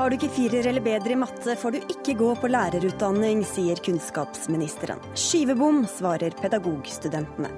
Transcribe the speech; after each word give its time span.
Har 0.00 0.08
du 0.08 0.14
ikke 0.16 0.30
firer 0.32 0.64
eller 0.70 0.80
bedre 0.80 1.12
i 1.12 1.16
matte, 1.20 1.52
får 1.60 1.74
du 1.74 1.90
ikke 1.92 2.14
gå 2.16 2.30
på 2.40 2.48
lærerutdanning, 2.48 3.42
sier 3.44 3.76
kunnskapsministeren. 3.84 5.02
Skyvebom, 5.12 5.82
svarer 5.92 6.32
pedagogstudentene. 6.40 7.50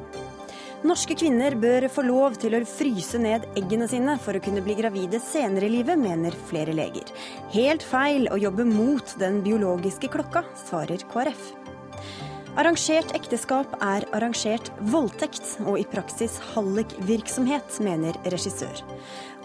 Norske 0.83 1.15
kvinner 1.15 1.55
bør 1.55 1.87
få 1.95 2.03
lov 2.03 2.35
til 2.43 2.57
å 2.59 2.63
fryse 2.67 3.21
ned 3.23 3.47
eggene 3.55 3.87
sine 3.87 4.17
for 4.19 4.35
å 4.35 4.43
kunne 4.43 4.65
bli 4.67 4.75
gravide 4.75 5.21
senere 5.23 5.69
i 5.69 5.75
livet, 5.77 6.01
mener 6.03 6.35
flere 6.49 6.75
leger. 6.75 7.15
Helt 7.55 7.87
feil 7.87 8.27
å 8.35 8.41
jobbe 8.43 8.67
mot 8.67 9.15
den 9.23 9.39
biologiske 9.47 10.11
klokka, 10.11 10.43
svarer 10.65 11.07
KrF. 11.13 11.53
Arrangert 12.53 13.15
ekteskap 13.17 13.71
er 13.81 14.05
arrangert 14.13 14.67
voldtekt, 14.93 15.55
og 15.65 15.79
i 15.81 15.87
praksis 15.89 16.35
hallikvirksomhet, 16.53 17.79
mener 17.81 18.19
regissør. 18.29 18.83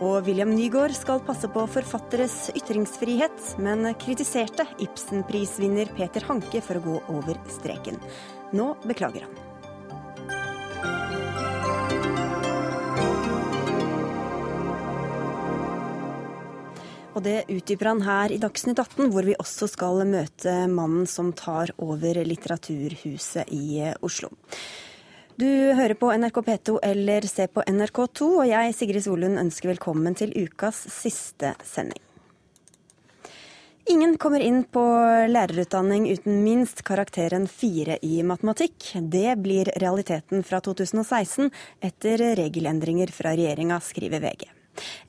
Og 0.04 0.28
William 0.28 0.52
Nygaard 0.52 0.92
skal 0.98 1.24
passe 1.24 1.48
på 1.48 1.64
forfatteres 1.72 2.36
ytringsfrihet, 2.52 3.56
men 3.64 3.88
kritiserte 4.04 4.68
Ibsen-prisvinner 4.84 5.96
Peter 5.96 6.28
Hanke 6.28 6.60
for 6.60 6.82
å 6.82 6.86
gå 6.92 7.02
over 7.16 7.40
streken. 7.56 8.04
Nå 8.52 8.74
beklager 8.84 9.30
han. 9.30 9.47
Og 17.18 17.24
det 17.26 17.48
utdyper 17.50 17.90
han 17.90 18.04
her 18.06 18.30
i 18.30 18.38
Dagsnytt 18.38 18.78
18, 18.78 19.08
hvor 19.10 19.26
vi 19.26 19.34
også 19.42 19.66
skal 19.72 20.04
møte 20.06 20.52
mannen 20.70 21.08
som 21.10 21.32
tar 21.34 21.72
over 21.82 22.20
Litteraturhuset 22.22 23.50
i 23.58 23.88
Oslo. 24.06 24.30
Du 25.38 25.48
hører 25.48 25.98
på 25.98 26.12
NRK 26.14 26.38
P2 26.46 26.76
eller 26.86 27.26
ser 27.26 27.50
på 27.50 27.64
NRK2, 27.66 28.28
og 28.44 28.46
jeg, 28.46 28.76
Sigrid 28.78 29.06
Solund, 29.06 29.40
ønsker 29.42 29.72
velkommen 29.72 30.14
til 30.18 30.36
ukas 30.38 30.84
siste 30.94 31.56
sending. 31.66 32.04
Ingen 33.90 34.14
kommer 34.22 34.44
inn 34.44 34.62
på 34.70 34.84
lærerutdanning 35.32 36.06
uten 36.12 36.44
minst 36.44 36.84
karakteren 36.86 37.48
fire 37.50 37.98
i 38.06 38.20
matematikk. 38.22 38.92
Det 39.02 39.40
blir 39.42 39.72
realiteten 39.82 40.46
fra 40.46 40.62
2016 40.62 41.50
etter 41.82 42.28
regelendringer 42.38 43.10
fra 43.16 43.34
regjeringa, 43.34 43.82
skriver 43.82 44.22
VG. 44.22 44.57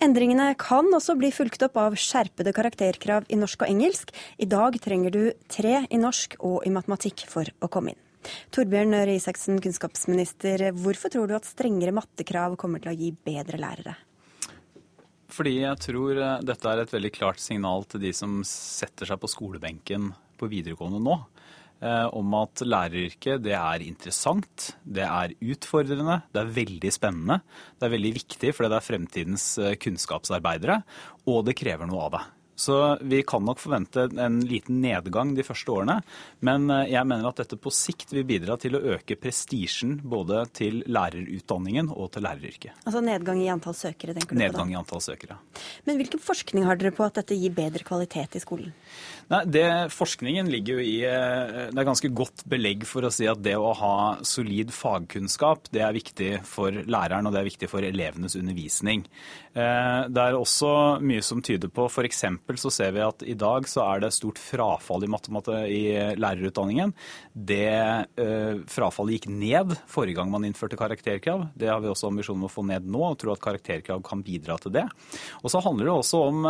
Endringene 0.05 0.51
kan 0.61 0.89
også 0.95 1.17
bli 1.19 1.31
fulgt 1.35 1.63
opp 1.67 1.79
av 1.81 1.97
skjerpede 1.99 2.55
karakterkrav 2.57 3.29
i 3.29 3.39
norsk 3.39 3.65
og 3.65 3.73
engelsk. 3.73 4.13
I 4.39 4.49
dag 4.51 4.79
trenger 4.83 5.15
du 5.15 5.23
tre 5.51 5.83
i 5.89 6.01
norsk 6.01 6.39
og 6.41 6.61
i 6.67 6.75
matematikk 6.75 7.27
for 7.31 7.49
å 7.61 7.71
komme 7.73 7.95
inn. 7.95 8.05
Torbjørn 8.53 8.97
Røe 8.97 9.17
Isaksen, 9.17 9.61
kunnskapsminister. 9.63 10.71
Hvorfor 10.77 11.13
tror 11.15 11.31
du 11.31 11.37
at 11.39 11.49
strengere 11.49 11.95
mattekrav 11.97 12.59
kommer 12.61 12.83
til 12.83 12.93
å 12.93 12.99
gi 12.99 13.13
bedre 13.25 13.61
lærere? 13.61 13.95
Fordi 15.33 15.59
jeg 15.61 15.81
tror 15.85 16.19
eh, 16.19 16.39
dette 16.47 16.71
er 16.71 16.83
et 16.83 16.95
veldig 16.95 17.13
klart 17.15 17.43
signal 17.43 17.85
til 17.89 18.03
de 18.03 18.15
som 18.17 18.41
setter 18.49 19.09
seg 19.09 19.21
på 19.21 19.31
skolebenken 19.31 20.11
på 20.39 20.49
videregående 20.51 21.01
nå. 21.05 21.19
Eh, 21.79 22.07
om 22.19 22.33
at 22.35 22.65
læreryrket 22.67 23.45
det 23.45 23.55
er 23.55 23.85
interessant, 23.87 24.73
det 24.83 25.05
er 25.07 25.35
utfordrende, 25.39 26.23
det 26.35 26.41
er 26.43 26.57
veldig 26.57 26.91
spennende. 26.91 27.39
Det 27.79 27.87
er 27.87 27.95
veldig 27.95 28.17
viktig 28.17 28.51
fordi 28.57 28.73
det 28.73 28.81
er 28.81 28.89
fremtidens 28.89 29.47
eh, 29.63 29.77
kunnskapsarbeidere, 29.79 30.81
og 31.31 31.47
det 31.47 31.55
krever 31.61 31.87
noe 31.87 32.09
av 32.09 32.17
det. 32.17 32.25
Så 32.59 32.99
vi 33.01 33.21
kan 33.23 33.45
nok 33.47 33.61
forvente 33.63 34.09
en 34.19 34.41
liten 34.43 34.81
nedgang 34.83 35.31
de 35.37 35.45
første 35.47 35.71
årene. 35.71 36.01
Men 36.43 36.67
eh, 36.75 36.89
jeg 36.91 37.07
mener 37.07 37.29
at 37.31 37.39
dette 37.45 37.59
på 37.63 37.71
sikt 37.71 38.11
vil 38.17 38.27
bidra 38.27 38.57
til 38.59 38.75
å 38.75 38.81
øke 38.97 39.15
prestisjen 39.21 40.01
både 40.03 40.43
til 40.59 40.81
lærerutdanningen 40.91 41.93
og 41.95 42.11
til 42.17 42.27
læreryrket. 42.27 42.83
Altså 42.83 43.05
nedgang 43.07 43.45
i 43.45 43.47
antall 43.55 43.79
søkere, 43.79 44.17
tenker 44.19 44.35
du 44.35 44.43
nedgang 44.43 44.57
på? 44.57 44.65
Nedgang 44.67 44.75
i 44.75 44.81
antall 44.81 45.05
søkere. 45.07 45.39
Men 45.87 46.03
hvilken 46.03 46.23
forskning 46.25 46.67
har 46.67 46.83
dere 46.83 46.91
på 46.99 47.07
at 47.07 47.23
dette 47.23 47.39
gir 47.39 47.55
bedre 47.55 47.87
kvalitet 47.87 48.35
i 48.35 48.43
skolen? 48.43 48.75
Nei, 49.29 49.43
det, 49.45 49.67
Forskningen 49.93 50.49
ligger 50.49 50.79
jo 50.79 50.85
i 50.85 50.95
eh, 51.05 51.69
Det 51.69 51.77
er 51.77 51.87
ganske 51.87 52.09
godt 52.17 52.47
belegg 52.49 52.87
for 52.89 53.05
å 53.05 53.11
si 53.13 53.27
at 53.29 53.43
det 53.45 53.59
å 53.61 53.75
ha 53.77 53.97
solid 54.25 54.73
fagkunnskap, 54.73 55.69
det 55.75 55.83
er 55.85 55.97
viktig 55.97 56.31
for 56.49 56.73
læreren 56.73 57.29
og 57.29 57.35
det 57.35 57.43
er 57.43 57.49
viktig 57.51 57.69
for 57.69 57.85
elevenes 57.85 58.39
undervisning. 58.41 59.05
Eh, 59.53 60.01
det 60.09 60.23
er 60.23 60.37
også 60.39 60.71
mye 61.05 61.25
som 61.25 61.43
tyder 61.45 61.69
på 61.73 61.91
f.eks 61.91 62.25
så 62.59 62.73
ser 62.73 62.95
vi 62.97 63.05
at 63.05 63.23
i 63.29 63.37
dag 63.39 63.69
så 63.69 63.85
er 63.85 64.03
det 64.03 64.15
stort 64.17 64.41
frafall 64.41 65.05
i 65.05 65.11
i 65.69 65.83
lærerutdanningen. 66.19 66.93
Det 67.33 67.69
uh, 68.19 68.61
frafallet 68.71 69.19
gikk 69.19 69.29
ned 69.31 69.75
forrige 69.91 70.19
gang 70.19 70.33
man 70.33 70.47
innførte 70.49 70.79
karakterkrav. 70.81 71.47
Det 71.55 71.69
har 71.71 71.83
vi 71.85 71.91
også 71.93 72.09
ambisjonen 72.11 72.43
om 72.43 72.49
å 72.49 72.53
få 72.53 72.65
ned 72.67 72.89
nå, 72.89 73.03
og 73.05 73.19
tror 73.21 73.37
at 73.37 73.45
karakterkrav 73.45 74.03
kan 74.07 74.25
bidra 74.27 74.59
til 74.63 74.75
det. 74.75 74.87
Og 75.43 75.53
så 75.53 75.63
handler 75.65 75.91
det 75.91 75.95
også 75.95 76.23
om 76.31 76.49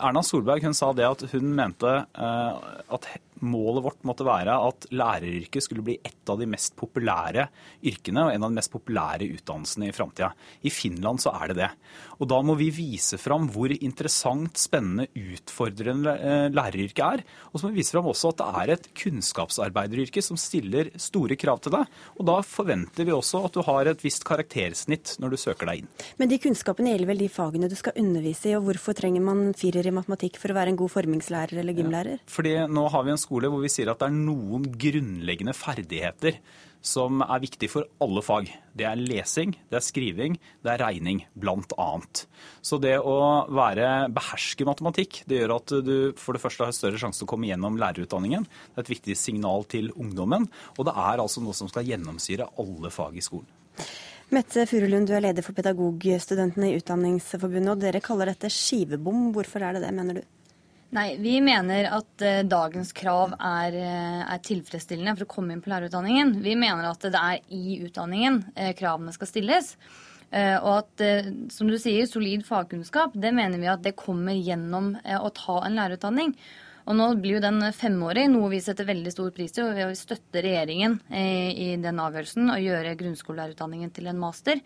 Erna 0.00 0.22
Solberg 0.22 0.64
hun 0.64 0.76
sa 0.76 0.92
det 0.96 1.06
at 1.08 1.24
hun 1.32 1.54
mente 1.56 1.92
uh, 2.18 2.56
at 2.92 3.08
målet 3.44 3.84
vårt 3.84 4.04
måtte 4.08 4.26
være 4.26 4.54
at 4.68 4.88
læreryrket 4.94 5.64
skulle 5.64 5.84
bli 5.86 5.98
et 6.00 6.30
av 6.30 6.40
de 6.40 6.48
mest 6.48 6.76
populære 6.78 7.46
yrkene 7.86 8.26
og 8.26 8.32
en 8.34 8.46
av 8.46 8.52
de 8.52 8.58
mest 8.58 8.72
populære 8.72 9.28
utdannelsene 9.36 9.90
i 9.90 9.94
framtida. 9.94 10.32
I 10.66 10.72
Finland 10.72 11.22
så 11.22 11.34
er 11.36 11.52
det 11.52 11.58
det. 11.60 11.70
Og 12.20 12.30
da 12.30 12.40
må 12.46 12.56
vi 12.58 12.70
vise 12.74 13.18
fram 13.20 13.48
hvor 13.52 13.72
interessant, 13.76 14.56
spennende, 14.60 15.08
utfordrende 15.16 16.14
eh, 16.16 16.46
læreryrket 16.54 17.04
er. 17.04 17.24
Og 17.52 17.58
så 17.58 17.66
må 17.66 17.74
vi 17.74 17.82
vise 17.82 17.96
fram 17.96 18.08
også 18.10 18.32
at 18.32 18.40
det 18.40 18.48
er 18.62 18.74
et 18.76 18.88
kunnskapsarbeideryrke 19.02 20.24
som 20.24 20.40
stiller 20.40 20.92
store 21.00 21.38
krav 21.38 21.60
til 21.64 21.76
deg. 21.76 21.92
Og 22.16 22.28
da 22.30 22.38
forventer 22.46 23.06
vi 23.08 23.14
også 23.14 23.44
at 23.46 23.56
du 23.56 23.62
har 23.66 23.90
et 23.90 24.04
visst 24.04 24.24
karaktersnitt 24.26 25.16
når 25.22 25.34
du 25.34 25.40
søker 25.40 25.70
deg 25.70 25.84
inn. 25.84 25.92
Men 26.20 26.32
de 26.32 26.40
kunnskapene 26.42 26.94
gjelder 26.94 27.12
vel 27.12 27.24
de 27.24 27.30
fagene 27.32 27.70
du 27.70 27.76
skal 27.78 27.96
undervise 28.00 28.50
i, 28.50 28.56
og 28.58 28.66
hvorfor 28.68 28.96
trenger 28.96 29.24
man 29.24 29.50
firer 29.56 29.86
i 29.86 29.94
matematikk 29.94 30.40
for 30.40 30.52
å 30.52 30.58
være 30.58 30.72
en 30.72 30.80
god 30.80 30.92
formingslærer 30.94 31.60
eller 31.62 31.76
gymlærer? 31.76 32.20
Ja, 32.20 32.32
fordi 32.32 32.54
nå 32.72 32.86
har 32.92 33.06
vi 33.06 33.14
en 33.14 33.22
skole 33.26 33.50
hvor 33.52 33.60
vi 33.64 33.72
sier 33.72 33.90
at 33.92 34.00
det 34.00 34.08
er 34.08 34.16
noen 34.16 34.70
grunnleggende 34.78 35.54
ferdigheter 35.56 36.40
som 36.86 37.22
er 37.24 37.42
viktig 37.42 37.68
for 37.70 37.86
alle 38.02 38.22
fag. 38.22 38.48
Det 38.76 38.86
er 38.86 39.00
lesing, 39.00 39.54
det 39.70 39.78
er 39.78 39.84
skriving, 39.84 40.36
det 40.62 40.72
er 40.72 40.82
regning, 40.84 41.24
annet. 41.76 42.22
Så 42.62 42.78
det 42.82 42.94
å 43.00 43.46
være 43.50 44.08
beherske 44.14 44.66
matematikk, 44.68 45.22
det 45.26 45.40
gjør 45.40 45.56
at 45.56 45.74
du 45.86 45.96
for 46.20 46.36
det 46.36 46.42
første 46.44 46.68
har 46.68 46.76
større 46.76 47.00
sjanse 47.00 47.22
til 47.22 47.28
å 47.28 47.32
komme 47.32 47.50
gjennom 47.50 47.78
lærerutdanningen. 47.80 48.46
Det 48.46 48.78
er 48.78 48.86
et 48.86 48.94
viktig 48.94 49.18
signal 49.18 49.66
til 49.70 49.90
ungdommen. 49.96 50.46
Og 50.76 50.86
det 50.86 50.94
er 50.94 51.22
altså 51.22 51.42
noe 51.42 51.56
som 51.56 51.70
skal 51.70 51.88
gjennomsyre 51.88 52.48
alle 52.62 52.92
fag 52.94 53.18
i 53.18 53.24
skolen. 53.24 53.50
Mette 54.34 54.64
Furulund, 54.66 55.06
du 55.06 55.14
er 55.14 55.22
leder 55.22 55.44
for 55.46 55.54
pedagogstudentene 55.54 56.72
i 56.72 56.78
Utdanningsforbundet, 56.80 57.70
og 57.76 57.82
dere 57.84 58.02
kaller 58.02 58.32
dette 58.32 58.50
skivebom. 58.50 59.28
Hvorfor 59.34 59.62
er 59.62 59.76
det 59.76 59.84
det, 59.86 59.92
mener 59.94 60.18
du? 60.18 60.24
Nei, 60.94 61.16
vi 61.18 61.40
mener 61.42 61.88
at 61.96 62.22
uh, 62.22 62.42
dagens 62.46 62.92
krav 62.94 63.32
er, 63.34 63.74
uh, 63.74 64.20
er, 64.22 64.42
tilfredsstillende 64.46 65.16
for 65.16 65.26
å 65.26 65.32
komme 65.32 65.54
inn 65.54 65.62
på 65.64 65.72
lærerutdanningen. 65.72 66.36
Vi 66.44 66.54
mener 66.58 66.86
at 66.86 67.02
det 67.02 67.18
er 67.18 67.40
i 67.50 67.80
utdanningen 67.88 68.44
uh, 68.54 68.70
kravene 68.78 69.14
skal 69.16 69.30
stilles. 69.30 69.74
og 70.36 70.72
at, 70.72 71.02
som 71.54 71.68
du 71.70 71.76
sier, 71.78 72.02
solid 72.10 72.42
fagkunnskap, 72.44 73.12
det 73.14 73.30
mener 73.32 73.60
vi 73.62 73.68
at 73.70 73.84
det 73.84 73.92
kommer 73.96 74.34
gjennom 74.34 74.88
å 74.98 75.28
ta 75.30 75.60
en 75.62 75.78
lærerutdanning. 75.78 76.32
Og 76.90 76.98
nå 76.98 77.06
blir 77.22 77.36
jo 77.36 77.44
den 77.44 77.62
femårig, 77.72 78.24
noe 78.32 78.50
vi 78.50 78.58
setter 78.60 78.88
veldig 78.88 79.12
stor 79.14 79.30
pris 79.36 79.54
til. 79.54 79.70
Og 79.70 79.78
vi 79.78 79.94
støtter 79.96 80.42
regjeringen 80.42 80.98
i 81.14 81.68
den 81.78 82.02
avgjørelsen 82.02 82.50
å 82.50 82.58
gjøre 82.58 82.96
grunnskolelærerutdanningen 82.98 83.94
til 83.94 84.10
en 84.10 84.18
master. 84.18 84.60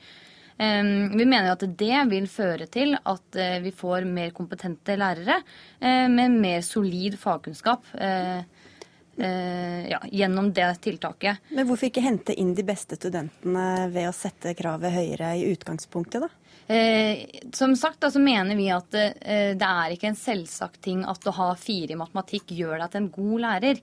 Vi 0.60 1.25
mener 1.25 1.54
at 1.54 1.62
det 1.65 2.00
vil 2.10 2.26
føre 2.28 2.66
til 2.69 2.93
at 2.98 3.37
eh, 3.41 3.59
vi 3.65 3.71
får 3.72 4.04
mer 4.04 4.34
kompetente 4.37 4.93
lærere 5.00 5.38
eh, 5.81 6.04
med 6.12 6.37
mer 6.37 6.60
solid 6.66 7.16
fagkunnskap. 7.16 7.88
Eh, 7.97 8.43
ja, 9.91 10.03
gjennom 10.12 10.53
det 10.53 10.69
tiltaket. 10.84 11.41
Men 11.48 11.66
hvorfor 11.69 11.91
ikke 11.91 12.04
hente 12.04 12.37
inn 12.41 12.54
de 12.56 12.65
beste 12.65 12.97
studentene 12.97 13.88
ved 13.93 14.09
å 14.09 14.15
sette 14.16 14.54
kravet 14.56 14.94
høyere 14.94 15.34
i 15.37 15.48
utgangspunktet, 15.50 16.24
da? 16.24 16.30
Eh, 16.71 17.27
som 17.53 17.77
sagt 17.77 18.04
så 18.12 18.21
mener 18.22 18.57
vi 18.57 18.68
at 18.71 18.95
eh, 18.95 19.57
det 19.59 19.66
er 19.66 19.95
ikke 19.95 20.12
en 20.12 20.18
selvsagt 20.18 20.80
ting 20.84 21.03
at 21.09 21.24
å 21.27 21.34
ha 21.34 21.48
fire 21.59 21.97
i 21.97 21.98
matematikk 21.98 22.53
gjør 22.54 22.78
deg 22.78 22.92
til 22.92 23.01
en 23.01 23.09
god 23.16 23.41
lærer. 23.45 23.80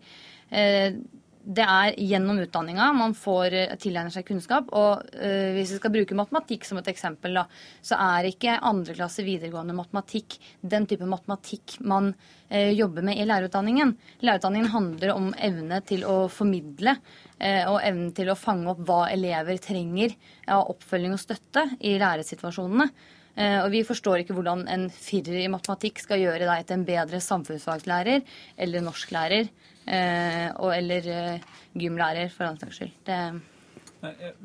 Eh, 0.47 0.99
det 1.47 1.63
er 1.63 1.93
gjennom 1.95 2.41
utdanninga 2.43 2.89
man 2.95 3.13
får 3.15 3.53
eh, 3.55 3.75
tilegner 3.79 4.11
seg 4.11 4.25
kunnskap. 4.27 4.67
Og 4.75 5.03
øh, 5.15 5.53
hvis 5.55 5.71
vi 5.71 5.79
skal 5.79 5.93
bruke 5.93 6.17
matematikk 6.19 6.65
som 6.67 6.79
et 6.81 6.89
eksempel, 6.91 7.37
da, 7.39 7.45
så 7.85 7.99
er 8.03 8.27
ikke 8.27 8.57
andre 8.67 8.95
klasse 8.97 9.23
videregående 9.23 9.75
matematikk 9.77 10.35
den 10.59 10.87
type 10.89 11.07
matematikk 11.07 11.77
man 11.87 12.11
øh, 12.11 12.71
jobber 12.75 13.05
med 13.07 13.21
i 13.21 13.27
lærerutdanningen. 13.29 13.93
Lærerutdanningen 14.27 14.73
handler 14.73 15.13
om 15.15 15.29
evne 15.47 15.79
til 15.87 16.03
å 16.07 16.17
formidle 16.31 16.97
øh, 16.97 17.63
og 17.71 17.79
evnen 17.79 18.11
til 18.17 18.33
å 18.33 18.39
fange 18.39 18.73
opp 18.73 18.83
hva 18.89 19.05
elever 19.13 19.61
trenger 19.63 20.17
av 20.51 20.67
oppfølging 20.73 21.15
og 21.15 21.23
støtte 21.23 21.63
i 21.79 21.95
læresituasjonene. 22.01 22.91
Og 23.37 23.67
vi 23.69 23.83
forstår 23.85 24.23
ikke 24.23 24.33
hvordan 24.33 24.63
en 24.73 24.87
firer 24.89 25.43
i 25.43 25.49
matematikk 25.53 25.99
skal 26.01 26.17
gjøre 26.17 26.47
deg 26.49 26.63
til 26.65 26.79
en 26.79 26.85
bedre 26.87 27.19
samfunnsfaglærer 27.21 28.23
eller 28.65 28.81
norsklærer 28.81 29.51
og, 29.87 30.71
eller 30.75 31.11
eh, 31.13 31.45
gymlærer, 31.77 32.33
for 32.33 32.47
annen 32.47 32.59
saks 32.63 32.81
skyld. 32.81 32.97
Det 33.07 33.19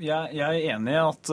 Jeg, 0.00 0.30
jeg, 0.32 0.48
er 0.48 0.72
enig 0.72 0.94
i 0.94 1.00
at 1.02 1.30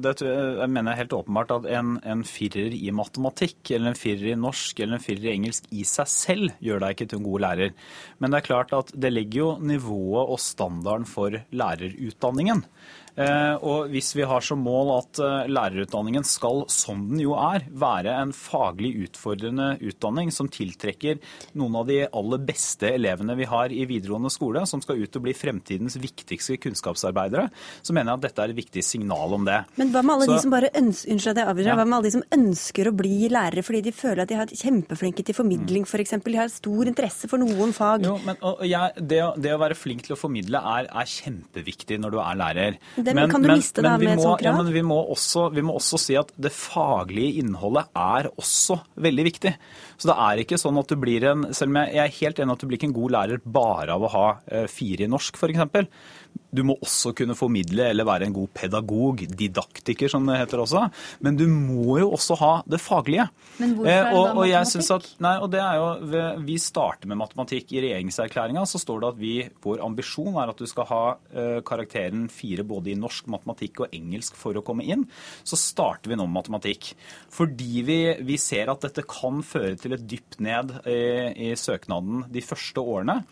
det 0.00 0.12
jeg 0.24 0.68
mener 0.72 0.96
helt 0.96 1.12
åpenbart 1.12 1.50
at 1.52 1.66
en, 1.68 1.98
en, 2.00 2.22
firer 2.24 2.72
i 2.72 2.88
matematikk 2.96 3.74
eller 3.74 3.92
en 3.92 3.98
firer 3.98 4.30
i 4.32 4.38
norsk 4.40 4.80
eller 4.80 4.96
en 4.96 5.04
firer 5.04 5.26
i 5.26 5.34
engelsk 5.34 5.68
i 5.68 5.84
seg 5.84 6.08
selv 6.08 6.54
gjør 6.64 6.80
deg 6.80 6.96
ikke 6.96 7.08
til 7.10 7.20
en 7.20 7.26
god 7.26 7.44
lærer. 7.44 7.74
Men 8.18 8.32
det 8.32 8.40
er 8.40 8.48
klart 8.48 8.72
at 8.72 8.94
det 8.96 9.12
legger 9.12 9.42
jo 9.42 9.50
nivået 9.60 10.32
og 10.32 10.40
standarden 10.40 11.04
for 11.04 11.36
lærerutdanningen. 11.52 12.64
Eh, 13.12 13.54
og 13.60 13.90
hvis 13.92 14.14
vi 14.16 14.24
har 14.24 14.40
som 14.44 14.62
mål 14.64 14.94
at 14.94 15.20
eh, 15.20 15.50
lærerutdanningen 15.52 16.24
skal, 16.24 16.64
som 16.72 17.04
den 17.10 17.20
jo 17.20 17.34
er, 17.36 17.66
være 17.68 18.14
en 18.22 18.32
faglig 18.32 18.94
utfordrende 19.04 19.74
utdanning 19.84 20.30
som 20.32 20.48
tiltrekker 20.52 21.20
noen 21.60 21.76
av 21.82 21.90
de 21.90 21.98
aller 22.06 22.40
beste 22.48 22.88
elevene 22.94 23.36
vi 23.36 23.48
har 23.50 23.74
i 23.74 23.84
videregående 23.88 24.32
skole, 24.32 24.64
som 24.68 24.80
skal 24.84 25.02
ut 25.02 25.18
og 25.20 25.26
bli 25.26 25.34
fremtidens 25.36 25.98
viktigste 26.00 26.56
kunnskapsarbeidere, 26.62 27.50
så 27.84 27.92
mener 27.92 28.14
jeg 28.14 28.22
at 28.22 28.26
dette 28.28 28.46
er 28.46 28.54
et 28.54 28.60
viktig 28.62 28.86
signal 28.86 29.36
om 29.36 29.44
det. 29.48 29.60
Men 29.76 29.92
hva 29.92 30.04
med 30.06 30.14
alle 30.16 30.30
så, 30.30 30.38
de 30.38 30.46
som 30.46 30.56
bare 30.56 30.72
ønsker, 30.72 31.12
unnskyld, 31.12 31.36
det, 31.36 31.66
ja. 31.68 31.76
hva 31.76 31.86
med 31.86 31.98
alle 31.98 32.08
de 32.08 32.14
som 32.16 32.24
ønsker 32.38 32.88
å 32.88 32.94
bli 32.96 33.28
lærere 33.32 33.66
fordi 33.66 33.84
de 33.90 33.94
føler 33.96 34.24
at 34.24 34.32
de 34.32 34.40
har 34.40 34.56
kjempeflinke 34.62 35.26
til 35.26 35.36
formidling 35.36 35.84
f.eks.? 35.84 36.16
For 36.22 36.32
de 36.32 36.40
har 36.40 36.52
stor 36.52 36.88
interesse 36.88 37.28
for 37.28 37.42
noen 37.42 37.76
fag. 37.76 38.06
Jo, 38.06 38.16
men 38.24 38.40
jeg, 38.64 39.04
det, 39.04 39.20
det, 39.42 39.52
å 39.52 39.60
være 39.60 39.76
flink 39.76 40.06
til 40.06 40.16
å 40.16 40.20
formidle 40.20 40.60
er, 40.72 40.88
er 40.88 41.12
kjempeviktig 41.12 42.00
når 42.00 42.14
du 42.14 42.18
er 42.22 42.40
lærer. 42.40 42.80
Den 43.06 43.18
men, 43.18 43.30
kan 43.30 43.42
du 43.42 43.50
men, 43.50 43.60
miste 43.60 43.84
da 43.84 43.94
med 44.00 44.14
et 44.14 44.22
sånt 44.22 44.40
krav? 44.40 44.46
Ja, 44.46 44.54
men 44.58 44.72
vi 44.74 44.82
må, 44.86 44.98
også, 45.14 45.48
vi 45.54 45.64
må 45.66 45.76
også 45.78 46.00
si 46.00 46.16
at 46.18 46.32
det 46.40 46.52
faglige 46.54 47.42
innholdet 47.42 47.90
er 47.98 48.30
også 48.32 48.78
veldig 49.02 49.26
viktig. 49.28 49.54
Så 50.00 50.10
det 50.10 50.16
er 50.24 50.42
ikke 50.42 50.58
sånn 50.60 50.80
at 50.80 50.90
du 50.90 50.96
blir 50.98 51.24
en 51.30 51.44
Selv 51.54 51.70
om 51.70 51.78
jeg 51.82 52.00
er 52.02 52.16
helt 52.16 52.40
enig 52.42 52.56
at 52.56 52.62
du 52.62 52.68
blir 52.70 52.80
ikke 52.80 52.88
en 52.90 52.96
god 52.96 53.14
lærer 53.14 53.42
bare 53.44 53.94
av 53.94 54.06
å 54.06 54.12
ha 54.12 54.26
eh, 54.46 54.66
fire 54.70 55.06
i 55.06 55.10
norsk, 55.10 55.38
f.eks. 55.38 55.86
Du 56.52 56.60
må 56.68 56.74
også 56.84 57.14
kunne 57.16 57.32
formidle 57.32 57.86
eller 57.88 58.04
være 58.04 58.26
en 58.28 58.34
god 58.36 58.50
pedagog, 58.52 59.22
didaktiker 59.24 60.10
som 60.12 60.26
det 60.28 60.36
heter 60.36 60.60
også. 60.60 60.82
Men 61.24 61.38
du 61.38 61.46
må 61.48 61.96
jo 62.02 62.10
også 62.12 62.36
ha 62.42 62.50
det 62.68 62.80
faglige. 62.82 63.24
Men 63.56 63.72
hvorfor 63.78 63.88
er 63.88 64.04
det 64.04 64.12
da 64.12 64.34
matematikk? 64.36 64.90
At, 64.98 65.08
nei, 65.24 65.32
og 65.40 65.48
det 65.54 65.62
er 65.64 65.80
jo, 65.80 66.20
Vi 66.44 66.58
starter 66.60 67.08
med 67.08 67.20
matematikk. 67.22 67.72
I 67.72 67.84
regjeringserklæringa 67.86 68.66
så 68.68 68.80
står 68.82 69.00
det 69.00 69.10
at 69.14 69.20
vi, 69.22 69.32
vår 69.64 69.80
ambisjon 69.86 70.36
er 70.36 70.52
at 70.52 70.60
du 70.60 70.68
skal 70.68 70.88
ha 70.92 71.02
uh, 71.16 71.58
karakteren 71.64 72.28
fire 72.32 72.66
både 72.68 72.92
i 72.92 72.98
norsk, 73.00 73.32
matematikk 73.32 73.86
og 73.86 73.96
engelsk 73.96 74.36
for 74.36 74.58
å 74.58 74.64
komme 74.66 74.84
inn. 74.84 75.08
Så 75.48 75.56
starter 75.56 76.12
vi 76.12 76.20
nå 76.20 76.28
med 76.28 76.42
matematikk. 76.42 76.92
Fordi 77.32 77.86
vi, 77.88 78.00
vi 78.28 78.36
ser 78.36 78.68
at 78.68 78.84
dette 78.84 79.08
kan 79.08 79.40
føre 79.40 79.78
til 79.80 79.96
et 79.96 80.04
dypt 80.04 80.42
ned 80.44 80.76
i, 80.84 81.00
i 81.48 81.54
søknaden 81.56 82.26
de 82.32 82.44
første 82.44 82.84
årene. 82.84 83.22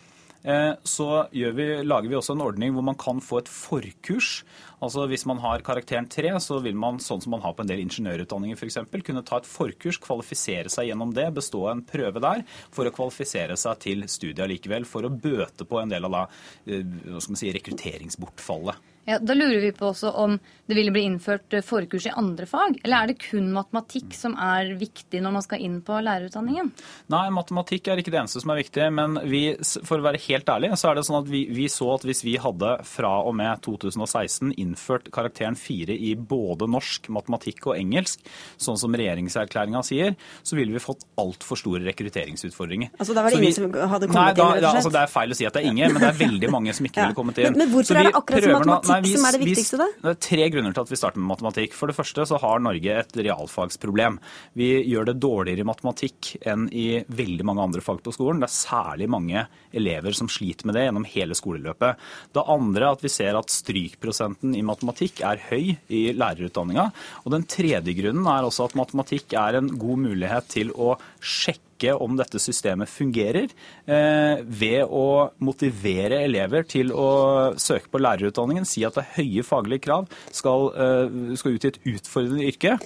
Eh, 0.43 0.73
så 0.83 1.07
vi, 1.31 1.65
lager 1.85 2.09
vi 2.09 2.17
også 2.17 2.33
en 2.33 2.43
ordning 2.43 2.73
hvor 2.73 2.85
man 2.85 2.97
kan 2.99 3.21
få 3.21 3.41
et 3.41 3.51
forkurs. 3.51 4.41
Altså 4.81 5.05
Hvis 5.09 5.27
man 5.29 5.37
har 5.43 5.61
karakteren 5.61 6.07
3, 6.09 6.33
så 6.41 6.57
vil 6.65 6.77
man 6.77 6.97
sånn 7.03 7.21
som 7.21 7.35
man 7.35 7.43
har 7.43 7.53
på 7.53 7.61
en 7.61 7.69
del 7.69 7.83
ingeniørutdanninger 7.83 8.57
f.eks., 8.57 8.79
kunne 9.05 9.25
ta 9.27 9.37
et 9.37 9.49
forkurs, 9.49 9.99
kvalifisere 10.01 10.71
seg 10.73 10.89
gjennom 10.89 11.13
det, 11.13 11.27
bestå 11.37 11.67
en 11.69 11.83
prøve 11.85 12.23
der 12.23 12.41
for 12.73 12.89
å 12.89 12.95
kvalifisere 12.95 13.57
seg 13.59 13.83
til 13.85 14.07
studiet 14.09 14.49
likevel. 14.49 14.87
For 14.89 15.05
å 15.05 15.13
bøte 15.13 15.67
på 15.69 15.81
en 15.81 15.93
del 15.93 16.09
av 16.09 16.17
da, 16.17 16.23
eh, 16.65 17.21
si, 17.29 17.53
rekrutteringsbortfallet. 17.53 18.90
Ja, 19.05 19.19
Da 19.19 19.33
lurer 19.33 19.61
vi 19.61 19.71
på 19.71 19.89
også 19.91 20.11
om 20.13 20.39
det 20.71 20.77
ville 20.77 20.91
bli 20.93 21.01
innført 21.03 21.53
eh, 21.53 21.63
forkurs 21.65 22.05
i 22.07 22.13
andre 22.15 22.45
fag? 22.47 22.77
Eller 22.83 23.03
er 23.03 23.11
det 23.11 23.17
kun 23.19 23.49
matematikk 23.51 24.13
som 24.15 24.37
er 24.39 24.71
viktig 24.79 25.19
når 25.23 25.33
man 25.35 25.43
skal 25.43 25.63
inn 25.65 25.79
på 25.83 25.97
lærerutdanningen? 25.99 26.69
Nei, 27.11 27.25
matematikk 27.35 27.89
er 27.91 27.99
ikke 27.99 28.13
det 28.13 28.21
eneste 28.21 28.43
som 28.43 28.53
er 28.53 28.61
viktig. 28.61 28.87
Men 28.95 29.17
vi, 29.27 29.41
for 29.59 29.99
å 29.99 30.05
være 30.05 30.21
helt 30.29 30.47
ærlig, 30.53 30.71
så 30.79 30.91
er 30.91 30.99
det 30.99 31.05
sånn 31.09 31.19
at 31.19 31.31
vi, 31.31 31.43
vi 31.51 31.67
så 31.71 31.89
at 31.97 32.05
hvis 32.07 32.23
vi 32.23 32.37
hadde 32.39 32.77
fra 32.87 33.11
og 33.25 33.35
med 33.41 33.63
2016 33.65 34.53
innført 34.61 35.09
karakteren 35.11 35.57
4 35.59 35.97
i 35.97 36.13
både 36.15 36.69
norsk, 36.71 37.11
matematikk 37.11 37.67
og 37.71 37.75
engelsk, 37.75 38.23
sånn 38.61 38.79
som 38.79 38.95
regjeringserklæringa 38.95 39.83
sier, 39.87 40.15
så 40.39 40.55
ville 40.59 40.77
vi 40.77 40.83
fått 40.83 41.03
altfor 41.19 41.59
store 41.59 41.83
rekrutteringsutfordringer. 41.89 42.93
Altså 42.95 43.17
da 43.17 43.25
var 43.25 43.35
det 43.35 43.41
ingen 43.41 43.57
som 43.57 43.67
hadde 43.67 44.07
kommet 44.07 44.21
nei, 44.21 44.39
da, 44.39 44.47
inn? 44.55 44.63
Ja, 44.69 44.73
altså, 44.77 44.93
det 44.93 45.03
er 45.03 45.11
feil 45.11 45.35
å 45.35 45.41
si 45.41 45.49
at 45.49 45.57
det 45.57 45.65
er 45.65 45.73
ingen, 45.73 45.97
men 45.97 46.05
det 46.05 46.13
er 46.13 46.19
veldig 46.21 46.53
mange 46.53 46.77
som 46.77 46.87
ikke 46.87 46.99
ja. 47.01 47.09
ville 47.09 47.19
kommet 47.19 47.43
inn. 47.43 47.51
Men, 47.51 47.65
men 47.65 47.75
hvorfor 47.75 47.99
er 47.99 48.07
det 48.07 48.15
akkurat 48.21 48.47
som 48.47 48.57
matematikk? 48.61 48.90
Nei, 48.91 48.99
vi, 49.05 49.13
som 49.15 49.27
er 49.27 49.37
det 49.37 49.41
viktigste, 49.43 49.79
da? 49.79 49.87
Det 50.01 50.11
er 50.13 50.19
tre 50.27 50.47
grunner 50.53 50.75
til 50.75 50.83
at 50.83 50.91
vi 50.91 50.99
starter 50.99 51.21
med 51.21 51.31
matematikk. 51.31 51.75
For 51.77 51.91
det 51.91 51.95
første 51.97 52.25
så 52.29 52.39
har 52.41 52.61
Norge 52.63 52.97
et 53.01 53.17
realfagsproblem. 53.17 54.19
Vi 54.59 54.69
gjør 54.91 55.09
det 55.11 55.17
dårligere 55.23 55.63
i 55.63 55.67
matematikk 55.67 56.33
enn 56.51 56.67
i 56.75 56.85
veldig 57.07 57.47
mange 57.47 57.65
andre 57.69 57.83
fag 57.85 58.03
på 58.05 58.13
skolen. 58.15 58.43
Det 58.43 58.49
er 58.49 58.57
særlig 58.57 59.09
mange 59.11 59.45
elever 59.71 60.17
som 60.17 60.29
sliter 60.31 60.67
med 60.67 60.77
det 60.77 60.85
gjennom 60.87 61.07
hele 61.07 61.37
skoleløpet. 61.37 62.05
Det 62.35 62.45
andre 62.55 62.87
er 62.87 62.99
at 62.99 63.05
vi 63.05 63.13
ser 63.13 63.39
at 63.39 63.53
strykprosenten 63.53 64.55
i 64.57 64.65
matematikk 64.65 65.23
er 65.27 65.41
høy 65.49 65.73
i 65.89 66.03
lærerutdanninga. 66.17 66.89
Og 67.25 67.35
den 67.35 67.47
tredje 67.49 67.95
grunnen 67.97 68.27
er 68.29 68.47
også 68.47 68.69
at 68.69 68.79
matematikk 68.79 69.37
er 69.39 69.59
en 69.61 69.73
god 69.81 70.07
mulighet 70.07 70.51
til 70.51 70.73
å 70.75 70.95
sjekke 71.19 71.70
sjekke 71.81 71.97
om 72.01 72.17
dette 72.17 72.39
systemet 72.39 72.89
fungerer, 72.89 73.49
eh, 73.85 74.41
ved 74.43 74.85
å 74.85 75.31
motivere 75.39 76.23
elever 76.23 76.63
til 76.63 76.91
å 76.91 77.55
søke 77.57 77.89
på 77.89 77.99
lærerutdanningen, 77.99 78.65
si 78.65 78.83
at 78.85 78.95
det 78.95 79.05
er 79.05 79.23
høye 79.23 79.43
faglige 79.43 79.81
krav, 79.87 80.07
skal, 80.31 80.71
eh, 80.75 81.35
skal 81.35 81.53
ut 81.53 81.65
i 81.65 81.67
et 81.67 81.79
utfordrende 81.85 82.47
yrke. 82.47 82.79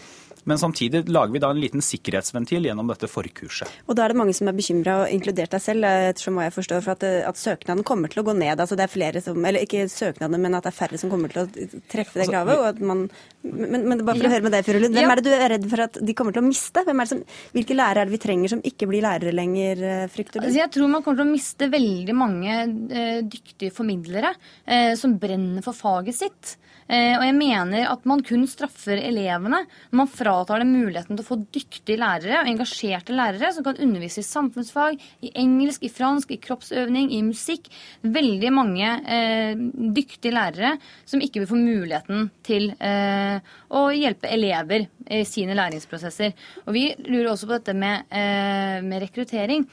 Men 0.45 0.59
samtidig 0.61 1.03
lager 1.09 1.33
vi 1.33 1.41
da 1.41 1.49
en 1.49 1.59
liten 1.59 1.81
sikkerhetsventil 1.81 2.67
gjennom 2.67 2.89
dette 2.91 3.09
forkurset. 3.09 3.69
Og 3.89 3.97
da 3.97 4.05
er 4.05 4.13
det 4.13 4.19
mange 4.19 4.35
som 4.37 4.49
er 4.49 4.57
bekymra, 4.57 4.97
inkludert 5.09 5.55
deg 5.55 5.63
selv, 5.63 5.87
ettersom 6.11 6.37
hva 6.37 6.45
jeg 6.45 6.53
forstår, 6.53 6.83
for 6.85 6.93
at, 6.93 7.05
at, 7.31 7.39
søknaden 7.39 7.85
kommer 7.87 8.11
til 8.13 8.21
å 8.21 8.25
gå 8.27 8.35
ned. 8.37 8.61
Altså 8.61 8.77
det 8.77 8.85
er 8.85 8.93
flere 8.93 9.23
som, 9.25 9.39
eller 9.41 9.65
ikke 9.65 9.87
søknaden, 9.89 10.37
men 10.41 10.57
at 10.57 10.67
det 10.67 10.71
er 10.71 10.77
færre 10.77 10.99
som 11.01 11.09
kommer 11.09 11.33
til 11.33 11.43
å 11.43 11.47
treffe 11.91 12.19
det 12.19 12.27
altså, 12.27 12.31
kravet. 12.31 12.61
og 12.61 12.67
at 12.69 12.83
man, 12.91 13.01
men, 13.41 13.87
men 13.89 14.03
bare 14.05 14.19
for 14.19 14.27
ja. 14.27 14.29
å 14.29 14.35
høre 14.35 14.47
med 14.47 14.55
deg, 14.57 14.67
Furulund. 14.69 14.97
hvem 14.99 15.09
ja. 15.09 15.15
er 15.15 15.21
det 15.21 15.25
du 15.25 15.33
er 15.35 15.53
redd 15.55 15.65
for 15.71 15.85
at 15.87 15.99
de 16.09 16.17
kommer 16.17 16.35
til 16.35 16.43
å 16.43 16.47
miste? 16.47 16.85
Som, 17.09 17.23
hvilke 17.55 17.77
lærere 17.77 18.05
er 18.05 18.11
det 18.11 18.15
vi 18.15 18.21
trenger 18.27 18.53
som 18.53 18.61
ikke 18.69 18.89
blir 18.91 19.05
lærere 19.05 19.33
lenger, 19.33 19.81
eh, 19.81 20.05
frykter 20.13 20.39
du? 20.39 20.45
Altså 20.45 20.61
jeg 20.61 20.73
tror 20.77 20.93
man 20.93 21.05
kommer 21.05 21.23
til 21.23 21.27
å 21.27 21.33
miste 21.33 21.71
veldig 21.73 22.17
mange 22.17 22.59
eh, 22.61 23.19
dyktige 23.25 23.73
formidlere 23.73 24.35
eh, 24.65 24.93
som 24.99 25.17
brenner 25.21 25.65
for 25.65 25.77
faget 25.77 26.21
sitt. 26.21 26.55
Eh, 26.85 27.15
og 27.17 27.23
jeg 27.25 27.33
mener 27.33 27.87
at 27.89 28.03
man 28.05 28.21
kun 28.21 28.43
straffer 28.45 28.99
elevene 29.01 29.63
når 29.65 29.97
man 29.97 30.09
fratar 30.11 30.61
dem 30.61 30.75
muligheten 30.75 31.17
til 31.17 31.23
å 31.23 31.27
få 31.31 31.37
dyktige 31.41 31.97
lærere 31.97 32.43
og 32.43 32.49
engasjerte 32.51 33.15
lærere 33.15 33.49
som 33.55 33.65
kan 33.65 33.79
undervise 33.81 34.21
i 34.21 34.27
samfunnsfag, 34.27 34.99
i 35.25 35.31
engelsk, 35.41 35.87
i 35.87 35.89
fransk, 35.89 36.35
i 36.35 36.41
kroppsøvning, 36.43 37.09
i 37.09 37.23
musikk. 37.25 37.71
Veldig 38.05 38.51
mange 38.53 38.91
eh, 39.01 39.57
dyktige 39.97 40.35
lærere 40.35 40.75
som 41.09 41.23
ikke 41.25 41.41
vil 41.41 41.49
få 41.49 41.57
muligheten 41.57 42.29
til 42.45 42.69
eh, 42.77 43.41
å 43.73 43.87
hjelpe 43.95 44.29
elever 44.29 44.85
i 45.09 45.23
sine 45.25 45.57
læringsprosesser. 45.57 46.35
Og 46.67 46.77
vi 46.77 46.91
lurer 47.07 47.31
også 47.31 47.49
på 47.49 47.57
dette 47.57 47.73
med, 47.77 48.05
eh, 48.13 48.77
med 48.85 49.01
rekruttering. 49.07 49.65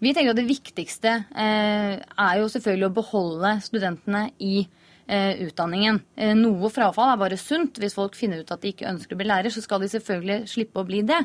Vi 0.00 0.12
tenker 0.12 0.32
at 0.32 0.40
Det 0.40 0.48
viktigste 0.48 1.12
eh, 1.28 2.00
er 2.00 2.40
jo 2.40 2.48
selvfølgelig 2.52 2.88
å 2.88 2.96
beholde 3.02 3.52
studentene 3.64 4.30
i 4.40 4.64
skolen 4.64 4.80
utdanningen. 5.06 6.00
Eh, 6.16 6.32
noe 6.36 6.70
frafall 6.72 7.12
er 7.12 7.20
bare 7.20 7.40
sunt. 7.40 7.78
Hvis 7.80 7.96
folk 7.96 8.16
finner 8.16 8.40
ut 8.40 8.52
at 8.54 8.62
de 8.62 8.72
ikke 8.72 8.88
ønsker 8.88 9.16
å 9.16 9.20
bli 9.20 9.28
lærer, 9.28 9.52
så 9.52 9.62
skal 9.64 9.82
de 9.82 9.90
selvfølgelig 9.92 10.48
slippe 10.50 10.80
å 10.80 10.88
bli 10.88 11.02
det. 11.06 11.20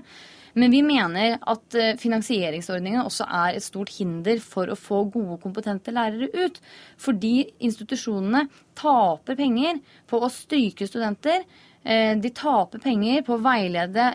Men 0.60 0.74
vi 0.74 0.82
mener 0.84 1.38
at 1.40 1.78
eh, 1.78 1.96
finansieringsordningen 2.02 3.06
også 3.06 3.28
er 3.28 3.56
et 3.56 3.64
stort 3.64 3.94
hinder 3.96 4.42
for 4.44 4.72
å 4.72 4.78
få 4.80 5.06
gode, 5.14 5.40
kompetente 5.44 5.94
lærere 5.96 6.32
ut. 6.36 6.60
Fordi 7.00 7.50
institusjonene 7.64 8.48
taper 8.80 9.40
penger 9.40 9.82
på 10.10 10.20
å 10.20 10.32
stryke 10.34 10.88
studenter. 10.90 11.48
De 11.80 12.30
taper 12.36 12.82
penger 12.84 13.22
på 13.24 13.38
å 13.38 13.40
veilede 13.40 14.10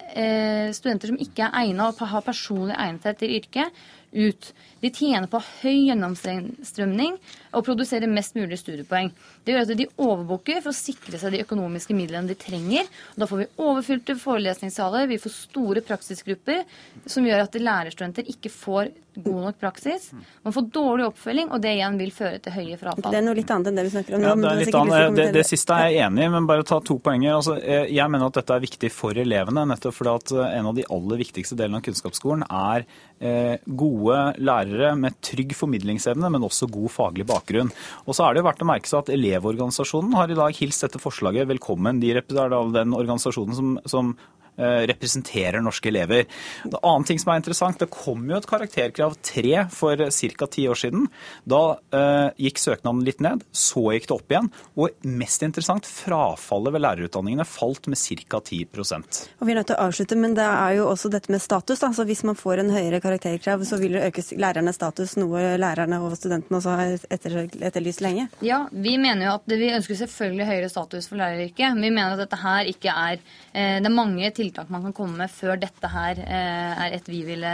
studenter 0.76 1.08
som 1.08 1.16
ikke 1.18 1.46
er 1.46 1.62
egna 1.62 1.86
og 1.88 2.02
har 2.10 2.22
personlig 2.22 2.76
egnethet 2.76 3.22
til 3.22 3.32
yrket, 3.38 3.78
ut. 4.12 4.50
De 4.84 4.90
tjener 4.92 5.30
på 5.32 5.40
høy 5.62 5.86
gjennomstrømning 5.88 7.14
og 7.56 7.64
produserer 7.64 8.10
mest 8.10 8.36
mulig 8.36 8.58
studiepoeng. 8.60 9.08
Det 9.44 9.54
gjør 9.54 9.64
at 9.64 9.78
de 9.78 9.86
overbooker 9.96 10.60
for 10.60 10.74
å 10.74 10.76
sikre 10.76 11.20
seg 11.20 11.32
de 11.32 11.40
økonomiske 11.44 11.96
midlene 11.96 12.28
de 12.28 12.36
trenger. 12.36 12.90
Og 13.14 13.22
da 13.22 13.28
får 13.30 13.40
vi 13.40 13.48
overfylte 13.64 14.18
forelesningssaler, 14.20 15.08
vi 15.08 15.20
får 15.22 15.34
store 15.38 15.84
praksisgrupper, 15.88 16.66
som 17.08 17.24
gjør 17.24 17.46
at 17.46 17.56
lærerstudenter 17.60 18.28
ikke 18.34 18.52
får 18.52 18.92
god 19.14 19.42
nok 19.42 19.60
praksis. 19.60 20.10
Man 20.42 20.52
får 20.52 20.62
dårlig 20.74 21.06
oppfølging, 21.06 21.50
og 21.54 21.60
det 21.62 21.74
igjen 21.76 21.98
vil 22.00 22.10
føre 22.14 22.40
til 22.42 22.54
høye 22.56 22.78
frafall. 22.80 23.12
Det 23.14 23.20
er 23.20 23.26
noe 23.26 23.38
litt 23.38 23.50
annet 23.54 23.70
enn 23.70 23.78
det 23.78 23.84
vi 23.86 23.92
snakker 23.94 24.16
om 24.16 24.24
nå. 24.24 24.26
Ja, 24.26 24.34
det, 24.34 24.74
annet, 24.80 25.18
det, 25.18 25.26
det, 25.36 25.44
siste 25.46 25.76
er 25.78 25.92
jeg 25.92 26.08
enig 26.08 26.26
i, 26.26 26.30
men 26.34 26.48
bare 26.50 26.66
ta 26.66 26.80
to 26.82 26.98
poenger. 27.02 27.36
Altså, 27.36 27.56
eh, 27.60 27.86
jeg 27.94 28.10
mener 28.10 28.32
at 28.32 28.40
dette 28.40 28.56
er 28.56 28.64
viktig 28.64 28.90
for 28.94 29.22
elevene, 29.24 29.66
nettopp 29.70 29.98
fordi 30.00 30.14
at 30.18 30.34
eh, 30.34 30.56
en 30.58 30.70
av 30.72 30.78
de 30.78 30.86
aller 30.96 31.22
viktigste 31.22 31.58
delene 31.58 31.78
av 31.78 31.86
kunnskapsskolen 31.86 32.46
er 32.48 32.86
eh, 33.20 33.54
gode 33.84 34.18
lærere 34.42 34.73
med 34.98 35.16
trygg 35.24 35.54
formidlingsevne, 35.56 36.30
men 36.32 36.46
også 36.46 36.68
god 36.72 36.92
faglig 36.92 37.26
bakgrunn. 37.28 37.72
Og 38.04 38.16
så 38.16 38.26
er 38.26 38.34
det 38.34 38.42
jo 38.42 38.48
verdt 38.48 38.64
å 38.64 38.68
merke 38.68 38.90
seg 38.90 39.02
at 39.02 39.12
Elevorganisasjonen 39.14 40.16
har 40.18 40.30
i 40.32 40.38
dag 40.38 40.58
hilst 40.58 40.86
dette 40.86 41.02
forslaget 41.02 41.48
velkommen. 41.50 42.00
De 42.02 42.12
er 42.12 42.22
den 42.24 42.96
organisasjonen 42.96 43.56
som, 43.56 43.74
som 43.88 44.14
representerer 44.56 45.60
norske 45.64 45.88
elever. 45.88 46.26
En 46.64 46.76
annen 46.80 47.04
ting 47.08 47.18
som 47.18 47.32
er 47.32 47.40
interessant, 47.42 47.78
Det 47.78 47.90
kom 47.90 48.28
jo 48.30 48.36
et 48.36 48.46
karakterkrav 48.46 49.16
tre 49.22 49.66
for 49.70 49.96
ca. 49.96 50.46
ti 50.46 50.66
år 50.68 50.78
siden. 50.78 51.08
Da 51.44 51.78
eh, 51.92 52.30
gikk 52.46 52.60
søknaden 52.62 53.02
litt 53.04 53.20
ned, 53.24 53.42
så 53.52 53.92
gikk 53.94 54.08
det 54.08 54.14
opp 54.16 54.34
igjen. 54.34 54.50
Og 54.78 55.06
mest 55.08 55.42
interessant, 55.42 55.86
frafallet 55.88 56.74
ved 56.74 56.84
lærerutdanningene 56.84 57.46
falt 57.48 57.88
med 57.90 57.98
ca. 57.98 58.40
10% 58.40 59.20
Og 59.40 59.46
Vi 59.46 59.52
er 59.52 59.58
nødt 59.58 59.70
til 59.70 59.76
å 59.76 59.88
avslutte, 59.88 60.18
men 60.18 60.36
det 60.36 60.46
er 60.46 60.78
jo 60.78 60.88
også 60.90 61.10
dette 61.12 61.32
med 61.32 61.42
status. 61.42 61.80
Da. 61.80 61.92
Så 61.92 62.06
Hvis 62.06 62.24
man 62.24 62.38
får 62.38 62.62
en 62.62 62.72
høyere 62.74 63.00
karakterkrav, 63.00 63.64
så 63.64 63.78
vil 63.80 63.98
det 63.98 64.06
øke 64.08 64.24
lærernes 64.38 64.78
status, 64.78 65.16
noe 65.20 65.56
lærerne 65.60 66.00
og 66.04 66.16
studentene 66.18 66.60
også 66.60 66.76
har 66.78 66.94
etter, 67.10 67.38
etterlyst 67.60 68.04
lenge? 68.04 68.28
Ja, 68.44 68.64
vi 68.70 68.96
mener 69.00 69.28
jo 69.28 69.36
at 69.38 69.54
vi 69.54 69.72
ønsker 69.74 69.98
selvfølgelig 70.04 70.48
høyere 70.48 70.72
status 70.72 71.08
for 71.10 71.20
læreryrket. 71.20 71.80
Vi 71.80 71.90
mener 71.90 72.14
at 72.14 72.24
dette 72.24 72.40
her 72.40 72.70
ikke 72.70 72.92
er 72.92 73.18
eh, 73.18 73.80
Det 73.80 73.90
er 73.90 73.94
mange 73.94 74.30
tiltak 74.30 74.43
tiltak 74.44 74.68
man 74.68 74.82
kan 74.82 74.96
komme 74.96 75.18
med 75.24 75.32
før 75.32 75.60
dette 75.60 75.90
her 75.90 76.20
eh, 76.24 76.82
er 76.86 76.96
et 76.98 77.08
vi 77.08 77.22
ville 77.26 77.52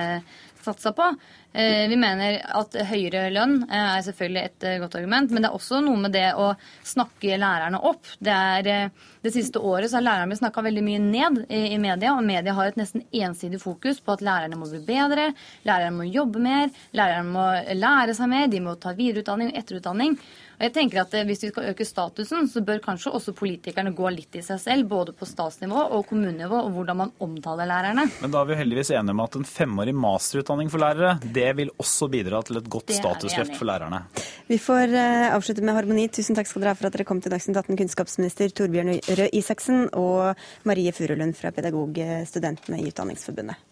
satsa 0.61 0.93
på. 0.93 1.07
Eh, 1.57 1.87
vi 1.89 1.97
mener 1.97 2.43
at 2.59 2.75
høyere 2.91 3.31
lønn 3.33 3.63
eh, 3.65 3.87
er 3.97 4.03
selvfølgelig 4.05 4.43
et 4.43 4.67
godt 4.83 4.99
argument, 4.99 5.31
men 5.33 5.43
det 5.43 5.49
er 5.51 5.57
også 5.57 5.81
noe 5.85 6.01
med 6.03 6.15
det 6.15 6.27
å 6.37 6.51
snakke 6.87 7.39
lærerne 7.41 7.81
opp. 7.91 8.11
Det, 8.19 8.35
er, 8.35 8.91
det 9.25 9.33
siste 9.35 9.63
året 9.63 9.91
så 9.91 10.01
har 10.01 10.07
lærerne 10.09 10.31
blitt 10.33 10.43
snakka 10.43 10.67
veldig 10.67 10.85
mye 10.85 11.01
ned 11.07 11.41
i 11.49 11.79
media, 11.81 12.13
og 12.17 12.27
media 12.27 12.55
har 12.59 12.71
et 12.71 12.79
nesten 12.81 13.07
ensidig 13.11 13.63
fokus 13.63 14.03
på 14.05 14.17
at 14.17 14.27
lærerne 14.27 14.59
må 14.61 14.69
bli 14.69 14.83
bedre, 14.85 15.31
lærerne 15.69 15.97
må 15.97 16.11
jobbe 16.11 16.43
mer, 16.45 16.69
lærerne 16.97 17.33
må 17.33 17.49
lære 17.81 18.19
seg 18.19 18.31
mer, 18.35 18.47
de 18.53 18.63
må 18.65 18.77
ta 18.81 18.95
videreutdanning 18.99 19.55
og 19.55 19.63
etterutdanning. 19.63 20.21
Og 20.61 20.67
jeg 20.67 20.75
tenker 20.77 21.01
at 21.01 21.15
eh, 21.17 21.25
Hvis 21.25 21.41
vi 21.47 21.49
skal 21.49 21.71
øke 21.73 21.87
statusen, 21.89 22.49
så 22.53 22.61
bør 22.65 22.83
kanskje 22.85 23.15
også 23.17 23.33
politikerne 23.37 23.95
gå 23.97 24.11
litt 24.13 24.37
i 24.37 24.43
seg 24.45 24.61
selv, 24.61 24.89
både 24.91 25.15
på 25.17 25.29
statsnivå 25.29 25.87
og 25.97 26.05
kommunenivå, 26.11 26.59
og 26.67 26.75
hvordan 26.75 26.99
man 27.01 27.15
omtaler 27.25 27.69
lærerne. 27.71 28.05
Men 28.21 28.35
da 28.35 28.43
er 28.43 28.51
vi 28.51 28.59
heldigvis 28.59 28.93
enige 28.93 29.17
om 29.17 29.23
at 29.25 29.39
en 29.41 29.49
femårig 29.49 29.95
masterutdanning 29.97 30.69
for 30.73 30.85
lærere, 30.85 31.15
det 31.25 31.49
vil 31.57 31.73
også 31.81 32.11
bidra 32.13 32.43
til 32.45 32.61
et 32.61 32.69
godt 32.77 32.93
statusløft 32.93 33.57
for 33.57 33.71
lærerne. 33.71 34.03
Vi 34.51 34.61
får 34.61 34.93
uh, 34.93 35.31
avslutte 35.33 35.65
med 35.65 35.79
harmoni. 35.79 36.09
Tusen 36.13 36.37
takk 36.37 36.51
skal 36.51 36.67
dere 36.67 36.75
ha 36.75 36.81
for 36.81 36.91
at 36.91 36.99
dere 36.99 37.09
kom 37.09 37.25
til 37.25 37.33
Dagsnytt 37.33 37.63
18, 37.63 37.81
kunnskapsminister 37.81 38.53
Torbjørn 38.53 38.99
Røe 39.09 39.33
Isaksen 39.41 39.89
og 39.97 40.37
Marie 40.69 40.93
Furulund 40.93 41.39
fra 41.41 41.55
Pedagogstudentene 41.57 42.83
i 42.83 42.89
Utdanningsforbundet. 42.93 43.70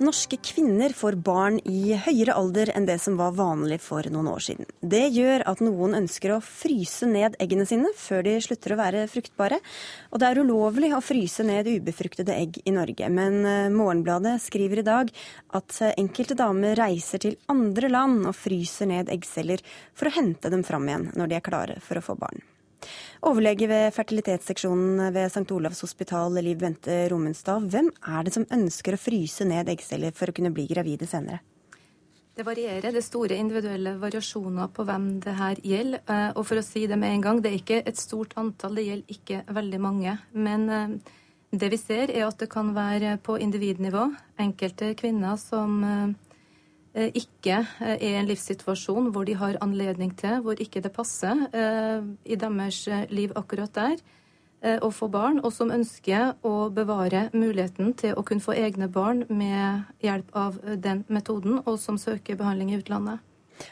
Norske 0.00 0.38
kvinner 0.40 0.94
får 0.96 1.18
barn 1.20 1.58
i 1.68 1.92
høyere 1.92 2.32
alder 2.32 2.70
enn 2.72 2.86
det 2.88 2.94
som 3.04 3.18
var 3.18 3.34
vanlig 3.36 3.76
for 3.84 4.06
noen 4.08 4.30
år 4.32 4.40
siden. 4.46 4.68
Det 4.80 5.02
gjør 5.12 5.42
at 5.50 5.60
noen 5.60 5.98
ønsker 5.98 6.32
å 6.32 6.38
fryse 6.40 7.04
ned 7.04 7.36
eggene 7.36 7.66
sine 7.68 7.90
før 8.00 8.24
de 8.24 8.38
slutter 8.40 8.72
å 8.72 8.78
være 8.80 9.02
fruktbare. 9.12 9.58
Og 10.08 10.22
det 10.22 10.30
er 10.30 10.40
ulovlig 10.40 10.94
å 10.96 11.02
fryse 11.04 11.44
ned 11.44 11.68
ubefruktede 11.68 12.32
egg 12.32 12.56
i 12.64 12.72
Norge. 12.72 13.10
Men 13.12 13.44
eh, 13.44 13.68
Morgenbladet 13.74 14.38
skriver 14.40 14.80
i 14.80 14.86
dag 14.88 15.12
at 15.60 15.82
enkelte 15.90 16.38
damer 16.38 16.80
reiser 16.80 17.20
til 17.20 17.36
andre 17.52 17.92
land 17.92 18.24
og 18.24 18.38
fryser 18.40 18.88
ned 18.88 19.12
eggceller 19.12 19.60
for 19.92 20.08
å 20.08 20.14
hente 20.16 20.48
dem 20.48 20.64
fram 20.64 20.88
igjen 20.88 21.10
når 21.12 21.28
de 21.28 21.36
er 21.36 21.44
klare 21.44 21.76
for 21.84 22.00
å 22.00 22.06
få 22.08 22.16
barn. 22.24 22.40
Overlege 23.28 23.68
ved 23.70 23.92
fertilitetsseksjonen 23.92 25.10
ved 25.14 25.28
St. 25.28 25.46
Olavs 25.52 25.82
hospital, 25.84 26.38
Liv 26.40 26.58
Bente 26.62 26.96
Romenstad. 27.12 27.68
Hvem 27.70 27.90
er 28.08 28.26
det 28.26 28.34
som 28.36 28.46
ønsker 28.56 28.96
å 28.96 29.00
fryse 29.00 29.46
ned 29.48 29.68
eggceller 29.72 30.14
for 30.16 30.30
å 30.30 30.36
kunne 30.36 30.52
bli 30.54 30.66
gravide 30.70 31.08
senere? 31.10 31.42
Det 32.36 32.46
varierer. 32.46 32.88
Det 32.88 33.02
er 33.02 33.04
store 33.04 33.36
individuelle 33.36 33.96
variasjoner 34.00 34.70
på 34.72 34.86
hvem 34.88 35.08
det 35.20 35.34
her 35.36 35.60
gjelder. 35.66 36.04
Eh, 36.06 36.28
og 36.32 36.46
for 36.48 36.60
å 36.60 36.64
si 36.64 36.86
det 36.88 36.96
med 36.96 37.16
en 37.16 37.24
gang, 37.26 37.42
det 37.42 37.50
er 37.50 37.58
ikke 37.58 37.82
et 37.84 38.00
stort 38.00 38.32
antall, 38.40 38.78
det 38.78 38.86
gjelder 38.86 39.16
ikke 39.16 39.42
veldig 39.60 39.80
mange. 39.82 40.16
Men 40.32 40.68
eh, 40.70 40.96
det 41.50 41.72
vi 41.74 41.80
ser, 41.82 42.14
er 42.14 42.28
at 42.28 42.40
det 42.40 42.48
kan 42.52 42.72
være 42.76 43.18
på 43.26 43.36
individnivå 43.42 44.08
enkelte 44.40 44.94
kvinner 44.96 45.36
som 45.42 45.80
Eh, 45.84 46.29
ikke 47.16 47.62
er 47.80 48.02
i 48.02 48.14
en 48.18 48.28
livssituasjon 48.28 49.10
hvor 49.14 49.26
de 49.28 49.36
har 49.40 49.58
anledning 49.64 50.12
til, 50.18 50.40
hvor 50.44 50.60
ikke 50.60 50.82
det 50.84 50.92
passer 50.94 51.46
eh, 51.52 52.06
i 52.24 52.38
deres 52.40 52.84
liv 53.10 53.32
akkurat 53.36 53.74
der, 53.74 54.00
å 54.60 54.90
få 54.92 55.06
barn, 55.08 55.38
og 55.40 55.54
som 55.56 55.70
ønsker 55.72 56.34
å 56.44 56.68
bevare 56.68 57.30
muligheten 57.32 57.94
til 57.96 58.12
å 58.12 58.20
kunne 58.28 58.44
få 58.44 58.52
egne 58.60 58.90
barn 58.92 59.22
med 59.32 59.86
hjelp 60.04 60.36
av 60.36 60.58
den 60.76 61.00
metoden, 61.08 61.62
og 61.64 61.78
som 61.80 61.96
søker 61.96 62.36
behandling 62.36 62.74
i 62.74 62.76
utlandet. 62.82 63.24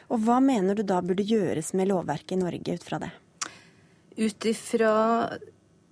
Og 0.09 0.25
Hva 0.25 0.39
mener 0.41 0.79
du 0.79 0.85
da 0.89 1.03
burde 1.05 1.27
gjøres 1.29 1.75
med 1.77 1.91
lovverket 1.91 2.39
i 2.39 2.41
Norge 2.41 2.79
ut 2.79 2.89
fra 2.89 3.03
det? 3.05 3.11
Ut 4.17 4.49
ifra 4.49 4.95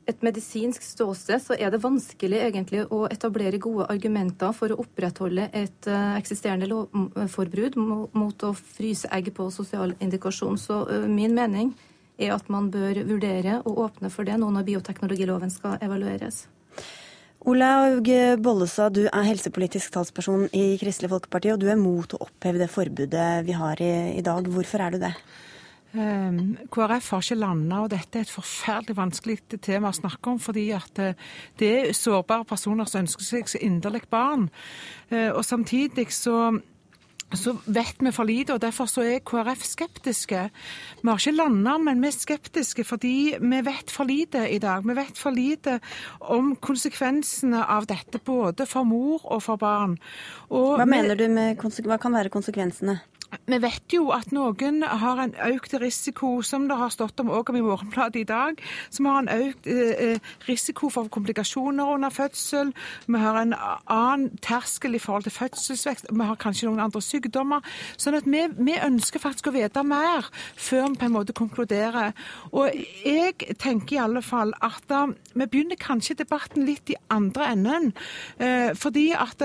et 0.06 0.22
medisinsk 0.22 0.84
ståsted 0.86 1.42
så 1.42 1.56
er 1.58 1.72
det 1.74 1.82
vanskelig 1.82 2.38
egentlig 2.44 2.84
å 2.94 3.04
etablere 3.10 3.58
gode 3.62 3.88
argumenter 3.90 4.52
for 4.54 4.70
å 4.70 4.78
opprettholde 4.84 5.48
et 5.50 5.88
uh, 5.90 6.14
eksisterende 6.14 6.68
lovforbud 6.70 7.78
mot 7.78 8.46
å 8.46 8.52
fryse 8.54 9.10
egg 9.14 9.32
på 9.34 9.48
sosial 9.54 9.96
indikasjon. 9.98 10.60
Så 10.62 10.84
uh, 10.86 11.08
min 11.10 11.34
mening 11.34 11.72
er 12.22 12.36
at 12.36 12.46
man 12.52 12.70
bør 12.72 13.02
vurdere 13.08 13.58
å 13.66 13.74
åpne 13.86 14.12
for 14.14 14.28
det 14.28 14.38
nå 14.40 14.52
når 14.54 14.68
bioteknologiloven 14.70 15.52
skal 15.52 15.80
evalueres. 15.84 16.46
Olaug 17.46 18.08
Bollestad, 18.42 18.96
du 18.96 19.04
er 19.06 19.26
helsepolitisk 19.28 19.92
talsperson 19.94 20.48
i 20.56 20.78
Kristelig 20.80 21.12
Folkeparti, 21.12 21.52
og 21.52 21.60
du 21.62 21.68
er 21.70 21.78
mot 21.78 22.14
å 22.16 22.22
oppheve 22.24 22.62
det 22.62 22.70
forbudet 22.72 23.28
vi 23.46 23.54
har 23.54 23.82
i, 23.82 23.92
i 24.18 24.24
dag. 24.24 24.48
Hvorfor 24.50 24.82
er 24.82 24.96
du 24.96 25.02
det? 25.02 25.12
Ehm, 25.96 26.56
KrF 26.72 27.10
har 27.10 27.24
ikke 27.24 27.40
landa, 27.40 27.80
og 27.84 27.90
dette 27.90 28.20
er 28.20 28.26
et 28.26 28.32
forferdelig 28.32 28.96
vanskelig 28.98 29.38
tema 29.64 29.92
å 29.92 29.96
snakke 29.96 30.34
om. 30.34 30.38
fordi 30.38 30.70
at 30.76 30.98
eh, 30.98 31.14
det 31.58 31.72
er 31.88 31.92
sårbare 31.92 32.44
personer 32.44 32.84
som 32.84 33.04
ønsker 33.04 33.24
seg 33.24 33.48
så 33.48 33.58
inderlig 33.62 34.08
barn. 34.10 34.50
Eh, 35.10 35.30
og 35.30 35.44
samtidig 35.44 36.12
så 36.12 36.60
så 37.34 37.56
vet 37.66 37.98
vi 37.98 38.12
for 38.14 38.24
lite, 38.24 38.54
og 38.54 38.60
derfor 38.62 38.86
så 38.86 39.02
er 39.02 39.24
KrF 39.26 39.64
skeptiske. 39.66 40.42
Vi 41.02 41.08
har 41.08 41.18
ikke 41.18 41.34
landa, 41.34 41.76
men 41.82 41.98
vi 42.00 42.06
er 42.06 42.14
skeptiske 42.14 42.84
fordi 42.86 43.34
vi 43.40 43.60
vet 43.66 43.90
for 43.90 44.06
lite 44.06 44.44
i 44.46 44.60
dag. 44.62 44.86
Vi 44.86 44.94
vet 44.94 45.18
for 45.18 45.34
lite 45.34 45.80
om 46.20 46.54
konsekvensene 46.56 47.64
av 47.66 47.88
dette, 47.90 48.20
både 48.22 48.66
for 48.70 48.86
mor 48.86 49.26
og 49.26 49.42
for 49.42 49.58
barn. 49.58 49.98
Og 50.54 50.76
hva 50.78 50.86
mener 50.86 51.18
du 51.18 51.26
med, 51.26 51.58
hva 51.58 51.98
kan 51.98 52.14
være 52.14 52.30
konsekvensene? 52.30 53.00
Vi 53.46 53.58
vet 53.62 53.92
jo 53.94 54.08
at 54.14 54.32
noen 54.34 54.82
har 54.82 55.20
en 55.22 55.34
økt 55.48 55.76
risiko, 55.80 56.40
som 56.46 56.66
det 56.70 56.78
har 56.78 56.92
stått 56.94 57.20
om 57.22 57.30
også 57.30 57.54
i 57.56 57.62
Morgenbladet 57.64 58.20
i 58.22 58.26
dag, 58.28 58.60
som 58.90 59.08
har 59.10 59.22
en 59.22 59.30
økt 59.34 59.68
eh, 59.70 59.92
eh, 60.06 60.32
risiko 60.48 60.90
for 60.92 61.10
komplikasjoner 61.12 61.92
under 61.94 62.10
fødsel. 62.14 62.72
Vi 63.06 63.20
har 63.22 63.40
en 63.40 63.54
annen 63.56 64.38
terskel 64.44 64.96
i 64.96 65.02
forhold 65.02 65.26
til 65.28 65.36
fødselsvekst. 65.36 66.10
Vi 66.10 66.28
har 66.28 66.40
kanskje 66.40 66.70
noen 66.70 66.84
andre 66.86 67.02
sykdommer. 67.04 67.64
Sånn 68.00 68.18
at 68.18 68.28
vi, 68.28 68.46
vi, 68.56 68.76
ønsker 68.86 69.22
faktisk 69.22 69.50
å 69.50 69.56
vite 69.56 69.84
mer 69.86 70.28
før 70.54 70.90
vi 70.90 71.00
på 71.00 71.08
en 71.08 71.16
måte 71.16 71.36
konkluderer. 71.36 72.14
Og 72.52 72.70
jeg 73.04 73.56
tenker 73.62 73.96
i 73.96 74.04
alle 74.06 74.24
fall 74.24 74.54
at 74.64 74.94
eh, 74.94 75.16
vi 75.34 75.46
begynner 75.46 75.80
kanskje 75.80 76.20
debatten 76.22 76.66
litt 76.66 76.90
i 76.90 77.00
andre 77.12 77.52
enden. 77.52 77.92
Fordi 78.76 79.10
at 79.16 79.42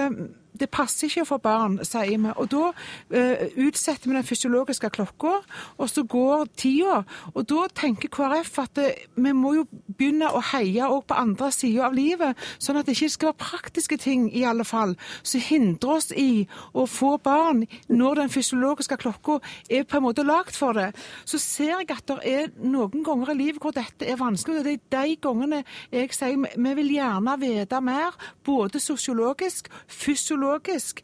det 0.61 0.69
passer 0.73 1.09
ikke 1.09 1.25
å 1.25 1.29
få 1.33 1.39
barn, 1.43 1.79
sier 1.87 2.11
vi. 2.11 2.33
Og 2.37 2.49
da 2.51 2.69
eh, 3.17 3.49
utsetter 3.65 4.09
vi 4.09 4.17
den 4.17 4.27
fysiologiske 4.27 4.91
klokka, 4.93 5.39
og 5.77 5.89
så 5.89 6.03
går 6.07 6.51
tida. 6.59 7.01
Og 7.33 7.45
da 7.49 7.67
tenker 7.81 8.11
KrF 8.13 8.59
at 8.63 8.75
det, 8.77 8.87
eh, 8.91 9.07
vi 9.21 9.33
må 9.37 9.55
jo 9.57 9.65
begynne 9.89 10.29
å 10.31 10.43
heie 10.51 10.87
òg 10.87 11.05
på 11.09 11.17
andre 11.17 11.51
sider 11.55 11.87
av 11.87 11.97
livet, 11.97 12.37
sånn 12.61 12.79
at 12.79 12.87
det 12.87 12.95
ikke 12.97 13.13
skal 13.15 13.31
være 13.31 13.41
praktiske 13.41 13.97
ting 14.01 14.27
i 14.29 14.45
alle 14.47 14.65
fall 14.67 14.95
som 15.23 15.43
hindrer 15.43 15.97
oss 15.97 16.11
i 16.17 16.45
å 16.77 16.85
få 16.89 17.15
barn 17.23 17.65
når 17.89 18.23
den 18.23 18.33
fysiologiske 18.33 18.97
klokka 19.01 19.39
er 19.69 19.85
på 19.87 19.99
en 19.99 20.05
måte 20.05 20.25
lagd 20.27 20.55
for 20.57 20.77
det. 20.77 20.91
Så 21.25 21.39
ser 21.41 21.73
jeg 21.73 21.89
at 21.93 22.05
det 22.09 22.19
er 22.27 22.51
noen 22.61 23.05
ganger 23.05 23.33
i 23.33 23.37
livet 23.39 23.61
hvor 23.63 23.75
dette 23.75 24.07
er 24.07 24.19
vanskelig. 24.19 24.61
og 24.61 24.67
Det 24.67 24.77
er 24.77 25.07
de 25.07 25.17
gangene 25.21 25.63
jeg 25.91 26.13
sier 26.15 26.37
vi 26.41 26.73
vil 26.77 26.93
gjerne 26.95 27.37
vite 27.41 27.81
mer, 27.83 28.15
både 28.45 28.81
sosiologisk, 28.81 29.69
fysiologisk 29.87 30.50
psykologisk 30.51 31.03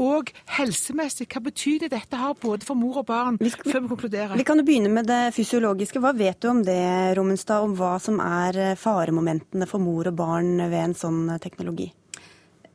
og 0.00 0.30
helsemessig. 0.56 1.26
Hva 1.28 1.42
betyr 1.44 1.82
det 1.84 1.92
dette 1.92 2.16
har 2.16 2.34
både 2.40 2.64
for 2.64 2.78
mor 2.78 3.02
og 3.02 3.06
barn, 3.06 3.38
vi 3.40 3.50
skal, 3.52 3.72
før 3.72 3.84
vi 3.84 3.92
konkluderer? 3.92 4.36
Vi 4.36 4.44
kan 4.44 4.58
jo 4.58 4.64
begynne 4.64 4.92
med 4.92 5.06
det 5.06 5.34
fysiologiske. 5.36 6.00
Hva 6.00 6.14
vet 6.16 6.40
du 6.40 6.48
om 6.48 6.62
det, 6.64 7.16
Rommenstad, 7.18 7.60
om 7.60 7.74
hva 7.76 7.98
som 8.00 8.20
er 8.24 8.56
eh, 8.56 8.78
faremomentene 8.78 9.68
for 9.68 9.84
mor 9.84 10.08
og 10.08 10.16
barn 10.16 10.56
ved 10.62 10.78
en 10.80 10.96
sånn 10.96 11.26
eh, 11.34 11.42
teknologi? 11.44 11.90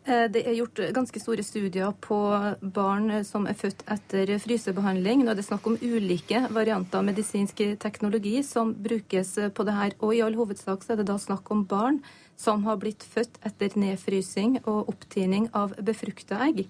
Eh, 0.06 0.28
det 0.30 0.44
er 0.46 0.60
gjort 0.60 0.84
ganske 0.94 1.24
store 1.24 1.42
studier 1.42 1.90
på 2.06 2.20
barn 2.62 3.10
som 3.26 3.50
er 3.50 3.58
født 3.58 3.82
etter 3.98 4.36
frysebehandling. 4.44 5.26
Nå 5.26 5.34
er 5.34 5.42
det 5.42 5.48
snakk 5.50 5.66
om 5.74 5.80
ulike 5.82 6.46
varianter 6.54 7.02
av 7.02 7.10
medisinsk 7.10 7.66
teknologi 7.82 8.44
som 8.46 8.78
brukes 8.78 9.34
på 9.58 9.66
det 9.66 9.78
her. 9.82 9.98
Og 10.06 10.14
i 10.14 10.22
all 10.22 10.38
hovedsak 10.38 10.86
så 10.86 10.94
er 10.94 11.02
det 11.02 11.10
da 11.10 11.18
snakk 11.18 11.50
om 11.50 11.66
barn 11.66 12.04
som 12.38 12.64
har 12.68 12.78
blitt 12.82 13.04
født 13.04 13.40
etter 13.48 13.74
nedfrysing 13.80 14.60
og 14.66 14.92
opptining 14.94 15.50
av 15.58 15.74
befrukta 15.82 16.40
egg. 16.46 16.68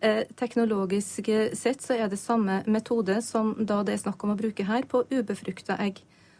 Eh, 0.00 0.22
teknologisk 0.38 1.26
sett 1.58 1.82
så 1.82 1.96
er 1.98 2.10
det 2.10 2.20
samme 2.22 2.60
metode 2.70 3.18
som 3.26 3.56
da 3.58 3.80
det 3.82 3.96
er 3.96 4.04
snakk 4.04 4.22
om 4.22 4.36
å 4.36 4.38
bruke 4.38 4.66
her, 4.68 4.86
på 4.86 5.02
ubefrukta 5.10 5.78
egg. 5.82 5.98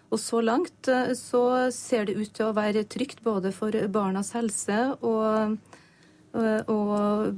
Og 0.09 0.21
så 0.23 0.41
langt 0.41 0.89
eh, 0.89 1.13
så 1.19 1.43
ser 1.75 2.09
det 2.09 2.17
ut 2.17 2.33
til 2.37 2.49
å 2.49 2.57
være 2.57 2.87
trygt 2.89 3.25
både 3.27 3.53
for 3.57 3.75
barnas 3.93 4.33
helse 4.37 4.79
og, 5.03 5.59
eh, 6.39 6.63
og, 6.71 7.35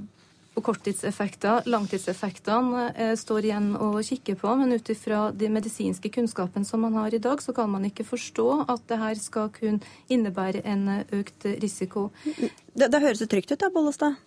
korttidseffekter. 0.64 1.66
Langtidseffektene 1.70 2.86
eh, 2.94 3.12
står 3.18 3.48
igjen 3.48 3.70
å 3.76 3.92
kikke 4.06 4.36
på, 4.40 4.54
men 4.60 4.76
ut 4.76 4.92
ifra 4.92 5.28
de 5.32 5.50
medisinske 5.52 6.12
kunnskapen 6.12 6.66
som 6.68 6.84
man 6.84 6.98
har 7.00 7.14
i 7.14 7.22
dag, 7.22 7.42
så 7.42 7.54
kan 7.56 7.70
man 7.72 7.86
ikke 7.88 8.06
forstå 8.08 8.48
at 8.68 8.86
det 8.90 9.00
her 9.00 9.20
skal 9.20 9.52
kunne 9.54 9.80
innebære 10.12 10.64
en 10.68 10.88
økt 11.20 11.48
risiko. 11.62 12.08
Det, 12.74 12.88
det 12.90 13.02
høres 13.02 13.22
jo 13.22 13.30
trygt 13.30 13.52
ut 13.54 13.60
da, 13.60 13.70
Bollestad? 13.74 14.18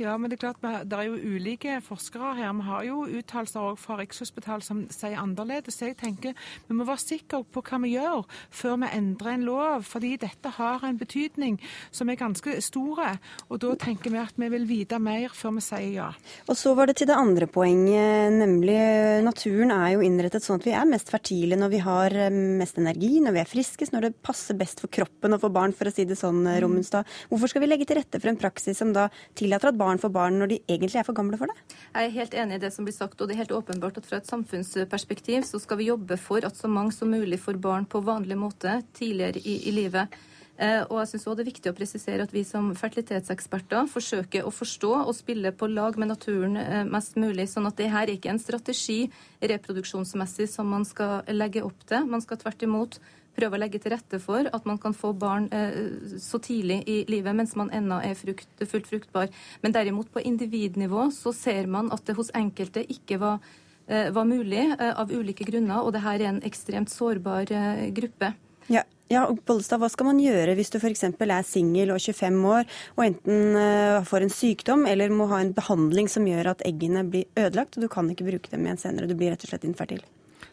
Ja, 0.00 0.14
men 0.16 0.30
det 0.32 0.38
er 0.38 0.46
klart, 0.46 0.62
det 0.88 0.96
er 0.96 1.10
jo 1.10 1.34
ulike 1.36 1.74
forskere 1.84 2.32
her. 2.38 2.54
Vi 2.56 2.64
har 2.64 2.84
jo 2.86 3.02
uttalelser 3.18 3.74
fra 3.76 3.98
Rikshospitalet 3.98 4.64
som 4.64 4.78
sier 4.88 5.18
annerledes. 5.20 5.76
Så 5.76 5.90
jeg 5.90 5.98
tenker 6.00 6.32
vi 6.68 6.76
må 6.76 6.86
være 6.88 7.02
sikre 7.02 7.42
på 7.44 7.60
hva 7.66 7.80
vi 7.82 7.92
gjør 7.98 8.22
før 8.48 8.78
vi 8.80 8.88
endrer 8.96 9.34
en 9.34 9.44
lov. 9.44 9.84
Fordi 9.84 10.14
dette 10.22 10.54
har 10.56 10.86
en 10.88 10.96
betydning 10.96 11.58
som 11.92 12.08
er 12.08 12.16
ganske 12.20 12.54
stor. 12.64 13.02
Og 13.50 13.60
da 13.60 13.74
tenker 13.82 14.14
vi 14.14 14.22
at 14.22 14.40
vi 14.40 14.48
vil 14.54 14.64
vite 14.70 14.96
mer 15.02 15.34
før 15.36 15.58
vi 15.58 15.66
sier 15.66 15.90
ja. 15.90 16.08
Og 16.48 16.56
så 16.56 16.72
var 16.78 16.88
det 16.88 16.96
til 17.02 17.10
det 17.10 17.18
andre 17.20 17.50
poenget, 17.50 18.32
nemlig 18.40 18.78
naturen 19.26 19.74
er 19.74 19.98
jo 19.98 20.04
innrettet 20.06 20.44
sånn 20.44 20.62
at 20.62 20.66
vi 20.68 20.74
er 20.76 20.88
mest 20.88 21.12
fertile 21.12 21.58
når 21.60 21.74
vi 21.74 21.82
har 21.84 22.16
eh, 22.16 22.32
mest 22.32 22.80
energi, 22.80 23.12
når 23.20 23.36
vi 23.36 23.42
er 23.42 23.52
friskest, 23.52 23.92
når 23.92 24.08
det 24.08 24.12
passer 24.24 24.56
best 24.56 24.80
for 24.80 24.92
kroppen 24.92 25.36
og 25.36 25.44
for 25.44 25.52
barn, 25.52 25.76
for 25.76 25.90
å 25.90 25.94
si 25.94 26.08
det 26.08 26.18
sånn, 26.20 26.40
eh, 26.48 26.60
Rommenstad. 26.64 27.08
Hvorfor 27.28 27.52
skal 27.52 27.64
vi 27.66 27.70
legge 27.70 27.88
til 27.90 28.00
rette 28.00 28.20
for 28.20 28.32
en 28.32 28.40
praksis 28.40 28.80
som 28.80 28.94
da 28.96 29.08
tillater 29.38 29.72
at 29.72 29.78
barn 29.80 29.89
barn 29.90 30.00
for 30.02 30.14
barn 30.14 30.38
når 30.38 30.54
de 30.54 30.62
egentlig 30.70 31.02
er 31.02 31.06
for 31.08 31.18
gamle 31.18 31.38
for 31.40 31.50
det? 31.50 31.76
Jeg 31.90 32.06
er 32.06 32.16
helt 32.16 32.38
enig 32.44 32.60
i 32.60 32.64
det 32.64 32.72
som 32.74 32.86
blir 32.86 32.96
sagt, 32.96 33.18
og 33.18 33.28
det 33.28 33.36
er 33.36 33.42
helt 33.42 33.54
åpenbart 33.58 33.98
at 33.98 34.06
fra 34.06 34.22
et 34.22 34.30
samfunnsperspektiv 34.30 35.44
så 35.48 35.60
skal 35.62 35.80
vi 35.82 35.90
jobbe 35.90 36.18
for 36.20 36.46
at 36.46 36.58
så 36.58 36.70
mange 36.70 36.94
som 36.94 37.10
mulig 37.10 37.40
får 37.42 37.58
barn 37.62 37.88
på 37.90 38.04
vanlig 38.06 38.38
måte 38.38 38.80
tidligere 38.94 39.42
i, 39.42 39.60
i 39.68 39.74
livet. 39.74 40.20
Eh, 40.60 40.82
og 40.90 40.98
jeg 41.00 41.08
synes 41.08 41.26
også 41.26 41.36
Det 41.38 41.44
er 41.44 41.48
viktig 41.52 41.70
å 41.70 41.76
presisere 41.76 42.24
at 42.26 42.32
vi 42.34 42.42
som 42.44 42.66
fertilitetseksperter 42.76 43.86
forsøker 43.88 44.44
å 44.44 44.52
forstå 44.52 44.90
og 45.06 45.14
spille 45.16 45.54
på 45.56 45.70
lag 45.72 45.96
med 45.96 46.10
naturen 46.12 46.58
eh, 46.60 46.82
mest 46.84 47.16
mulig. 47.16 47.48
sånn 47.48 47.70
at 47.70 47.78
det 47.80 47.88
her 47.88 48.04
er 48.04 48.18
ikke 48.18 48.34
en 48.34 48.42
strategi 48.42 49.06
reproduksjonsmessig 49.40 50.50
som 50.52 50.68
man 50.68 50.84
skal 50.84 51.24
legge 51.32 51.64
opp 51.64 51.86
til. 51.88 52.04
Man 52.04 52.20
skal 52.20 52.42
tvert 52.42 52.66
imot 52.66 53.00
prøve 53.36 53.56
å 53.56 53.60
legge 53.62 53.80
til 53.82 53.94
rette 53.94 54.20
for 54.22 54.48
at 54.50 54.68
man 54.68 54.78
kan 54.82 54.94
få 54.96 55.12
barn 55.16 55.48
eh, 55.54 56.18
så 56.20 56.40
tidlig 56.42 56.82
i 56.90 57.00
livet 57.10 57.36
mens 57.36 57.56
man 57.58 57.72
ennå 57.74 58.00
er 58.04 58.18
frukt, 58.18 58.50
fullt 58.60 58.90
fruktbar. 58.90 59.32
Men 59.64 59.74
derimot 59.76 60.12
på 60.12 60.22
individnivå 60.26 61.08
så 61.14 61.34
ser 61.36 61.70
man 61.70 61.90
at 61.94 62.04
det 62.08 62.18
hos 62.18 62.32
enkelte 62.36 62.84
ikke 62.90 63.20
var, 63.22 63.42
eh, 63.86 64.10
var 64.14 64.28
mulig 64.28 64.64
eh, 64.72 64.92
av 64.92 65.12
ulike 65.12 65.46
grunner, 65.48 65.82
og 65.82 65.94
det 65.96 66.04
her 66.06 66.20
er 66.20 66.32
en 66.34 66.44
ekstremt 66.46 66.92
sårbar 66.92 67.52
eh, 67.54 67.90
gruppe. 67.96 68.34
Ja. 68.70 68.86
Ja, 69.10 69.24
og 69.26 69.40
Bollestad, 69.42 69.80
Hva 69.82 69.88
skal 69.90 70.06
man 70.06 70.20
gjøre 70.22 70.52
hvis 70.54 70.70
du 70.70 70.76
f.eks. 70.78 71.02
er 71.02 71.32
singel 71.42 71.90
og 71.90 71.98
25 71.98 72.36
år 72.46 72.60
og 72.94 73.02
enten 73.02 73.56
uh, 73.58 74.06
får 74.06 74.22
en 74.22 74.30
sykdom 74.30 74.84
eller 74.86 75.10
må 75.10 75.26
ha 75.32 75.40
en 75.42 75.50
behandling 75.56 76.06
som 76.06 76.28
gjør 76.30 76.52
at 76.52 76.62
eggene 76.62 77.02
blir 77.10 77.26
ødelagt, 77.34 77.74
og 77.74 77.82
du 77.82 77.90
kan 77.90 78.06
ikke 78.12 78.28
bruke 78.28 78.54
dem 78.54 78.68
igjen 78.68 78.78
senere? 78.78 79.10
Du 79.10 79.18
blir 79.18 79.34
rett 79.34 79.42
og 79.42 79.50
slett 79.50 79.66
infertil? 79.66 80.04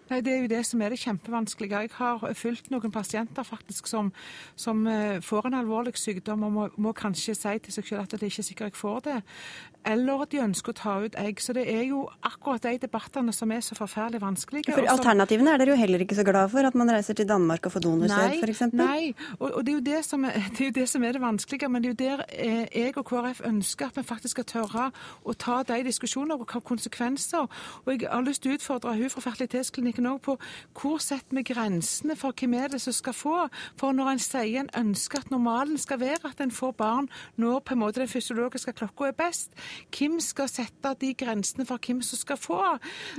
Nei, 0.10 0.22
Det 0.22 0.34
er 0.34 0.42
jo 0.42 0.52
det 0.52 0.66
som 0.66 0.82
er 0.82 0.94
det 0.94 1.00
kjempevanskelige. 1.02 1.82
Jeg 1.82 1.90
har 1.98 2.34
fulgt 2.34 2.70
noen 2.72 2.92
pasienter 2.92 3.44
faktisk 3.44 3.88
som, 3.88 4.12
som 4.56 4.86
eh, 4.88 5.20
får 5.22 5.50
en 5.50 5.60
alvorlig 5.62 5.98
sykdom 6.00 6.44
og 6.48 6.52
må, 6.52 6.68
må, 6.78 6.94
kanskje 6.98 7.36
si 7.36 7.58
til 7.64 7.74
seg 7.74 7.90
selv 7.90 8.06
at 8.06 8.16
det 8.16 8.30
ikke 8.32 8.44
er 8.44 8.50
sikkert 8.52 8.72
jeg 8.72 8.80
får 8.80 9.00
det. 9.08 9.18
Eller 9.88 10.24
at 10.24 10.32
de 10.34 10.40
ønsker 10.44 10.74
å 10.74 10.76
ta 10.76 10.94
ut 11.04 11.16
egg. 11.20 11.40
Så 11.44 11.54
det 11.56 11.64
er 11.72 11.84
jo 11.88 12.02
akkurat 12.26 12.64
de 12.64 12.76
debattene 12.82 13.34
som 13.36 13.52
er 13.56 13.62
så 13.64 13.76
forferdelig 13.78 14.20
vanskelige. 14.24 14.74
For 14.76 14.90
Alternativene 14.92 15.54
er 15.54 15.62
dere 15.62 15.76
jo 15.76 15.80
heller 15.80 16.04
ikke 16.04 16.18
så 16.18 16.26
glad 16.28 16.52
for, 16.52 16.68
at 16.68 16.76
man 16.76 16.92
reiser 16.92 17.16
til 17.16 17.28
Danmark 17.30 17.68
og 17.68 17.76
får 17.76 17.86
donorsæd 17.86 18.42
f.eks.? 18.42 18.64
Nei, 18.76 19.14
og, 19.40 19.52
og 19.52 19.66
det, 19.68 19.78
er 19.78 19.86
det, 19.86 19.96
er, 19.96 20.40
det, 20.58 20.60
er 20.60 20.72
jo 20.72 20.76
det 20.80 20.88
som 20.92 21.04
er 21.08 21.16
det 21.16 21.24
vanskelige. 21.24 21.70
Men 21.72 21.84
det 21.84 21.92
er 21.92 21.96
jo 21.96 22.00
der 22.04 22.26
eh, 22.32 22.66
jeg 22.76 22.98
og 22.98 23.08
KrF 23.08 23.42
ønsker 23.48 23.92
at 23.92 24.00
vi 24.00 24.04
faktisk 24.08 24.38
skal 24.38 24.50
tørre 24.52 24.90
å 25.24 25.36
ta 25.40 25.62
de 25.68 25.80
diskusjonene 25.88 26.36
og 26.36 26.48
hva 26.52 26.64
konsekvenser. 26.64 27.48
Og 27.86 27.94
jeg 27.94 28.12
har 28.12 28.26
lyst 28.28 28.44
til 28.44 28.54
å 28.54 28.60
utfordre 28.60 28.96
hun 28.98 29.14
fra 29.14 29.24
fertilitetsklinikken 29.30 29.97
tenker 29.98 30.14
òg 30.14 30.22
på 30.24 30.36
hvor 30.78 31.02
setter 31.02 31.38
vi 31.38 31.44
grensene 31.48 32.16
for 32.18 32.36
hvem 32.38 32.56
er 32.58 32.72
det 32.74 32.82
som 32.84 32.96
skal 32.96 33.16
få. 33.16 33.36
For 33.80 33.96
når 33.96 34.14
en 34.14 34.22
sier 34.22 34.62
en 34.62 34.72
ønsker 34.78 35.24
at 35.24 35.32
normalen 35.34 35.78
skal 35.82 36.02
være 36.02 36.32
at 36.32 36.42
en 36.44 36.54
får 36.54 36.76
barn 36.78 37.10
når 37.38 37.62
på 37.66 37.76
en 37.76 37.82
måte 37.82 38.02
den 38.02 38.12
fysiologiske 38.12 38.76
klokka 38.78 39.10
er 39.10 39.18
best, 39.18 39.54
hvem 39.94 40.20
skal 40.24 40.50
sette 40.52 40.94
de 41.02 41.14
grensene 41.18 41.66
for 41.68 41.82
hvem 41.82 42.02
som 42.06 42.22
skal 42.22 42.40
få? 42.40 42.60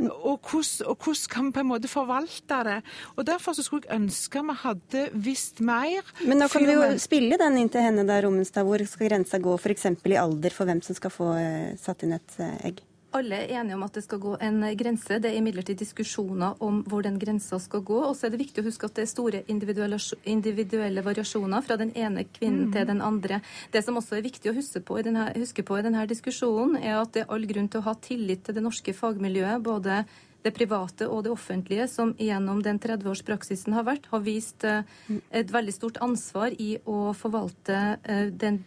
Og 0.00 0.38
hvordan, 0.38 0.88
og 0.88 0.96
hvordan 1.04 1.32
kan 1.32 1.48
vi 1.48 1.56
på 1.56 1.64
en 1.64 1.70
måte 1.72 1.90
forvalte 1.90 2.62
det? 2.68 2.80
Og 3.16 3.26
Derfor 3.28 3.52
så 3.52 3.62
skulle 3.62 3.84
jeg 3.84 3.98
ønske 3.98 4.40
vi 4.48 4.54
hadde 4.62 5.02
visst 5.12 5.60
mer. 5.60 6.06
Men 6.24 6.40
nå 6.40 6.48
kan 6.48 6.64
vi 6.64 6.76
jo 6.76 6.86
spille 7.02 7.36
den 7.40 7.58
inn 7.60 7.68
til 7.72 7.84
henne 7.84 8.06
der, 8.08 8.24
Rommenstad. 8.24 8.64
Hvor 8.64 8.82
skal 8.88 9.10
grensa 9.10 9.40
gå 9.42 9.56
f.eks. 9.58 9.88
i 10.08 10.18
alder 10.18 10.54
for 10.54 10.68
hvem 10.68 10.80
som 10.84 10.96
skal 10.96 11.12
få 11.12 11.32
eh, 11.36 11.74
satt 11.80 12.06
inn 12.06 12.16
et 12.16 12.38
eh, 12.40 12.54
egg? 12.70 12.80
Alle 13.16 13.38
er 13.40 13.54
enige 13.56 13.76
om 13.78 13.82
at 13.86 13.94
det 13.96 14.02
skal 14.04 14.20
gå 14.20 14.34
en 14.44 14.60
grense. 14.76 15.16
Det 15.16 15.30
er 15.30 15.38
imidlertid 15.38 15.78
diskusjoner 15.80 16.60
om 16.64 16.82
hvor 16.84 17.06
den 17.06 17.16
grensa 17.18 17.56
skal 17.62 17.80
gå. 17.80 17.96
Og 18.04 18.12
så 18.16 18.26
er 18.26 18.34
det 18.34 18.42
viktig 18.42 18.60
å 18.60 18.66
huske 18.66 18.84
at 18.84 18.98
det 18.98 19.06
er 19.06 19.10
store 19.10 19.40
individuelle, 19.48 19.96
individuelle 20.28 21.04
variasjoner 21.06 21.64
fra 21.64 21.78
den 21.80 21.94
ene 21.96 22.26
kvinnen 22.28 22.68
mm. 22.68 22.72
til 22.76 22.88
den 22.92 23.02
andre. 23.04 23.40
Det 23.72 23.82
som 23.86 23.96
også 23.96 24.18
er 24.18 24.26
viktig 24.28 24.52
å 24.52 24.56
huske 24.58 24.84
på, 24.84 25.00
denne, 25.06 25.30
huske 25.40 25.64
på 25.64 25.80
i 25.80 25.86
denne 25.86 26.04
diskusjonen, 26.10 26.76
er 26.82 27.00
at 27.00 27.16
det 27.16 27.24
er 27.24 27.32
all 27.32 27.48
grunn 27.48 27.72
til 27.72 27.80
å 27.80 27.88
ha 27.88 27.96
tillit 28.04 28.44
til 28.44 28.58
det 28.58 28.66
norske 28.66 28.92
fagmiljøet. 28.96 29.64
både 29.64 30.02
det 30.44 30.54
private 30.54 31.08
og 31.10 31.24
det 31.26 31.32
offentlige, 31.32 31.88
som 31.90 32.12
gjennom 32.18 32.60
den 32.62 32.78
30-årspraksisen 32.78 33.74
har 33.74 33.86
vært, 33.88 34.06
har 34.12 34.22
vist 34.22 34.64
eh, 34.64 34.86
et 35.34 35.50
veldig 35.52 35.74
stort 35.74 35.98
ansvar 36.04 36.54
i 36.54 36.76
å 36.86 37.12
forvalte 37.16 37.98
eh, 38.04 38.28
den 38.30 38.62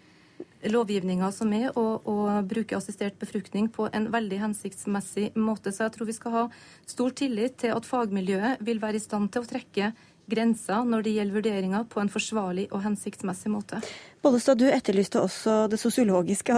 lovgivninga 0.69 1.32
som 1.34 1.52
er, 1.58 1.69
og, 1.80 2.08
og, 2.10 2.30
bruke 2.52 2.78
assistert 2.78 3.17
befruktning 3.21 3.69
på 3.74 3.88
en 3.93 4.10
veldig 4.13 4.39
hensiktsmessig 4.45 5.32
måte. 5.39 5.74
Så 5.74 5.88
jeg 5.88 5.95
tror 5.95 6.10
vi 6.10 6.17
skal 6.17 6.38
ha 6.38 6.45
stor 6.89 7.13
tillit 7.17 7.58
til 7.63 7.76
at 7.76 7.88
fagmiljøet 7.88 8.62
vil 8.65 8.82
være 8.82 9.00
i 9.00 9.04
stand 9.04 9.32
til 9.34 9.45
å 9.45 9.50
trekke 9.50 9.91
grenser 10.32 10.86
når 10.88 11.04
det 11.06 11.13
gjelder 11.15 11.38
vurderinger 11.39 11.88
på 11.91 12.00
en 12.02 12.12
forsvarlig 12.12 12.67
og 12.71 12.84
hensiktsmessig 12.86 13.52
måte. 13.52 13.82
Bollestad, 14.21 14.62
du 14.62 14.67
etterlyste 14.69 15.19
også 15.21 15.65
det 15.71 15.80
sosiologiske. 15.82 16.56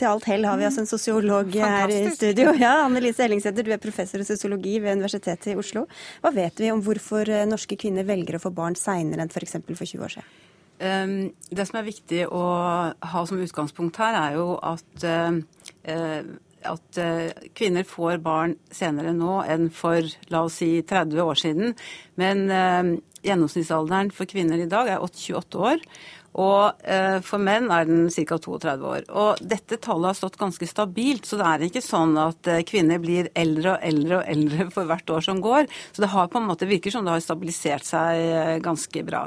Til 0.00 0.08
alt 0.08 0.28
hell 0.30 0.48
har 0.48 0.58
vi 0.58 0.66
altså 0.68 0.82
en 0.84 0.90
sosiolog 0.90 1.52
her 1.54 1.92
i 1.92 2.00
studio. 2.16 2.54
Ja, 2.58 2.78
Annelise 2.86 3.26
Ellingsæter, 3.26 3.66
du 3.66 3.72
er 3.74 3.82
professor 3.82 4.24
i 4.24 4.26
sosiologi 4.26 4.78
ved 4.82 4.98
Universitetet 4.98 5.52
i 5.52 5.58
Oslo. 5.60 5.86
Hva 6.24 6.32
vet 6.34 6.64
vi 6.64 6.72
om 6.72 6.82
hvorfor 6.84 7.28
norske 7.50 7.78
kvinner 7.78 8.08
velger 8.08 8.40
å 8.40 8.44
få 8.48 8.54
barn 8.56 8.78
seinere 8.78 9.24
enn 9.24 9.32
f.eks. 9.32 9.60
for 9.68 9.84
20 9.84 10.06
år 10.08 10.18
siden? 10.18 10.47
Ehm, 10.78 11.32
det 11.50 11.66
som 11.66 11.80
er 11.80 11.88
viktig 11.88 12.26
å 12.30 12.42
ha 12.94 13.24
som 13.26 13.40
utgangspunkt 13.42 13.98
her, 13.98 14.18
er 14.18 14.36
jo 14.38 14.52
at, 14.62 15.04
eh, 15.04 16.22
at 16.68 17.00
eh, 17.02 17.48
kvinner 17.58 17.86
får 17.86 18.22
barn 18.22 18.56
senere 18.70 19.14
nå 19.14 19.40
enn 19.46 19.68
for 19.74 20.06
la 20.30 20.44
oss 20.46 20.60
si 20.62 20.78
30 20.82 21.24
år 21.24 21.40
siden. 21.42 21.74
Men 22.20 22.46
eh, 22.50 22.94
gjennomsnittsalderen 23.26 24.14
for 24.14 24.30
kvinner 24.30 24.62
i 24.62 24.70
dag 24.70 24.92
er 24.94 25.02
28 25.02 25.66
år. 25.72 25.82
Og 26.38 26.84
for 27.24 27.42
menn 27.42 27.64
er 27.72 27.86
den 27.88 28.04
ca. 28.12 28.36
32 28.38 28.84
år. 28.86 29.06
Og 29.10 29.40
dette 29.42 29.78
tallet 29.82 30.12
har 30.12 30.14
stått 30.14 30.36
ganske 30.38 30.68
stabilt, 30.70 31.24
så 31.26 31.38
det 31.40 31.46
er 31.48 31.64
ikke 31.66 31.82
sånn 31.82 32.12
at 32.20 32.46
kvinner 32.68 33.00
blir 33.02 33.30
eldre 33.34 33.72
og 33.72 33.86
eldre 33.88 34.20
og 34.20 34.28
eldre 34.36 34.66
for 34.70 34.86
hvert 34.86 35.10
år 35.16 35.24
som 35.24 35.40
går. 35.42 35.66
Så 35.90 36.04
det 36.04 36.12
har 36.12 36.28
på 36.30 36.38
en 36.38 36.46
måte 36.46 36.68
virker 36.68 36.94
som 36.94 37.08
det 37.08 37.16
har 37.16 37.24
stabilisert 37.24 37.88
seg 37.88 38.60
ganske 38.62 39.02
bra. 39.08 39.24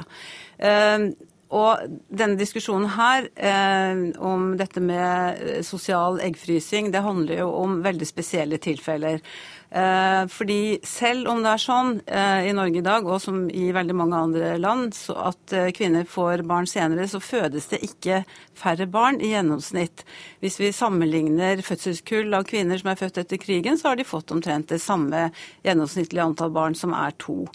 Og 1.52 1.98
denne 2.08 2.38
diskusjonen 2.40 2.88
her 2.96 3.26
eh, 3.36 4.04
om 4.24 4.52
dette 4.56 4.80
med 4.80 5.42
eh, 5.42 5.58
sosial 5.66 6.20
eggfrysing, 6.24 6.88
det 6.94 7.04
handler 7.04 7.42
jo 7.42 7.50
om 7.60 7.82
veldig 7.84 8.08
spesielle 8.08 8.60
tilfeller. 8.62 9.20
Eh, 9.74 10.26
fordi 10.28 10.78
selv 10.84 11.30
om 11.32 11.38
det 11.40 11.48
er 11.54 11.60
sånn 11.62 11.94
eh, 12.04 12.48
i 12.50 12.52
Norge 12.52 12.82
i 12.82 12.84
dag, 12.84 13.06
og 13.08 13.22
som 13.24 13.46
i 13.48 13.70
veldig 13.72 13.94
mange 13.96 14.18
andre 14.20 14.50
land, 14.60 14.98
at 15.16 15.54
eh, 15.56 15.70
kvinner 15.72 16.04
får 16.04 16.42
barn 16.48 16.68
senere, 16.68 17.06
så 17.08 17.22
fødes 17.24 17.70
det 17.70 17.80
ikke 17.86 18.18
færre 18.58 18.84
barn 18.92 19.16
i 19.24 19.30
gjennomsnitt. 19.32 20.04
Hvis 20.44 20.58
vi 20.60 20.74
sammenligner 20.76 21.62
fødselskull 21.64 22.36
av 22.36 22.44
kvinner 22.50 22.82
som 22.82 22.90
er 22.92 23.00
født 23.00 23.22
etter 23.22 23.40
krigen, 23.40 23.80
så 23.80 23.88
har 23.88 23.96
de 23.96 24.04
fått 24.04 24.34
omtrent 24.34 24.68
det 24.74 24.82
samme 24.84 25.30
gjennomsnittlige 25.64 26.26
antall 26.26 26.52
barn, 26.52 26.76
som 26.76 26.92
er 26.92 27.16
to. 27.22 27.46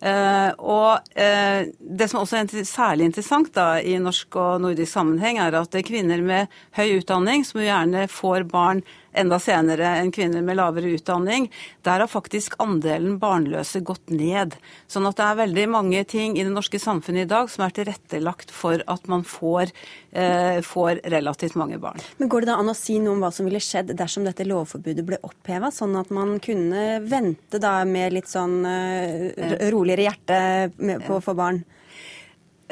Uh, 0.00 0.48
og 0.64 1.10
uh, 1.12 1.66
Det 1.76 2.06
som 2.08 2.22
også 2.22 2.38
er 2.38 2.64
særlig 2.64 3.10
interessant 3.10 3.50
da, 3.52 3.74
i 3.84 3.98
norsk 4.00 4.38
og 4.40 4.62
nordisk 4.64 4.94
sammenheng, 4.94 5.36
er 5.38 5.58
at 5.58 5.76
kvinner 5.84 6.24
med 6.24 6.48
høy 6.78 7.02
utdanning, 7.02 7.44
som 7.44 7.60
gjerne 7.60 8.06
får 8.08 8.48
barn 8.48 8.80
enda 9.12 9.38
senere 9.42 9.94
enn 10.00 10.12
kvinner 10.14 10.44
med 10.44 10.58
lavere 10.58 10.92
utdanning, 10.96 11.48
der 11.86 12.04
har 12.04 12.10
faktisk 12.10 12.56
andelen 12.62 13.18
barnløse 13.22 13.82
gått 13.86 14.12
ned. 14.12 14.56
Sånn 14.90 15.08
at 15.08 15.18
det 15.18 15.26
er 15.26 15.40
veldig 15.42 15.66
mange 15.72 16.04
ting 16.08 16.36
i 16.38 16.44
det 16.46 16.52
norske 16.54 16.80
samfunnet 16.82 17.26
i 17.26 17.30
dag 17.30 17.50
som 17.50 17.64
er 17.66 17.74
tilrettelagt 17.76 18.52
for 18.54 18.84
at 18.86 19.08
man 19.10 19.24
får, 19.26 19.72
eh, 20.12 20.60
får 20.62 21.02
relativt 21.10 21.56
mange 21.56 21.78
barn. 21.78 21.98
Men 22.18 22.28
Går 22.28 22.40
det 22.40 22.52
da 22.52 22.58
an 22.58 22.70
å 22.70 22.76
si 22.76 22.98
noe 22.98 23.14
om 23.16 23.24
hva 23.24 23.32
som 23.32 23.46
ville 23.46 23.60
skjedd 23.60 23.94
dersom 23.96 24.24
dette 24.24 24.46
lovforbudet 24.46 25.04
ble 25.06 25.18
oppheva, 25.26 25.72
sånn 25.74 25.98
at 25.98 26.10
man 26.10 26.38
kunne 26.38 27.00
vente 27.02 27.58
da 27.58 27.84
med 27.84 28.12
litt 28.12 28.30
sånn 28.30 28.64
uh, 28.64 29.68
roligere 29.70 30.06
hjerte 30.06 30.40
på 30.78 31.18
å 31.18 31.22
få 31.24 31.34
barn? 31.34 31.64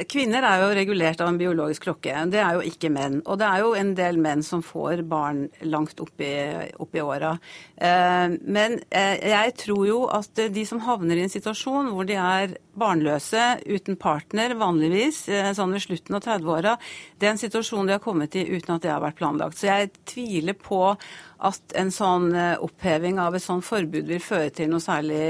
Kvinner 0.07 0.45
er 0.47 0.63
jo 0.63 0.69
regulert 0.77 1.21
av 1.23 1.31
en 1.33 1.39
biologisk 1.41 1.89
klokke. 1.89 2.15
Det 2.31 2.39
er 2.39 2.59
jo 2.59 2.63
ikke 2.69 2.91
menn. 2.93 3.19
Og 3.27 3.41
det 3.41 3.49
er 3.49 3.65
jo 3.65 3.73
en 3.79 3.95
del 3.99 4.21
menn 4.23 4.45
som 4.47 4.63
får 4.63 5.03
barn 5.11 5.47
langt 5.67 5.99
oppi, 6.05 6.31
oppi 6.79 7.03
åra. 7.03 7.33
Eh, 7.75 8.37
men 8.47 8.79
eh, 8.91 9.17
jeg 9.33 9.57
tror 9.65 9.85
jo 9.89 10.01
at 10.15 10.45
de 10.55 10.65
som 10.69 10.83
havner 10.87 11.19
i 11.19 11.27
en 11.27 11.33
situasjon 11.33 11.91
hvor 11.95 12.07
de 12.07 12.19
er 12.21 12.55
barnløse, 12.79 13.45
uten 13.67 13.99
partner 13.99 14.55
vanligvis, 14.59 15.25
eh, 15.35 15.51
sånn 15.57 15.75
ved 15.75 15.83
slutten 15.83 16.19
av 16.19 16.23
30-åra, 16.27 16.77
det 17.19 17.27
er 17.27 17.35
en 17.35 17.43
situasjon 17.43 17.89
de 17.89 17.97
har 17.97 18.05
kommet 18.05 18.39
i 18.39 18.47
uten 18.53 18.77
at 18.77 18.85
det 18.85 18.93
har 18.95 19.03
vært 19.03 19.19
planlagt. 19.19 19.59
Så 19.59 19.71
jeg 19.71 19.91
tviler 20.07 20.55
på 20.55 20.93
at 21.39 21.75
en 21.79 21.91
sånn 21.95 22.33
eh, 22.35 22.57
oppheving 22.65 23.21
av 23.23 23.37
et 23.37 23.45
sånn 23.45 23.63
forbud 23.63 24.09
vil 24.11 24.23
føre 24.23 24.51
til 24.55 24.71
noe 24.73 24.83
særlig 24.83 25.21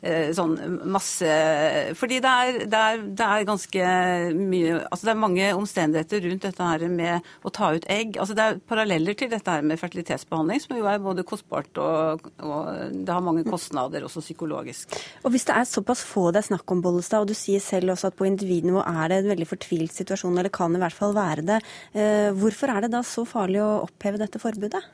eh, 0.00 0.30
sånn 0.36 0.54
masse 0.86 1.30
Fordi 1.98 2.20
det 2.22 2.34
er, 2.42 2.58
det, 2.70 2.78
er, 2.78 3.02
det 3.18 3.26
er, 3.26 3.46
ganske 3.48 3.88
mye 4.38 4.76
Altså 4.86 5.08
det 5.08 5.12
er 5.12 5.20
mange 5.24 5.48
omstendigheter 5.58 6.22
rundt 6.28 6.46
dette 6.46 6.68
her 6.70 6.84
med 6.92 7.26
å 7.42 7.52
ta 7.54 7.72
ut 7.74 7.86
egg. 7.90 8.18
Altså 8.20 8.36
det 8.38 8.44
er 8.44 8.60
paralleller 8.70 9.18
til 9.18 9.30
dette 9.32 9.50
her 9.50 9.64
med 9.66 9.80
fertilitetsbehandling, 9.80 10.62
som 10.62 10.76
jo 10.78 10.86
er 10.90 11.02
både 11.02 11.26
kostbart 11.26 11.80
og, 11.82 12.28
og 12.44 12.94
det 12.94 13.14
har 13.14 13.24
mange 13.24 13.44
kostnader, 13.48 14.06
også 14.06 14.22
psykologisk. 14.22 14.94
Og 15.24 15.34
hvis 15.34 15.48
det 15.48 15.56
er 15.58 15.68
såpass 15.68 16.04
få 16.06 16.28
det 16.34 16.42
er 16.42 16.48
snakk 16.52 16.70
om, 16.74 16.82
Bollestad, 16.84 17.24
og 17.24 17.32
du 17.32 17.36
sier 17.36 17.62
selv 17.62 17.94
også 17.94 18.12
at 18.12 18.18
på 18.18 18.28
individnivå 18.28 18.84
er 18.86 19.10
det 19.10 19.22
en 19.22 19.32
veldig 19.32 19.50
fortvilt 19.50 19.94
situasjon, 19.96 20.38
eller 20.38 20.54
kan 20.54 20.74
i 20.74 20.82
hvert 20.82 20.96
fall 20.96 21.16
være 21.16 21.46
det, 21.50 21.60
eh, 21.98 22.30
hvorfor 22.38 22.74
er 22.74 22.86
det 22.86 22.94
da 22.94 23.02
så 23.06 23.26
farlig 23.28 23.62
å 23.64 23.82
oppheve 23.88 24.20
dette 24.22 24.42
forbudet? 24.42 24.84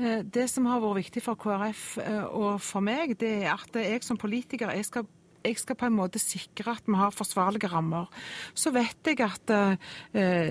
Eh, 0.00 0.20
det 0.24 0.48
som 0.48 0.68
har 0.70 0.80
vært 0.80 1.02
viktig 1.04 1.24
for 1.24 1.38
KrF 1.40 1.86
eh, 2.00 2.26
og 2.26 2.60
for 2.64 2.84
meg, 2.84 3.18
det 3.20 3.40
er 3.44 3.56
at 3.56 3.74
jeg 3.76 4.04
som 4.06 4.18
politiker 4.20 4.72
jeg 4.72 4.86
skal, 4.88 5.04
jeg 5.44 5.58
skal 5.60 5.76
på 5.76 5.88
en 5.88 5.96
måte 5.96 6.20
sikre 6.20 6.72
at 6.72 6.88
vi 6.88 6.96
har 6.96 7.12
forsvarlige 7.12 7.68
rammer. 7.72 8.08
Så 8.56 8.72
vet 8.72 9.08
jeg 9.08 9.20
at 9.24 9.52
uh, 9.52 9.76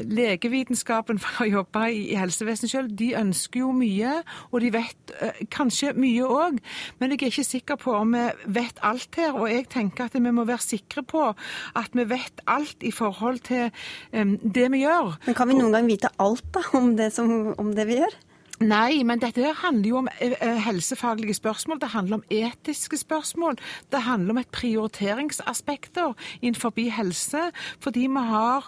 legevitenskapen, 0.10 1.20
for 1.24 1.46
å 1.46 1.50
jobbe 1.50 1.84
i, 1.94 2.08
i 2.14 2.18
helsevesenet 2.18 2.74
selv, 2.74 2.96
de 2.98 3.12
ønsker 3.18 3.62
jo 3.62 3.70
mye, 3.78 4.16
og 4.50 4.64
de 4.66 4.72
vet 4.74 5.14
uh, 5.22 5.44
kanskje 5.54 5.94
mye 5.98 6.26
òg. 6.26 6.58
Men 6.98 7.14
jeg 7.14 7.22
er 7.22 7.30
ikke 7.30 7.46
sikker 7.46 7.82
på 7.82 7.94
om 8.00 8.18
vi 8.18 8.26
vet 8.58 8.82
alt 8.86 9.22
her, 9.22 9.38
og 9.38 9.46
jeg 9.54 9.70
tenker 9.70 10.10
at 10.10 10.18
vi 10.18 10.34
må 10.34 10.48
være 10.50 10.66
sikre 10.66 11.06
på 11.06 11.28
at 11.30 11.98
vi 11.98 12.08
vet 12.10 12.42
alt 12.50 12.82
i 12.82 12.94
forhold 12.94 13.46
til 13.50 13.70
um, 14.14 14.40
det 14.42 14.72
vi 14.74 14.82
gjør. 14.88 15.20
Men 15.28 15.38
kan 15.38 15.54
vi 15.54 15.60
noen 15.62 15.78
gang 15.78 15.90
vite 15.90 16.14
alt 16.18 16.50
da, 16.58 16.66
om 16.82 16.96
det, 16.98 17.14
som, 17.14 17.54
om 17.62 17.74
det 17.78 17.86
vi 17.90 18.02
gjør? 18.02 18.18
Nei, 18.60 19.06
men 19.08 19.22
dette 19.24 19.54
handler 19.62 19.88
jo 19.88 20.00
om 20.02 20.10
eh, 20.20 20.34
eh, 20.36 20.58
helsefaglige 20.66 21.38
spørsmål. 21.38 21.80
Det 21.80 21.94
handler 21.94 22.20
om 22.20 22.24
etiske 22.28 22.98
spørsmål. 23.00 23.56
Det 23.92 24.02
handler 24.04 24.36
om 24.36 24.42
et 24.42 24.52
prioriteringsaspekter 24.52 26.12
innenfor 26.42 26.74
helse. 26.92 27.52
Fordi 27.80 28.08
vi 28.12 28.26
har 28.28 28.68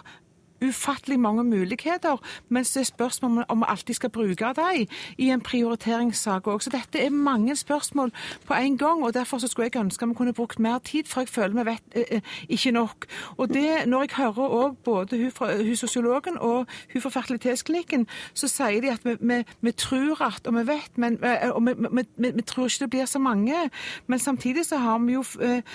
ufattelig 0.62 1.20
mange 1.20 1.44
muligheter, 1.44 2.16
mens 2.48 2.70
det 2.70 2.80
er 2.80 2.84
spørsmål 2.84 3.44
om 3.48 3.58
vi 3.58 3.64
alltid 3.68 3.94
skal 3.94 4.10
bruke 4.10 4.52
dem 4.56 4.86
i 5.18 5.30
en 5.30 5.40
prioriteringssak 5.40 6.46
òg. 6.46 6.62
Så 6.62 6.70
dette 6.70 7.00
er 7.00 7.10
mange 7.10 7.56
spørsmål 7.56 8.12
på 8.46 8.54
en 8.54 8.78
gang, 8.78 9.04
og 9.04 9.14
derfor 9.14 9.38
skulle 9.38 9.70
jeg 9.72 9.80
ønske 9.80 10.08
vi 10.08 10.14
kunne 10.14 10.32
brukt 10.32 10.58
mer 10.58 10.78
tid, 10.78 11.04
for 11.06 11.20
jeg 11.20 11.28
føler 11.28 11.64
vi 11.64 11.70
vet 11.70 11.82
eh, 11.94 12.16
eh 12.16 12.20
ikke 12.48 12.70
nok. 12.70 13.06
Og 13.36 13.48
det, 13.48 13.86
Når 13.86 14.00
jeg 14.00 14.10
hører 14.16 14.48
òg 14.48 14.76
både 14.84 15.16
hun, 15.16 15.66
hun 15.66 15.76
sosiologen 15.76 16.38
og 16.38 16.66
hun 16.92 17.02
fra 17.02 17.10
fertilitetsklinikken, 17.10 18.06
så 18.34 18.48
sier 18.48 18.80
de 18.80 18.90
at 18.90 19.04
vi, 19.04 19.16
vi, 19.20 19.42
vi 19.60 19.72
tror 19.72 20.22
at, 20.22 20.46
og 20.46 20.54
vi 20.54 20.66
vet, 20.66 20.98
men 20.98 21.18
eh, 21.24 21.50
og 21.50 21.66
vi, 21.66 21.72
vi, 22.16 22.42
tror 22.42 22.64
ikke 22.64 22.84
det 22.84 22.90
blir 22.90 23.04
så 23.04 23.18
mange. 23.18 23.70
Men 24.06 24.18
samtidig 24.18 24.66
så, 24.66 24.76
har 24.76 24.98
vi 24.98 25.12
jo, 25.12 25.22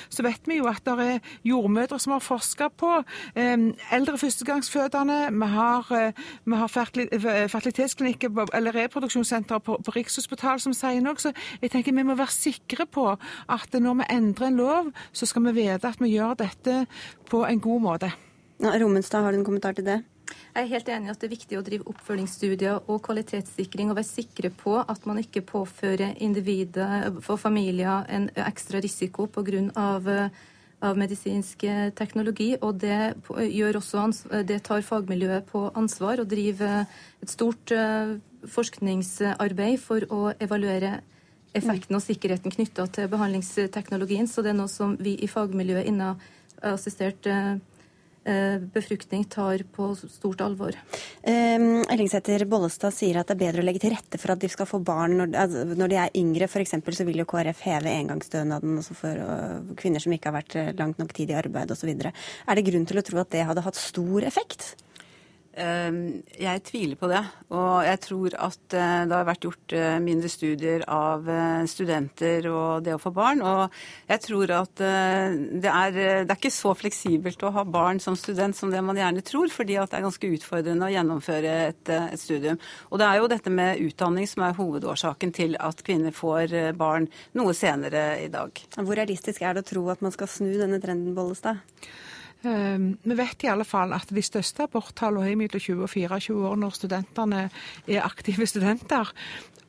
så 0.10 0.24
vet 0.24 0.42
vi 0.46 0.58
jo 0.58 0.66
at 0.66 0.86
det 0.86 1.00
er 1.00 1.20
jordmødre 1.44 2.00
som 2.00 2.12
har 2.12 2.20
forska 2.20 2.68
på 2.68 3.04
eldre 3.36 4.18
førstegangsfødende 4.18 4.77
fødende, 4.78 5.18
vi 5.32 5.48
har, 5.54 5.92
eh, 5.92 6.12
vi 6.46 6.56
har 6.56 6.72
eh, 6.78 7.48
fertilitetsklinikker 7.50 8.54
eller 8.54 8.76
reproduksjonssenter 8.76 9.60
på, 9.60 9.78
på 9.86 9.92
Rikshospitalet 9.96 10.62
som 10.62 10.74
sier 10.74 11.02
noe. 11.02 11.18
Så 11.22 11.34
jeg 11.62 11.72
tenker 11.74 11.96
vi 11.96 12.06
må 12.06 12.18
være 12.18 12.34
sikre 12.34 12.86
på 12.86 13.10
at 13.14 13.74
når 13.74 14.02
vi 14.02 14.12
endrer 14.18 14.52
en 14.52 14.62
lov, 14.62 14.92
så 15.12 15.26
skal 15.26 15.48
vi 15.50 15.58
vite 15.64 15.88
at 15.88 16.02
vi 16.02 16.14
gjør 16.16 16.38
dette 16.44 16.86
på 17.30 17.46
en 17.48 17.64
god 17.64 17.82
måte. 17.82 18.12
Ja, 18.62 18.74
Romenstad, 18.74 19.24
har 19.24 19.32
du 19.32 19.40
en 19.40 19.46
kommentar 19.46 19.78
til 19.78 19.86
det? 19.86 20.04
Jeg 20.28 20.64
er 20.64 20.72
helt 20.72 20.90
enig 20.90 21.08
i 21.08 21.12
at 21.14 21.22
det 21.22 21.28
er 21.28 21.36
viktig 21.36 21.58
å 21.58 21.64
drive 21.64 21.88
oppfølgingsstudier 21.88 22.90
og 22.90 23.00
kvalitetssikring 23.06 23.92
og 23.92 24.00
være 24.00 24.10
sikre 24.10 24.50
på 24.52 24.74
at 24.82 25.06
man 25.08 25.22
ikke 25.22 25.46
påfører 25.46 26.18
individet 26.26 27.08
og 27.14 27.40
familier 27.40 28.08
en 28.12 28.28
ekstra 28.44 28.82
risiko 28.84 29.30
pga 29.32 29.62
av 30.84 30.98
medisinsk 31.00 31.64
eh, 31.64 31.90
teknologi. 31.98 32.52
Og 32.62 32.80
det, 32.82 33.16
det 34.50 34.60
tar 34.68 34.86
fagmiljøet 34.86 35.48
på 35.52 35.68
ansvar 35.78 36.22
og 36.22 36.30
driver 36.32 36.86
et 37.24 37.34
stort 37.34 37.74
eh, 37.74 38.18
forskningsarbeid 38.48 39.80
for 39.82 40.06
å 40.14 40.34
evaluere 40.40 41.00
effekten 41.58 41.98
og 41.98 42.04
sikkerheten 42.06 42.54
knytta 42.54 42.86
til 42.94 43.10
behandlingsteknologien. 43.10 44.30
Så 44.30 44.46
det 44.46 44.54
er 44.54 44.60
noe 44.60 44.72
som 44.72 44.94
vi 45.02 45.16
i 45.24 45.32
fagmiljøet 45.32 45.90
innen 45.90 46.22
assistert 46.62 47.26
eh, 47.30 47.58
Eh, 47.58 47.77
befruktning 48.74 49.26
tar 49.32 49.64
på 49.74 49.90
stort 49.96 50.42
alvor. 50.46 50.78
Um, 51.24 51.84
Ellingsæter 51.88 52.46
Bollestad 52.50 52.96
sier 52.96 53.20
at 53.22 53.30
det 53.30 53.38
er 53.38 53.44
bedre 53.46 53.64
å 53.64 53.68
legge 53.68 53.84
til 53.84 53.94
rette 53.96 54.20
for 54.22 54.34
at 54.34 54.42
de 54.42 54.50
skal 54.52 54.70
få 54.70 54.82
barn 54.84 55.18
når, 55.22 55.36
altså, 55.44 55.64
når 55.78 55.94
de 55.94 56.00
er 56.04 56.18
yngre. 56.22 56.50
F.eks. 56.50 56.76
så 56.98 57.08
vil 57.08 57.22
jo 57.24 57.28
KrF 57.30 57.64
heve 57.68 57.94
engangsstønaden 57.94 58.82
for 58.88 59.24
uh, 59.24 59.76
kvinner 59.80 60.04
som 60.04 60.16
ikke 60.16 60.32
har 60.32 60.40
vært 60.40 60.80
langt 60.80 61.00
nok 61.02 61.16
tid 61.18 61.32
i 61.34 61.40
arbeid 61.40 61.72
osv. 61.76 61.94
Er 61.94 62.60
det 62.60 62.68
grunn 62.68 62.90
til 62.90 63.02
å 63.02 63.06
tro 63.06 63.24
at 63.24 63.32
det 63.36 63.48
hadde 63.48 63.66
hatt 63.66 63.80
stor 63.80 64.28
effekt? 64.28 64.76
Ehm, 65.58 66.22
jeg 66.38 66.62
tviler 66.68 66.98
på 67.00 67.08
det. 67.10 67.24
Og 67.50 67.82
jeg 67.86 68.00
tror 68.04 68.36
at 68.46 68.76
eh, 68.78 69.06
det 69.10 69.16
har 69.16 69.26
vært 69.26 69.48
gjort 69.48 69.74
eh, 69.74 69.96
mindre 70.04 70.30
studier 70.30 70.84
av 70.92 71.26
eh, 71.32 71.64
studenter 71.70 72.46
og 72.52 72.86
det 72.86 72.94
å 72.94 73.02
få 73.02 73.12
barn. 73.16 73.42
Og 73.42 73.74
jeg 74.12 74.24
tror 74.28 74.54
at 74.60 74.76
det 74.78 75.72
er, 75.72 75.98
det 75.98 76.30
er 76.30 76.36
ikke 76.36 76.54
så 76.54 76.76
fleksibelt 76.78 77.42
å 77.48 77.54
ha 77.56 77.64
barn 77.66 78.02
som 78.04 78.18
student 78.20 78.58
som 78.58 78.72
det 78.74 78.84
man 78.86 79.00
gjerne 79.00 79.24
tror, 79.26 79.50
fordi 79.54 79.80
at 79.82 79.92
det 79.92 80.00
er 80.00 80.06
ganske 80.06 80.32
utfordrende 80.38 80.88
å 80.88 80.94
gjennomføre 80.94 81.56
et, 81.72 81.94
et 81.96 82.22
studium. 82.22 82.62
Og 82.92 83.02
det 83.02 83.08
er 83.10 83.22
jo 83.22 83.32
dette 83.32 83.54
med 83.54 83.82
utdanning 83.88 84.30
som 84.30 84.46
er 84.46 84.58
hovedårsaken 84.60 85.34
til 85.36 85.58
at 85.64 85.82
kvinner 85.88 86.14
får 86.16 86.54
barn 86.78 87.10
noe 87.38 87.56
senere 87.58 88.10
i 88.22 88.30
dag. 88.34 88.54
Hvor 88.78 89.00
realistisk 89.00 89.42
er 89.42 89.58
det 89.58 89.66
å 89.66 89.72
tro 89.74 89.88
at 89.94 90.06
man 90.06 90.14
skal 90.14 90.30
snu 90.32 90.54
denne 90.60 90.82
trenden, 90.84 91.18
Bollestad? 91.18 91.66
Ehm, 92.46 92.98
vi 93.02 93.18
vet 93.18 93.44
i 93.44 93.50
alle 93.50 93.66
fall 93.66 93.96
at 93.98 94.12
de 94.14 94.22
største 94.22 94.68
aborttallene 94.68 95.32
er 95.32 95.40
mellom 95.40 95.62
20 95.64 95.84
og 95.88 95.90
24 95.90 96.50
år 96.50 96.60
når 96.62 96.76
studentene 96.78 97.48
er 97.88 98.06
aktive 98.06 98.46
studenter. 98.46 99.14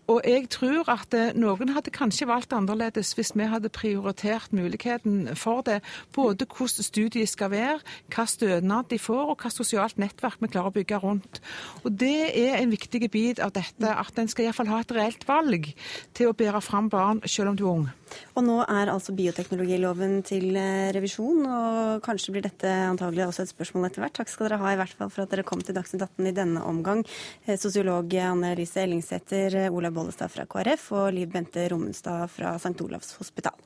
Og 0.08 0.22
jeg 0.24 0.46
tror 0.48 0.88
at 0.88 1.12
eh, 1.16 1.34
noen 1.36 1.74
hadde 1.76 1.92
kanskje 1.92 2.28
valgt 2.30 2.54
annerledes 2.56 3.10
hvis 3.16 3.34
vi 3.36 3.44
hadde 3.48 3.68
prioritert 3.72 4.54
muligheten 4.56 5.34
for 5.36 5.60
det. 5.66 5.82
Både 6.16 6.48
hvordan 6.48 6.86
studiet 6.86 7.28
skal 7.28 7.52
være, 7.52 7.82
hva 8.14 8.24
stønad 8.28 8.88
de 8.88 8.98
får, 9.02 9.34
og 9.34 9.44
hva 9.44 9.52
sosialt 9.52 10.00
nettverk 10.00 10.40
vi 10.40 10.48
klarer 10.48 10.72
å 10.72 10.76
bygge 10.78 11.02
rundt. 11.04 11.42
Og 11.84 11.92
Det 12.00 12.32
er 12.32 12.56
en 12.56 12.72
viktig 12.72 13.10
bit 13.12 13.42
av 13.44 13.52
dette, 13.52 13.84
at 13.92 14.18
en 14.18 14.32
skal 14.32 14.48
iallfall 14.48 14.72
ha 14.72 14.80
et 14.80 14.96
reelt 14.96 15.28
valg 15.28 15.68
til 16.16 16.30
å 16.30 16.36
bære 16.36 16.64
fram 16.64 16.88
barn 16.88 17.20
selv 17.28 17.52
om 17.52 17.58
du 17.58 17.66
er 17.66 17.72
ung. 17.74 17.88
Og 18.38 18.44
nå 18.46 18.56
er 18.64 18.88
altså 18.88 19.12
bioteknologiloven 19.12 20.22
til 20.24 20.56
eh, 20.56 20.88
revisjon, 20.96 21.44
og 21.44 22.00
kanskje 22.06 22.32
blir 22.32 22.46
dette 22.46 22.70
antagelig 22.88 23.26
også 23.26 23.44
et 23.44 23.52
spørsmål 23.52 23.90
etter 23.90 24.04
hvert. 24.04 24.16
Takk 24.16 24.32
skal 24.32 24.48
dere 24.48 24.60
ha 24.62 24.72
i 24.72 24.80
hvert 24.80 24.96
fall 24.96 25.12
for 25.12 25.26
at 25.26 25.34
dere 25.34 25.44
kom 25.44 25.60
til 25.60 25.76
Dagsnytt 25.76 26.06
18 26.06 26.30
i 26.30 26.34
denne 26.36 26.64
omgang. 26.64 27.04
Eh, 27.44 27.58
sosiolog 27.60 28.16
Anne 28.22 28.54
Elise 28.54 28.80
Ellingsæter, 28.86 29.58
Olav 29.68 29.97
Bollestad 29.98 30.30
fra 30.30 30.46
KrF 30.46 30.92
og 30.94 31.08
Liv 31.16 31.32
Bente 31.32 31.64
Rommenstad 31.72 32.30
fra 32.30 32.54
St. 32.62 32.78
Olavs 32.84 33.16
hospital. 33.18 33.58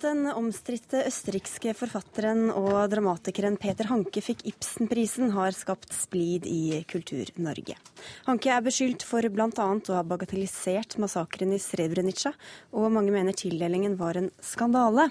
Den 0.00 0.24
omstridte 0.32 1.02
østerrikske 1.04 1.74
forfatteren 1.76 2.46
og 2.56 2.86
dramatikeren 2.88 3.58
Peter 3.60 3.84
Hanke 3.90 4.22
fikk 4.24 4.46
Ibsenprisen, 4.48 5.28
har 5.34 5.52
skapt 5.52 5.92
splid 5.92 6.46
i 6.48 6.78
Kultur-Norge. 6.88 7.76
Hanke 8.24 8.48
er 8.54 8.64
beskyldt 8.64 9.04
for 9.04 9.28
bl.a. 9.28 9.50
å 9.52 9.96
ha 9.98 10.04
bagatellisert 10.08 10.96
massakren 11.02 11.52
i 11.52 11.58
Srebrenica, 11.60 12.32
og 12.72 12.88
mange 12.94 13.12
mener 13.12 13.36
tildelingen 13.36 13.98
var 14.00 14.16
en 14.16 14.30
skandale. 14.40 15.10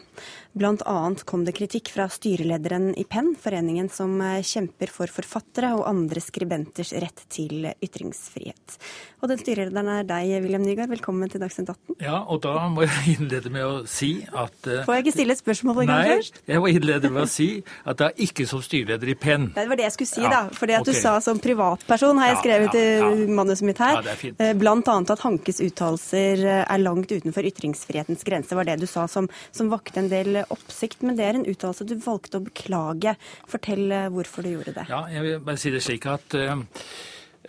Bl.a. 0.57 0.97
kom 1.21 1.45
det 1.45 1.53
kritikk 1.59 1.93
fra 1.93 2.09
styrelederen 2.09 2.89
i 2.97 3.05
Penn, 3.05 3.35
foreningen 3.37 3.91
som 3.93 4.17
kjemper 4.41 4.89
for 4.89 5.13
forfattere 5.19 5.75
og 5.77 5.85
andre 5.91 6.25
skribenters 6.25 6.95
rett 6.97 7.27
til 7.29 7.69
ytringsfrihet. 7.77 8.79
Og 9.21 9.29
den 9.29 9.41
styrelederen 9.43 9.93
er 9.99 10.09
deg, 10.15 10.33
William 10.47 10.65
Nygaard. 10.65 10.89
Velkommen 10.95 11.29
til 11.29 11.45
Dagsnytt 11.45 11.69
18. 11.69 12.01
Ja, 12.01 12.23
og 12.25 12.41
da 12.47 12.57
må 12.73 12.87
jeg 12.87 13.19
innlede 13.19 13.53
med 13.53 13.69
å 13.69 13.85
si 13.85 14.15
at 14.33 14.65
uh, 14.65 14.78
Får 14.85 14.97
jeg 14.97 15.05
ikke 15.05 15.15
stille 15.15 15.35
et 15.35 15.41
spørsmål 15.41 15.81
en 15.83 15.91
gang 15.91 16.09
nei, 16.09 16.17
jeg 16.49 16.61
må 16.63 16.69
innlede 16.71 17.11
med 17.13 17.25
å 17.25 17.29
si 17.29 17.47
at 17.83 17.99
det 17.99 18.07
er 18.09 18.23
ikke 18.25 18.45
som 18.49 18.61
styreleder 18.63 19.11
i 19.11 19.15
Penn. 19.19 19.49
Det 19.55 19.65
var 19.69 19.79
det 19.79 19.85
jeg 19.87 19.95
skulle 19.97 20.11
si, 20.11 20.23
Ja, 20.23 20.31
da. 20.33 20.41
Fordi 20.55 20.75
at 20.77 20.85
okay. 20.85 20.97
du 20.97 21.01
sa 21.01 21.15
som 21.23 21.41
privatperson, 21.43 22.21
har 22.21 22.31
jeg 22.31 22.37
Ja, 22.37 22.41
skrevet 22.43 22.77
ja, 22.79 22.85
ja. 23.03 23.11
i 23.11 23.27
manuset 23.39 23.67
mitt 23.67 23.81
her, 23.83 23.99
Ja, 23.99 24.03
det 24.05 24.15
er 24.15 24.49
eh, 24.51 24.55
blant 24.59 24.89
annet 24.91 25.13
at 25.15 25.23
Hankes 25.25 25.61
uttalelser 25.65 26.45
eh, 26.45 26.63
er 26.63 26.83
langt 26.83 27.11
utenfor 27.11 27.47
ytringsfrihetens 27.49 28.25
grense, 28.27 28.55
var 28.55 28.69
det 28.69 28.79
du 28.83 28.87
sa 28.89 29.07
som, 29.11 29.29
som 29.55 29.71
vakte 29.73 30.03
en 30.03 30.11
del 30.11 30.41
oppsikt. 30.47 31.03
Men 31.05 31.19
det 31.19 31.27
er 31.27 31.39
en 31.39 31.47
uttalelse 31.49 31.87
du 31.87 31.95
valgte 32.03 32.39
å 32.39 32.45
beklage. 32.45 33.15
Fortell 33.49 33.87
eh, 33.91 34.09
hvorfor 34.13 34.45
du 34.45 34.53
gjorde 34.55 34.75
det. 34.79 34.89
Ja, 34.91 35.05
jeg 35.11 35.25
vil 35.25 35.39
bare 35.45 35.61
si 35.61 35.73
det 35.73 35.83
slik 35.85 36.07
at 36.09 36.35
eh, 36.37 36.55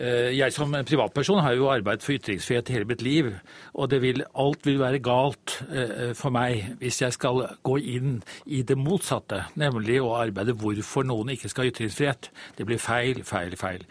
jeg 0.01 0.53
som 0.55 0.73
privatperson 0.87 1.41
har 1.43 1.53
jo 1.57 1.67
arbeidet 1.69 2.05
for 2.05 2.15
ytringsfrihet 2.15 2.71
hele 2.73 2.87
mitt 2.89 3.03
liv, 3.05 3.27
og 3.73 3.93
vil, 4.01 4.23
alt 4.39 4.65
vil 4.65 4.79
være 4.81 5.01
galt 5.03 5.59
eh, 5.69 6.13
for 6.17 6.33
meg 6.33 6.77
hvis 6.81 7.01
jeg 7.03 7.13
skal 7.17 7.43
gå 7.63 7.75
inn 7.77 8.15
i 8.45 8.63
det 8.65 8.77
motsatte, 8.79 9.43
nemlig 9.59 9.99
å 10.01 10.15
arbeide 10.17 10.55
hvorfor 10.57 11.05
noen 11.05 11.35
ikke 11.35 11.51
skal 11.51 11.67
ha 11.67 11.73
ytringsfrihet. 11.73 12.31
Det 12.57 12.65
blir 12.65 12.81
feil, 12.81 13.21
feil, 13.27 13.53
feil. 13.59 13.85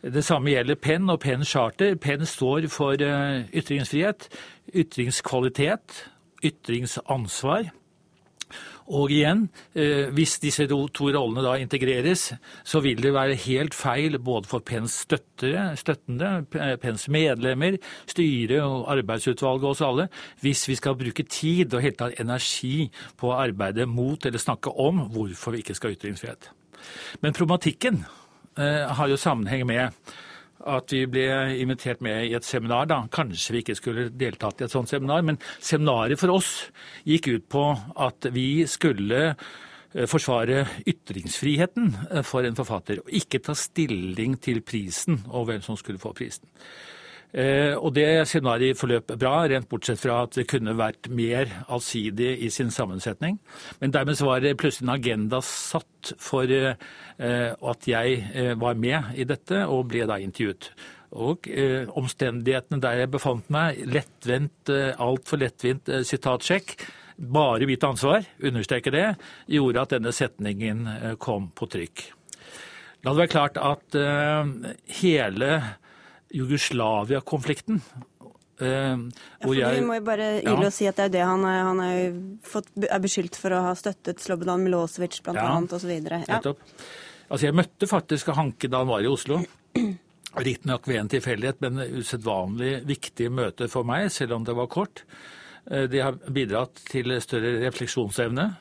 Det 0.00 0.22
samme 0.24 0.54
gjelder 0.54 0.78
Penn 0.80 1.10
og 1.12 1.20
Penn 1.20 1.44
Charter. 1.44 1.96
Penn 2.00 2.24
står 2.26 2.70
for 2.72 3.02
eh, 3.04 3.42
ytringsfrihet, 3.52 4.30
ytringskvalitet, 4.72 6.04
ytringsansvar. 6.46 7.68
Og 8.90 9.12
igjen, 9.14 9.44
eh, 9.78 10.10
hvis 10.10 10.38
disse 10.42 10.66
to, 10.66 10.80
rollene 10.98 11.44
da 11.44 11.54
integreres, 11.60 12.32
så 12.66 12.80
vil 12.82 12.98
det 13.02 13.12
være 13.14 13.38
helt 13.38 13.74
feil 13.74 14.18
både 14.18 14.50
for 14.50 14.64
Pens 14.66 15.04
støttere, 15.06 15.76
støttende, 15.78 16.44
Pens 16.82 17.06
medlemmer, 17.08 17.78
styre 18.10 18.62
og 18.64 18.88
arbeidsutvalget 18.96 19.64
og 19.64 19.70
oss 19.70 19.84
alle, 19.86 20.08
hvis 20.42 20.66
vi 20.68 20.74
skal 20.74 20.98
bruke 20.98 21.22
tid 21.22 21.74
og 21.74 21.84
helt 21.84 22.00
tatt 22.00 22.18
energi 22.20 22.90
på 23.16 23.30
å 23.30 23.38
arbeide 23.38 23.86
mot 23.86 24.26
eller 24.26 24.42
snakke 24.42 24.74
om 24.74 25.06
hvorfor 25.14 25.54
vi 25.54 25.62
ikke 25.62 25.78
skal 25.78 25.92
ha 25.92 25.98
ytringsfrihet. 25.98 26.50
Men 27.22 27.36
problematikken 27.36 28.02
eh, 28.58 28.90
har 28.90 29.08
jo 29.08 29.20
sammenheng 29.20 29.66
med 29.68 29.94
at 30.68 30.92
vi 30.92 31.04
ble 31.08 31.26
invitert 31.60 32.02
med 32.04 32.26
i 32.28 32.34
et 32.36 32.44
seminar. 32.44 32.86
da. 32.86 33.02
Kanskje 33.12 33.54
vi 33.54 33.62
ikke 33.64 33.78
skulle 33.78 34.08
deltatt 34.10 34.60
i 34.60 34.66
et 34.66 34.74
sånt 34.74 34.90
seminar, 34.90 35.22
men 35.22 35.40
seminaret 35.60 36.20
for 36.20 36.36
oss 36.36 36.70
gikk 37.08 37.28
ut 37.28 37.48
på 37.48 37.64
at 37.96 38.30
vi 38.34 38.66
skulle 38.68 39.22
eh, 39.30 40.06
forsvare 40.06 40.66
ytringsfriheten 40.86 41.92
eh, 42.10 42.22
for 42.22 42.44
en 42.44 42.58
forfatter, 42.58 43.00
og 43.00 43.10
ikke 43.10 43.42
ta 43.44 43.56
stilling 43.56 44.38
til 44.42 44.62
prisen 44.62 45.22
og 45.28 45.48
hvem 45.50 45.64
som 45.64 45.78
skulle 45.80 46.02
få 46.02 46.12
prisen. 46.16 46.48
Eh, 47.30 47.76
og 47.78 47.92
det 47.94 48.26
scenarioet 48.26 48.78
forløp 48.78 49.12
bra, 49.14 49.34
rent 49.50 49.68
bortsett 49.70 50.00
fra 50.02 50.24
at 50.24 50.34
det 50.34 50.48
kunne 50.50 50.74
vært 50.78 51.06
mer 51.14 51.50
allsidig 51.70 52.32
i 52.42 52.50
sin 52.50 52.72
sammensetning. 52.74 53.38
Men 53.78 53.94
dermed 53.94 54.18
var 54.26 54.42
det 54.42 54.56
plutselig 54.58 54.88
en 54.88 54.96
agenda 54.96 55.42
satt 55.46 56.14
for 56.18 56.50
eh, 56.50 56.74
at 57.54 57.86
jeg 57.86 58.22
eh, 58.34 58.54
var 58.58 58.78
med 58.80 59.14
i 59.14 59.26
dette, 59.28 59.62
og 59.66 59.86
ble 59.92 60.08
da 60.10 60.18
intervjuet. 60.18 60.72
Og 61.10 61.46
omstendighetene 61.98 62.78
der 62.82 63.00
jeg 63.00 63.10
befant 63.10 63.48
meg, 63.50 63.78
lettvendt, 63.86 64.70
eh, 64.70 64.94
altfor 64.98 65.42
lettvint 65.42 65.90
sitatsjekk, 66.06 66.76
bare 67.20 67.66
mitt 67.68 67.84
ansvar, 67.84 68.24
understreker 68.40 68.94
det, 68.94 69.08
gjorde 69.50 69.82
at 69.82 69.92
denne 69.92 70.12
setningen 70.14 70.86
kom 71.20 71.50
på 71.52 71.68
trykk. 71.68 72.06
La 73.04 73.12
det 73.12 73.20
være 73.20 73.32
klart 73.32 73.58
at 73.60 73.96
hele 75.00 75.50
Jugoslavia-konflikten 76.34 77.80
eh, 78.60 78.66
Ja, 78.66 79.52
jeg 79.52 79.80
Vi 79.80 79.86
må 79.86 79.94
jo 79.98 80.04
bare 80.04 80.28
Ja. 80.42 80.52
yle 80.54 80.66
og 80.68 80.72
si 80.72 80.86
at 80.86 80.96
det 80.96 81.04
er 81.08 81.14
det 81.18 81.24
han, 81.26 81.44
er- 81.44 81.62
han 81.64 81.80
er, 81.80 82.12
fått, 82.44 82.66
er 82.76 83.00
beskyldt 83.00 83.36
for 83.36 83.50
å 83.56 83.62
ha 83.68 83.74
støttet 83.74 84.20
Slobodan 84.20 84.62
Milosevic 84.64 85.20
blant 85.22 85.36
Ja. 85.38 85.56
osv. 85.76 85.90
Ja. 85.90 86.20
Nettopp. 86.28 86.58
Altså, 87.30 87.46
jeg 87.46 87.54
møtte 87.54 87.86
faktisk 87.88 88.32
Hanke 88.34 88.68
da 88.68 88.78
han 88.78 88.88
var 88.88 89.00
i 89.00 89.06
Oslo. 89.06 89.42
Riktignok 90.36 90.86
ved 90.86 90.96
en 91.00 91.08
tilfeldighet, 91.08 91.60
men 91.60 91.78
usedvanlig 91.98 92.84
viktig 92.86 93.30
møte 93.32 93.68
for 93.68 93.82
meg, 93.82 94.10
selv 94.12 94.32
om 94.36 94.44
det 94.44 94.54
var 94.54 94.66
kort. 94.68 95.02
Eh, 95.70 95.86
Det 95.86 96.02
har 96.02 96.12
bidratt 96.30 96.74
til 96.88 97.04
større 97.20 97.60
refleksjonsevne. 97.66 98.56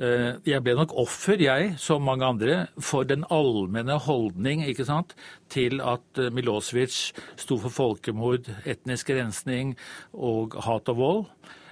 Eh, 0.00 0.38
Jeg 0.48 0.62
ble 0.64 0.74
nok 0.78 0.94
offer, 0.96 1.36
jeg, 1.36 1.74
som 1.76 2.06
mange 2.08 2.24
andre, 2.24 2.66
for 2.80 3.04
den 3.04 3.26
allmenne 3.30 3.98
holdning 4.00 4.62
ikke 4.64 4.86
sant, 4.88 5.12
til 5.52 5.82
at 5.84 6.16
eh, 6.16 6.30
Milosevic 6.32 7.12
sto 7.36 7.58
for 7.60 7.68
folkemord, 7.68 8.48
etnisk 8.64 9.12
rensning 9.12 9.74
og 10.16 10.56
hat 10.64 10.88
og 10.88 10.96
vold. 10.96 11.26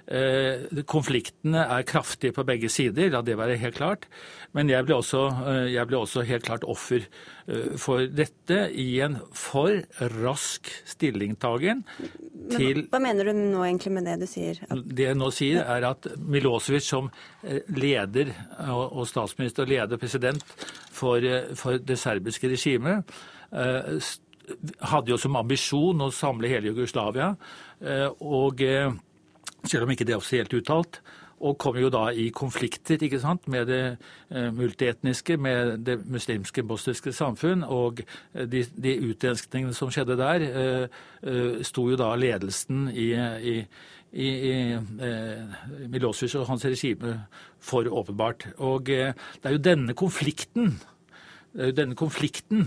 Eh, 0.09 0.81
Konfliktene 0.89 1.67
er 1.69 1.85
kraftige 1.85 2.33
på 2.33 2.45
begge 2.49 2.71
sider, 2.73 3.11
la 3.13 3.21
det 3.21 3.37
være 3.37 3.59
helt 3.61 3.77
klart. 3.77 4.07
Men 4.57 4.71
jeg 4.73 4.87
ble 4.89 4.97
også, 4.97 5.25
eh, 5.45 5.73
jeg 5.75 5.89
ble 5.91 5.99
også 6.01 6.23
helt 6.25 6.47
klart 6.47 6.65
offer 6.65 7.03
eh, 7.05 7.75
for 7.77 8.07
dette 8.09 8.71
i 8.73 8.87
en 9.05 9.19
for 9.37 9.83
rask 10.17 10.71
stillingtagen 10.89 11.83
til 12.55 12.87
Hva 12.89 13.01
mener 13.05 13.29
du 13.29 13.35
nå 13.37 13.67
egentlig 13.67 13.93
med 13.99 14.09
det 14.09 14.17
du 14.23 14.27
sier? 14.31 14.63
Det 14.73 15.11
jeg 15.11 15.19
nå 15.19 15.29
sier, 15.35 15.61
er 15.61 15.85
at 15.91 16.09
Milosevic 16.17 16.89
som 16.89 17.11
leder 17.69 18.33
og 18.73 18.87
og 18.99 19.05
statsminister 19.07 19.67
og 19.67 19.71
leder 19.71 20.01
president 20.01 20.43
for, 20.95 21.23
for 21.59 21.77
det 21.79 21.99
serbiske 22.01 22.49
regimet, 22.51 23.13
hadde 23.53 25.13
jo 25.13 25.19
som 25.21 25.37
ambisjon 25.39 26.01
å 26.03 26.09
samle 26.15 26.51
hele 26.51 26.73
Jugoslavia. 26.73 27.35
Og 28.25 28.65
selv 29.65 29.87
om 29.87 29.93
ikke 29.95 30.07
det 30.07 30.15
er 30.15 30.21
offisielt 30.21 30.55
uttalt, 30.55 31.01
og 31.39 31.59
kommer 31.63 31.85
jo 31.85 31.91
da 31.93 32.09
i 32.11 32.29
konflikter 32.35 32.99
ikke 33.07 33.21
sant, 33.23 33.47
med 33.51 33.69
det 33.71 33.83
eh, 34.31 34.49
multietniske, 34.55 35.37
med 35.39 35.85
det 35.87 36.01
muslimske 36.11 36.65
bosniske 36.67 37.13
samfunn. 37.15 37.63
Og 37.63 38.03
eh, 38.35 38.49
de, 38.51 38.65
de 38.75 38.97
utrenskningene 39.07 39.77
som 39.77 39.93
skjedde 39.95 40.19
der, 40.19 40.47
eh, 40.49 40.99
eh, 41.23 41.63
sto 41.67 41.87
jo 41.93 41.99
da 42.01 42.11
ledelsen 42.19 42.89
i, 42.91 43.13
i, 43.15 43.57
i, 44.11 44.29
i 44.51 44.55
eh, 44.75 45.57
Milosevic 45.87 46.35
og 46.41 46.51
hans 46.51 46.67
regime 46.67 47.15
for 47.63 47.87
åpenbart. 47.87 48.51
Og 48.59 48.91
eh, 48.91 49.15
det 49.39 49.53
er 49.53 49.59
jo 49.59 49.67
denne 49.71 49.95
konflikten 49.99 50.81
det 51.59 51.65
er 51.65 51.71
jo 51.71 51.79
denne 51.79 51.97
konflikten 51.97 52.67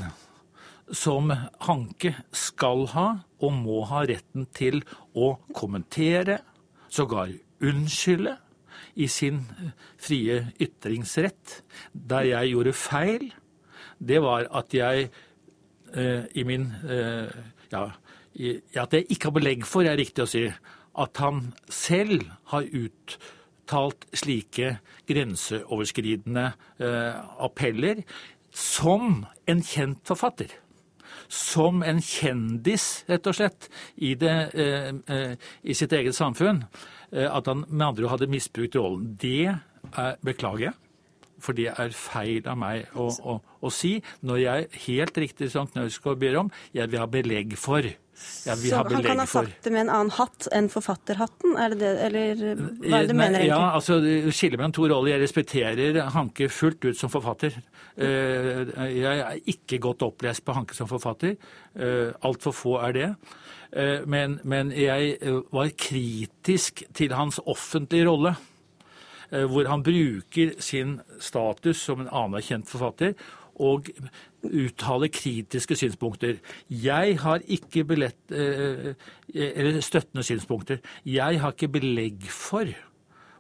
som 0.92 1.30
Hanke 1.64 2.16
skal 2.36 2.88
ha 2.92 3.06
og 3.42 3.54
må 3.56 3.84
ha 3.88 4.02
retten 4.10 4.48
til 4.52 4.82
å 5.16 5.36
kommentere, 5.56 6.40
sågar 6.92 7.32
unnskylde, 7.64 8.38
i 8.96 9.08
sin 9.08 9.36
eh, 9.62 9.72
frie 10.02 10.52
ytringsrett. 10.60 11.62
Der 11.94 12.28
jeg 12.28 12.52
gjorde 12.54 12.74
feil, 12.76 13.32
det 14.00 14.22
var 14.24 14.48
at 14.58 14.74
jeg 14.76 15.10
eh, 15.96 16.24
i 16.36 16.44
min 16.48 16.72
eh, 16.90 17.32
ja, 17.72 17.86
i, 18.34 18.56
At 18.76 18.94
jeg 18.94 19.06
ikke 19.10 19.30
har 19.30 19.36
belegg 19.36 19.66
for, 19.68 19.84
er 19.84 20.00
riktig 20.00 20.24
å 20.24 20.30
si, 20.30 20.46
at 21.02 21.22
han 21.24 21.54
selv 21.72 22.24
har 22.52 22.68
uttalt 22.68 24.08
slike 24.16 24.78
grenseoverskridende 25.08 26.46
eh, 26.80 27.20
appeller 27.44 28.04
som 28.52 29.26
en 29.48 29.64
kjent 29.64 30.04
forfatter. 30.08 30.52
Som 31.32 31.80
en 31.88 32.02
kjendis, 32.04 33.06
rett 33.08 33.28
og 33.30 33.38
slett, 33.38 33.70
i, 33.96 34.16
det, 34.20 34.36
eh, 34.52 34.92
eh, 35.16 35.52
i 35.64 35.76
sitt 35.78 35.94
eget 35.96 36.18
samfunn. 36.18 36.66
Eh, 37.12 37.28
at 37.28 37.48
han 37.48 37.66
med 37.70 37.88
andre 37.88 38.06
ord 38.06 38.18
hadde 38.18 38.32
misbrukt 38.32 38.76
rollen. 38.76 39.14
Det 39.20 39.48
er, 39.48 40.18
beklager 40.26 40.70
jeg. 40.70 40.78
For 41.42 41.58
det 41.58 41.72
er 41.72 41.96
feil 41.96 42.46
av 42.46 42.60
meg 42.60 42.92
å, 42.94 43.08
å, 43.10 43.40
å 43.42 43.72
si, 43.74 43.96
når 44.22 44.42
jeg 44.44 44.68
helt 44.86 45.18
riktig 45.24 45.50
som 45.54 45.70
Knausgård 45.72 46.20
ber 46.22 46.38
om, 46.44 46.52
jeg 46.76 46.92
vil 46.92 47.02
ha 47.02 47.08
belegg 47.10 47.56
for. 47.58 47.88
Jeg 48.46 48.58
for. 48.58 48.68
så 48.70 48.76
han 48.96 49.04
kan 49.04 49.20
ha 49.20 49.26
sagt 49.30 49.64
det 49.64 49.72
med 49.72 49.82
en 49.84 49.90
annen 49.94 50.12
hatt 50.18 50.48
enn 50.52 50.70
forfatterhatten? 50.74 51.58
Er 51.62 51.70
det 51.76 51.80
det, 51.80 51.92
eller 52.08 52.42
hva 52.82 52.98
er 52.98 53.06
det 53.06 53.10
du 53.12 53.14
mener 53.18 53.38
egentlig? 53.40 53.52
Ja, 53.52 53.68
altså 53.78 54.00
det 54.02 54.34
skiller 54.34 54.58
mellom 54.58 54.74
to 54.74 54.88
roller. 54.90 55.12
Jeg 55.14 55.22
respekterer 55.22 56.02
Hanke 56.16 56.50
fullt 56.50 56.86
ut 56.90 56.98
som 56.98 57.10
forfatter. 57.14 57.60
Eh, 57.98 58.66
Jeg 58.98 59.20
er 59.20 59.38
ikke 59.46 59.80
godt 59.80 60.02
opplest 60.02 60.44
på 60.46 60.54
Hanke 60.58 60.74
som 60.76 60.88
forfatter. 60.90 61.36
Eh, 61.76 62.12
Altfor 62.26 62.52
få 62.52 62.78
er 62.88 62.92
det. 62.98 63.10
Eh, 63.74 64.06
Men, 64.06 64.40
men 64.44 64.72
jeg 64.72 65.18
eh, 65.22 65.42
var 65.54 65.70
kritisk 65.78 66.84
til 66.94 67.14
hans 67.14 67.40
offentlige 67.46 68.08
rolle. 68.10 68.36
eh, 69.32 69.46
hvor 69.46 69.68
han 69.70 69.84
bruker 69.84 70.58
sin 70.60 71.00
status 71.20 71.78
som 71.78 72.02
en 72.02 72.10
anerkjent 72.12 72.68
forfatter 72.68 73.14
og 73.56 73.90
uttale 74.48 75.10
kritiske 75.14 75.76
synspunkter. 75.76 76.40
Jeg 76.70 77.18
har 77.20 77.44
ikke 77.48 77.84
billett, 77.84 78.32
eh, 78.32 78.94
eller 79.34 79.82
støttende 79.82 80.24
synspunkter. 80.24 80.80
Jeg 81.06 81.42
har 81.42 81.52
ikke 81.52 81.72
belegg 81.80 82.24
for 82.30 82.66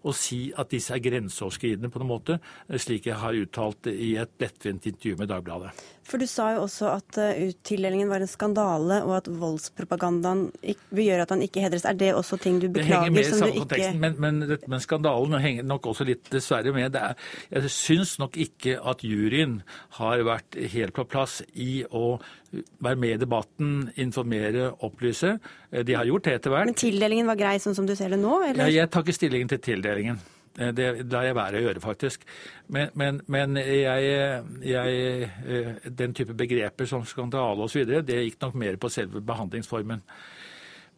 å 0.03 0.13
si 0.17 0.51
at 0.57 0.71
disse 0.73 0.93
er 0.95 1.03
grenseoverskridende 1.03 1.91
på 1.93 2.01
noen 2.01 2.09
måte, 2.15 2.39
slik 2.81 3.05
jeg 3.05 3.19
har 3.21 3.37
uttalt 3.37 3.89
i 3.91 4.15
et 4.21 4.33
lettvint 4.41 4.87
intervju 4.89 5.19
med 5.19 5.29
Dagbladet. 5.29 5.71
For 6.07 6.21
du 6.21 6.27
sa 6.29 6.51
jo 6.55 6.65
også 6.65 6.89
at 6.91 7.17
uttildelingen 7.21 8.09
var 8.11 8.23
en 8.23 8.29
skandale, 8.29 9.01
og 9.05 9.15
at 9.21 9.29
voldspropagandaen 9.41 10.47
vil 10.91 11.05
gjøre 11.05 11.27
at 11.27 11.33
han 11.35 11.43
ikke 11.45 11.63
hedres. 11.63 11.85
Er 11.87 11.97
det 11.97 12.13
også 12.17 12.39
ting 12.41 12.59
du 12.61 12.67
beklager? 12.67 12.81
Det 12.81 12.95
henger 12.97 13.15
med 13.15 13.21
i 13.21 13.39
samme 13.39 13.61
konteksten, 13.61 14.01
men, 14.01 14.17
men 14.19 14.57
men, 14.67 14.79
skandalen 14.83 15.39
henger 15.41 15.67
nok 15.67 15.87
også 15.91 16.05
litt 16.07 16.29
dessverre 16.33 16.73
med. 16.75 16.95
Er, 16.97 17.15
jeg 17.51 17.71
syns 17.73 18.17
nok 18.21 18.37
ikke 18.41 18.77
at 18.91 19.05
juryen 19.05 19.61
har 19.99 20.23
vært 20.27 20.57
helt 20.73 20.95
på 20.97 21.05
plass 21.09 21.41
i 21.53 21.83
å 21.87 22.17
være 22.51 22.99
med 22.99 23.15
i 23.15 23.21
debatten, 23.21 23.71
informere, 24.01 24.71
opplyse. 24.83 25.37
De 25.71 25.95
har 25.95 26.07
gjort 26.09 26.27
det 26.27 26.37
etter 26.39 26.53
hvert. 26.53 26.71
Men 26.71 26.81
tildelingen 26.81 27.29
var 27.31 27.39
grei 27.39 27.55
sånn 27.63 27.77
som 27.77 27.87
du 27.87 27.95
ser 27.95 28.11
det 28.13 28.19
nå? 28.21 28.41
eller? 28.49 28.65
Ja, 28.65 28.83
jeg 28.83 28.91
tar 28.91 29.05
ikke 29.05 29.19
stillingen 29.21 29.51
til 29.51 29.63
tildelingen. 29.71 30.19
Eh, 30.59 30.71
det 30.75 30.87
lar 31.11 31.27
jeg 31.27 31.37
være 31.37 31.59
å 31.59 31.65
gjøre, 31.65 31.83
faktisk. 31.83 32.25
Men, 32.67 32.91
men, 32.99 33.21
men 33.31 33.59
jeg, 33.61 34.43
jeg, 34.67 35.31
eh, 35.47 35.89
den 36.01 36.15
type 36.17 36.35
begreper 36.37 36.89
som 36.89 37.05
skandale 37.07 37.67
osv., 37.67 37.85
det 38.03 38.23
gikk 38.25 38.39
nok 38.43 38.57
mer 38.59 38.79
på 38.81 38.91
selve 38.91 39.23
behandlingsformen. 39.25 40.03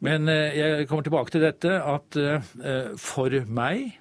Men 0.04 0.32
eh, 0.32 0.58
jeg 0.58 0.88
kommer 0.90 1.06
tilbake 1.06 1.36
til 1.36 1.46
dette 1.46 1.78
at 1.80 2.18
for 3.00 3.38
meg, 3.48 4.00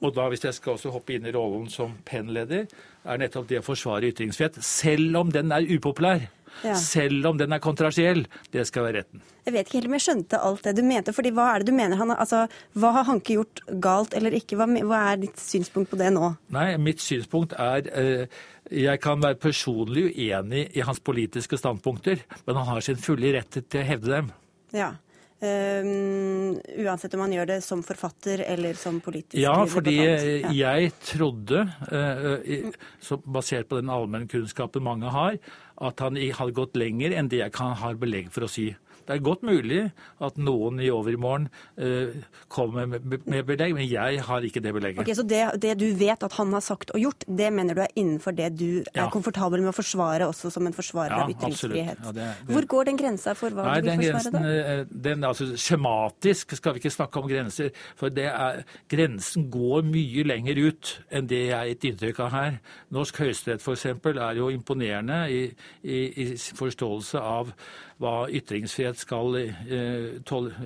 og 0.00 0.14
da 0.16 0.26
hvis 0.32 0.46
jeg 0.46 0.56
skal 0.56 0.78
også 0.78 0.92
hoppe 0.94 1.14
inn 1.14 1.28
i 1.28 1.32
rollen 1.34 1.68
som 1.72 1.98
PEN-leder, 2.08 2.66
er 3.04 3.20
nettopp 3.20 3.48
det 3.48 3.60
å 3.60 3.64
forsvare 3.64 4.10
ytringsfrihet, 4.10 4.58
selv 4.64 5.18
om 5.20 5.32
den 5.32 5.52
er 5.52 5.68
upopulær. 5.68 6.24
Ja. 6.64 6.76
Selv 6.76 7.26
om 7.30 7.38
den 7.40 7.52
er 7.54 7.62
kontrasiell. 7.62 8.24
Det 8.52 8.66
skal 8.68 8.86
være 8.88 9.02
retten. 9.02 9.22
Jeg 9.46 9.54
vet 9.54 9.68
ikke 9.68 9.78
helt 9.78 9.88
om 9.88 9.96
jeg 9.96 10.04
skjønte 10.04 10.40
alt 10.46 10.64
det 10.66 10.74
du 10.76 10.82
mente. 10.86 11.14
fordi 11.16 11.32
Hva 11.34 11.48
er 11.50 11.62
det 11.62 11.70
du 11.70 11.76
mener? 11.76 11.96
Han, 12.00 12.12
altså, 12.14 12.44
hva 12.78 12.92
har 12.98 13.08
Hanke 13.08 13.38
gjort 13.38 13.62
galt 13.82 14.14
eller 14.18 14.36
ikke? 14.36 14.58
Hva, 14.60 14.68
hva, 14.68 15.02
er 15.12 15.22
ditt 15.24 15.40
synspunkt 15.40 15.92
på 15.92 16.00
det 16.00 16.12
nå? 16.14 16.34
Nei, 16.54 16.68
Mitt 16.80 17.02
synspunkt 17.04 17.56
er 17.58 17.88
eh, 17.90 18.40
Jeg 18.70 19.02
kan 19.02 19.22
være 19.22 19.40
personlig 19.40 20.10
uenig 20.12 20.68
i 20.76 20.84
hans 20.86 21.00
politiske 21.00 21.58
standpunkter, 21.58 22.20
men 22.46 22.60
han 22.60 22.68
har 22.68 22.84
sin 22.84 23.00
fulle 23.00 23.32
rett 23.34 23.62
til 23.62 23.80
å 23.80 23.86
hevde 23.86 24.12
dem. 24.12 24.34
Ja. 24.76 24.92
Um, 25.40 26.58
uansett 26.84 27.14
om 27.16 27.22
han 27.24 27.32
gjør 27.32 27.46
det 27.48 27.62
som 27.64 27.80
forfatter 27.80 28.42
eller 28.44 28.76
som 28.76 28.98
politisk 29.00 29.38
Ja, 29.40 29.54
fordi 29.64 29.94
ja. 29.96 30.50
jeg 30.52 30.90
trodde, 31.00 31.62
uh, 31.88 33.14
basert 33.24 33.70
på 33.70 33.78
den 33.80 33.88
allmennkunnskapen 33.88 34.84
mange 34.84 35.08
har, 35.08 35.38
at 35.80 36.00
han 36.04 36.16
hadde 36.16 36.56
gått 36.56 36.76
lenger 36.76 37.14
enn 37.16 37.30
det 37.32 37.40
jeg 37.40 37.54
kan 37.56 37.72
har 37.80 37.98
belegg 38.00 38.28
for 38.34 38.46
å 38.46 38.50
si. 38.50 38.70
Det 39.06 39.16
er 39.16 39.22
godt 39.24 39.44
mulig 39.46 39.82
at 40.22 40.38
noen 40.40 40.80
i 40.82 40.90
overmorgen 40.92 41.48
uh, 41.80 42.16
kommer 42.52 42.88
med, 42.90 43.06
med, 43.24 43.42
belegg, 43.48 43.74
men 43.76 43.88
jeg 43.88 44.20
har 44.26 44.46
ikke 44.46 44.62
det 44.62 44.74
belegget. 44.76 45.02
Okay, 45.02 45.16
så 45.18 45.24
det, 45.26 45.42
det, 45.62 45.76
du 45.80 45.88
vet 45.98 46.22
at 46.26 46.36
han 46.38 46.52
har 46.56 46.64
sagt 46.64 46.92
og 46.94 47.00
gjort, 47.02 47.26
det 47.26 47.50
mener 47.54 47.78
du 47.78 47.82
er 47.84 47.94
innenfor 47.98 48.36
det 48.36 48.52
du 48.60 48.68
ja. 48.80 49.06
er 49.06 49.12
komfortabel 49.12 49.64
med 49.64 49.72
å 49.72 49.76
forsvare 49.76 50.28
også 50.30 50.52
som 50.54 50.68
en 50.68 50.76
forsvarer 50.76 51.16
ja, 51.16 51.24
av 51.24 51.34
ytringsfrihet? 51.34 52.02
Ja, 52.04 52.14
det, 52.16 52.28
det... 52.40 52.54
Hvor 52.54 52.68
går 52.74 52.90
den 52.90 53.00
grensa 53.00 53.34
for 53.38 53.54
hva 53.54 53.66
Nei, 53.70 53.78
du 53.84 53.90
vil 53.90 54.14
forsvare 54.14 54.20
grensen, 54.20 54.38
da? 54.38 54.74
Eh, 54.74 54.84
den, 55.08 55.26
altså, 55.26 55.48
skjematisk 55.60 56.56
skal 56.58 56.76
vi 56.76 56.84
ikke 56.84 56.94
snakke 56.94 57.22
om 57.22 57.28
grenser, 57.30 57.70
for 57.98 58.20
er, 58.20 58.64
grensen 58.90 59.50
går 59.52 59.84
mye 59.88 60.26
lenger 60.26 60.60
ut 60.68 60.94
enn 61.10 61.28
det 61.30 61.44
jeg 61.48 61.56
har 61.56 61.68
gitt 61.70 61.88
inntrykk 61.90 62.24
av 62.26 62.32
her. 62.34 62.58
Norsk 62.94 63.22
høyesterett 63.24 63.64
f.eks. 63.64 63.86
er 63.90 64.40
jo 64.40 64.50
imponerende 64.52 65.22
i, 65.32 65.44
i, 65.82 66.00
i 66.24 66.26
forståelse 66.36 67.20
av 67.20 67.54
hva 68.00 68.14
ytringsfrihet 68.32 68.98
skal 69.00 69.36
eh, 69.40 70.16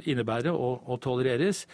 innebære 0.07 0.55
og, 0.55 0.87
og 0.87 1.03
tolereres. 1.03 1.65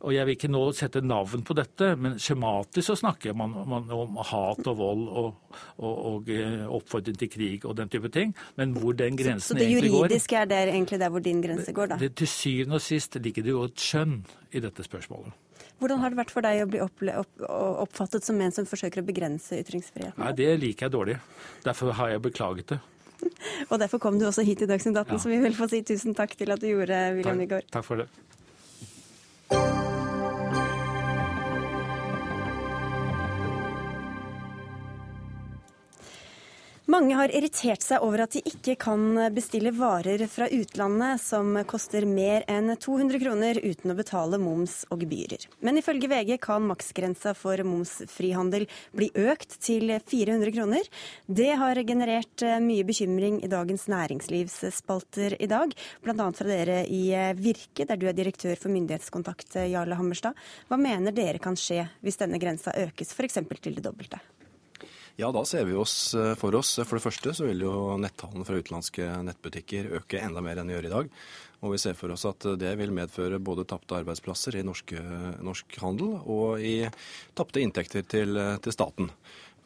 Og 0.00 0.14
Jeg 0.14 0.24
vil 0.24 0.32
ikke 0.32 0.48
nå 0.48 0.60
sette 0.72 1.02
navn 1.04 1.42
på 1.44 1.52
dette, 1.58 1.90
men 2.00 2.14
skjematisk 2.16 2.86
så 2.88 2.94
snakker 2.96 3.34
man, 3.36 3.52
man 3.68 3.90
om 3.92 4.16
hat 4.30 4.70
og 4.70 4.78
vold 4.78 5.02
og, 5.10 5.58
og, 5.76 5.90
og, 5.92 6.30
eh, 6.32 6.64
oppfordring 6.64 7.18
til 7.20 7.28
krig 7.28 7.66
og 7.68 7.76
den 7.76 7.92
type 7.92 8.08
ting. 8.14 8.32
Men 8.56 8.72
hvor 8.80 8.96
den 8.96 9.18
grensen 9.20 9.60
egentlig 9.60 9.90
går 9.90 9.90
Så 9.90 9.90
det 9.90 10.00
juridiske 10.00 10.40
er 10.40 10.48
der, 10.48 10.72
egentlig 10.72 11.00
der 11.02 11.12
hvor 11.12 11.24
din 11.24 11.42
grense 11.44 11.74
går, 11.76 11.92
da? 11.92 12.00
Det, 12.00 12.14
til 12.16 12.32
syvende 12.32 12.80
og 12.80 12.84
sist 12.86 13.20
ligger 13.20 13.44
det 13.44 13.52
jo 13.52 13.66
et 13.68 13.86
skjønn 13.90 14.22
i 14.56 14.64
dette 14.64 14.86
spørsmålet. 14.88 15.36
Hvordan 15.80 16.00
har 16.00 16.12
det 16.12 16.20
vært 16.20 16.32
for 16.32 16.44
deg 16.44 16.62
å 16.64 16.68
bli 16.68 17.12
oppfattet 17.12 18.24
som 18.24 18.40
en 18.40 18.52
som 18.52 18.68
forsøker 18.68 19.00
å 19.00 19.04
begrense 19.04 19.60
ytringsfriheten? 19.60 20.16
Nei, 20.20 20.32
Det 20.36 20.48
liker 20.60 20.88
jeg 20.88 20.96
dårlig. 20.96 21.20
Derfor 21.64 21.92
har 21.96 22.14
jeg 22.14 22.24
beklaget 22.24 22.72
det. 22.72 22.80
Og 23.70 23.78
derfor 23.82 24.02
kom 24.02 24.18
du 24.20 24.26
også 24.28 24.44
hit 24.46 24.64
i 24.64 24.68
Dagsnytt 24.70 24.96
18, 24.96 25.14
ja. 25.14 25.20
så 25.22 25.32
vi 25.32 25.38
vil 25.42 25.56
få 25.56 25.68
si 25.70 25.82
tusen 25.86 26.16
takk 26.18 26.36
til 26.38 26.52
at 26.54 26.62
du 26.62 26.68
gjorde, 26.70 26.98
William 27.18 27.38
Nygaard. 27.40 27.68
Takk 27.72 27.86
for 27.86 28.02
det. 28.02 28.08
Mange 36.90 37.14
har 37.14 37.30
irritert 37.30 37.84
seg 37.84 38.02
over 38.02 38.24
at 38.24 38.32
de 38.34 38.40
ikke 38.50 38.72
kan 38.82 39.02
bestille 39.30 39.70
varer 39.76 40.24
fra 40.26 40.48
utlandet 40.50 41.20
som 41.22 41.52
koster 41.68 42.02
mer 42.08 42.42
enn 42.50 42.72
200 42.72 43.20
kroner 43.22 43.60
uten 43.62 43.92
å 43.92 43.94
betale 43.94 44.40
moms 44.42 44.80
og 44.90 45.04
gebyrer. 45.04 45.44
Men 45.62 45.78
ifølge 45.78 46.08
VG 46.10 46.32
kan 46.42 46.66
maksgrensa 46.66 47.36
for 47.38 47.62
momsfrihandel 47.62 48.66
bli 48.96 49.10
økt 49.22 49.54
til 49.62 49.92
400 50.00 50.50
kroner. 50.56 50.90
Det 51.30 51.52
har 51.62 51.82
generert 51.86 52.42
eh, 52.42 52.58
mye 52.64 52.88
bekymring 52.88 53.38
i 53.44 53.52
Dagens 53.54 53.86
Næringslivsspalter 53.92 55.38
i 55.38 55.50
dag, 55.52 55.76
bl.a. 56.02 56.16
fra 56.16 56.48
dere 56.50 56.82
i 56.90 57.04
eh, 57.14 57.30
Virke, 57.38 57.86
der 57.86 58.02
du 58.02 58.08
er 58.10 58.18
direktør 58.18 58.58
for 58.58 58.74
myndighetskontakt, 58.74 59.60
eh, 59.62 59.70
Jarle 59.76 60.00
Hammerstad. 60.00 60.34
Hva 60.66 60.80
mener 60.80 61.14
dere 61.14 61.38
kan 61.38 61.54
skje 61.54 61.84
hvis 62.02 62.18
denne 62.18 62.42
grensa 62.42 62.74
økes 62.82 63.14
f.eks. 63.14 63.44
til 63.60 63.78
det 63.78 63.86
dobbelte? 63.86 64.18
Ja, 65.20 65.28
da 65.34 65.42
ser 65.44 65.66
vi 65.68 65.74
oss 65.76 66.14
eh, 66.14 66.32
for 66.40 66.54
oss. 66.56 66.78
For 66.80 66.96
det 66.96 67.04
første 67.04 67.34
så 67.36 67.44
vil 67.44 67.66
jo 67.66 67.98
netthandelen 68.00 68.46
fra 68.48 68.56
utenlandske 68.56 69.08
nettbutikker 69.26 69.90
øke 69.98 70.22
enda 70.22 70.40
mer 70.44 70.60
enn 70.60 70.70
det 70.70 70.78
gjør 70.78 70.88
i 70.88 70.92
dag. 70.94 71.10
Og 71.60 71.74
vi 71.74 71.80
ser 71.82 71.98
for 71.98 72.14
oss 72.14 72.24
at 72.28 72.46
det 72.56 72.70
vil 72.80 72.94
medføre 72.96 73.42
både 73.44 73.66
tapte 73.68 73.98
arbeidsplasser 73.98 74.56
i 74.56 74.64
norske, 74.64 75.02
norsk 75.44 75.76
handel 75.82 76.16
og 76.22 76.64
i 76.64 76.88
tapte 77.36 77.60
inntekter 77.60 78.06
til, 78.08 78.40
til, 78.64 78.72
staten. 78.72 79.10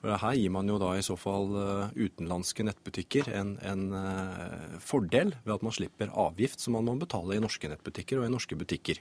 For 0.01 0.19
Her 0.25 0.35
gir 0.41 0.51
man 0.57 0.73
jo 0.73 0.81
da 0.83 0.91
i 0.99 1.07
så 1.07 1.15
fall 1.21 1.55
eh, 1.61 1.95
utenlandske 2.03 2.67
nettbutikker 2.67 3.31
en, 3.39 3.55
en 3.63 3.87
eh, 4.01 4.79
fordel 4.83 5.37
ved 5.45 5.55
at 5.61 5.69
man 5.69 5.79
slipper 5.79 6.11
avgift 6.27 6.67
som 6.67 6.75
man 6.81 6.91
må 6.91 6.99
betale 7.05 7.39
i 7.39 7.45
norske 7.45 7.71
nettbutikker 7.71 8.19
og 8.19 8.27
i 8.27 8.35
norske 8.35 8.59
butikker. 8.59 8.99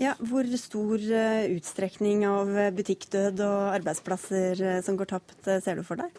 Ja, 0.00 0.16
Hvor 0.18 0.48
stor 0.58 0.98
eh, 0.98 1.52
utstrekning 1.54 2.24
av 2.26 2.50
butikkdød 2.74 3.38
og 3.46 3.60
arbeidsplasser 3.76 4.58
eh, 4.58 4.80
som 4.82 4.98
går 4.98 5.12
tapt, 5.12 5.36
eh, 5.46 5.60
ser 5.62 5.78
du 5.78 5.84
for 5.86 6.00
deg? 6.00 6.10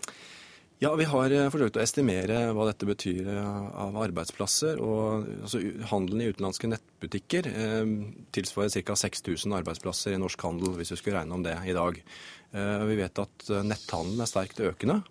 Ja, 0.80 0.94
Vi 0.96 1.08
har 1.08 1.32
forsøkt 1.52 1.78
å 1.80 1.84
estimere 1.84 2.52
hva 2.56 2.66
dette 2.68 2.88
betyr 2.88 3.28
av 3.32 3.96
arbeidsplasser. 4.00 4.80
og 4.80 5.28
altså, 5.44 5.60
Handelen 5.92 6.24
i 6.24 6.30
utenlandske 6.32 6.72
nettbutikker 6.72 7.48
eh, 7.52 7.92
tilsvarer 8.36 8.88
ca. 8.88 8.96
6000 8.96 9.60
arbeidsplasser 9.60 10.16
i 10.16 10.22
norsk 10.24 10.48
handel, 10.48 10.76
hvis 10.80 10.96
vi 10.96 11.00
skulle 11.02 11.20
regne 11.20 11.36
om 11.36 11.44
det 11.44 11.58
i 11.68 11.76
dag. 11.76 12.00
Eh, 12.56 12.86
vi 12.92 13.00
vet 13.02 13.24
at 13.24 13.52
netthandelen 13.64 14.24
er 14.24 14.32
sterkt 14.32 14.64
økende. 14.64 15.02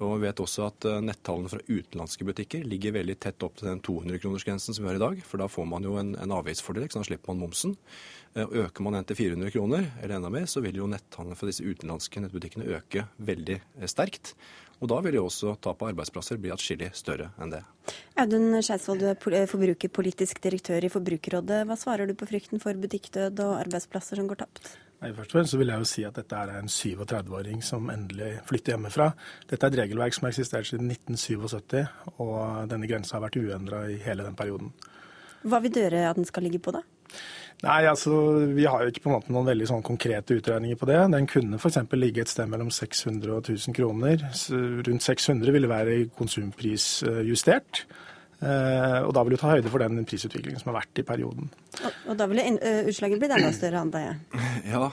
Og 0.00 0.14
vi 0.16 0.24
vet 0.24 0.40
også 0.40 0.64
at 0.64 0.86
eh, 0.88 1.02
nettallene 1.04 1.50
fra 1.52 1.60
utenlandske 1.68 2.24
butikker 2.24 2.64
ligger 2.64 2.96
veldig 2.96 3.18
tett 3.20 3.44
opp 3.44 3.58
til 3.60 3.68
den 3.68 3.82
200-kronersgrensen 3.84 4.76
som 4.76 4.86
vi 4.86 4.88
har 4.88 4.96
i 4.96 5.02
dag. 5.02 5.20
For 5.28 5.42
da 5.42 5.48
får 5.50 5.68
man 5.68 5.84
jo 5.84 5.98
en, 6.00 6.14
en 6.16 6.34
avgiftsfordel, 6.38 6.88
så 6.88 7.02
da 7.02 7.10
slipper 7.10 7.34
man 7.34 7.44
momsen. 7.44 7.76
Eh, 8.32 8.56
øker 8.64 8.86
man 8.86 8.96
den 8.96 9.10
til 9.10 9.20
400 9.20 9.52
kroner, 9.52 9.90
eller 10.00 10.16
enda 10.16 10.32
mer, 10.32 10.48
så 10.48 10.64
vil 10.64 10.80
jo 10.80 10.88
netthandelen 10.88 11.36
fra 11.36 11.50
disse 11.50 11.66
utenlandske 11.66 12.24
nettbutikkene 12.24 12.68
øke 12.78 13.04
veldig 13.20 13.60
eh, 13.60 13.88
sterkt. 13.92 14.34
Og 14.80 14.88
da 14.88 15.02
vil 15.04 15.18
jo 15.18 15.26
også 15.28 15.58
tapet 15.60 15.84
av 15.84 15.90
arbeidsplasser 15.92 16.40
bli 16.40 16.52
atskillig 16.54 16.94
større 16.96 17.34
enn 17.36 17.52
det. 17.52 17.60
Audun 18.22 18.54
Skeisvold, 18.64 19.02
du 19.04 19.34
er 19.36 19.50
forbrukerpolitisk 19.50 20.40
direktør 20.40 20.86
i 20.86 20.92
Forbrukerrådet. 20.92 21.66
Hva 21.68 21.76
svarer 21.76 22.08
du 22.08 22.16
på 22.16 22.28
frykten 22.30 22.62
for 22.62 22.78
butikkdød 22.80 23.42
og 23.44 23.58
arbeidsplasser 23.58 24.16
som 24.16 24.30
går 24.30 24.46
tapt? 24.46 24.72
Nei, 25.00 25.14
først 25.16 25.32
og 25.32 25.38
fremst 25.38 25.54
så 25.54 25.58
vil 25.60 25.70
jeg 25.72 25.80
jo 25.80 25.88
si 25.88 26.02
at 26.04 26.16
dette 26.18 26.36
er 26.36 26.50
en 26.58 26.68
37-åring 26.68 27.62
som 27.64 27.88
endelig 27.88 28.34
flytter 28.48 28.74
hjemmefra. 28.74 29.06
Dette 29.48 29.64
er 29.64 29.72
et 29.72 29.78
regelverk 29.80 30.16
som 30.16 30.26
har 30.26 30.34
eksistert 30.34 30.68
siden 30.68 30.90
1977, 30.92 31.86
og 32.20 32.68
denne 32.68 32.88
grensa 32.90 33.16
har 33.16 33.24
vært 33.24 33.38
uendra 33.40 33.86
i 33.88 33.96
hele 34.04 34.26
den 34.26 34.36
perioden. 34.36 34.74
Hva 35.48 35.62
vil 35.64 35.72
dere 35.72 36.04
at 36.10 36.20
den 36.20 36.28
skal 36.28 36.44
ligge 36.44 36.60
på, 36.60 36.74
da? 36.76 36.84
Nei, 37.60 37.84
altså, 37.88 38.12
Vi 38.56 38.64
har 38.64 38.82
jo 38.82 38.92
ikke 38.92 39.02
på 39.04 39.10
en 39.10 39.16
måte 39.18 39.32
noen 39.32 39.48
veldig 39.48 39.66
sånn 39.68 39.82
konkrete 39.84 40.36
utregninger 40.36 40.78
på 40.80 40.88
det. 40.88 41.00
Den 41.12 41.28
kunne 41.28 41.58
f.eks. 41.60 41.80
ligge 41.96 42.24
et 42.24 42.32
sted 42.32 42.48
mellom 42.48 42.70
600 42.72 43.34
og 43.34 43.48
1000 43.48 43.76
kroner. 43.76 44.24
Rundt 44.88 45.04
600 45.04 45.56
ville 45.56 45.68
være 45.68 45.98
konsumprisjustert. 46.16 47.84
Eh, 48.40 49.02
og 49.04 49.10
da 49.12 49.20
vil 49.24 49.34
du 49.36 49.40
ta 49.40 49.50
høyde 49.52 49.68
for 49.68 49.78
den 49.84 50.04
prisutviklingen 50.08 50.60
som 50.62 50.70
har 50.70 50.78
vært 50.78 50.98
i 51.02 51.04
perioden. 51.04 51.50
Og, 51.84 51.92
og 52.08 52.14
da 52.16 52.24
vil 52.30 52.40
uh, 52.40 52.88
utslaget 52.88 53.20
bli 53.20 53.28
enda 53.28 53.52
større, 53.52 53.80
antar 53.84 54.00
jeg? 54.06 54.16
Ja, 54.70 54.86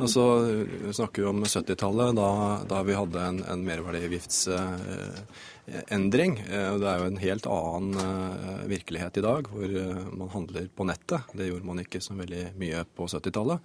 altså 0.00 0.22
vi 0.48 0.92
snakker 0.96 1.28
om 1.28 1.44
70-tallet, 1.44 2.16
da, 2.16 2.28
da, 2.70 2.78
vi 2.86 2.94
hadde 2.96 3.18
en, 3.20 3.44
en 3.52 3.64
merverdiavgiftsendring. 3.66 6.32
Uh, 6.48 6.80
det 6.80 6.88
er 6.88 6.96
jo 7.02 7.10
en 7.10 7.24
helt 7.26 7.46
annen 7.58 7.92
uh, 8.00 8.64
virkelighet 8.72 9.14
i 9.20 9.26
dag, 9.26 9.42
hvor 9.52 9.68
man 10.16 10.32
handler 10.32 10.64
på 10.72 10.82
nettet. 10.88 11.20
Det 11.36 11.48
gjorde 11.50 11.68
man 11.68 11.82
ikke 11.84 12.00
så 12.04 12.12
veldig 12.16 12.44
mye 12.60 12.78
på 12.96 13.02
70-tallet. 13.12 13.58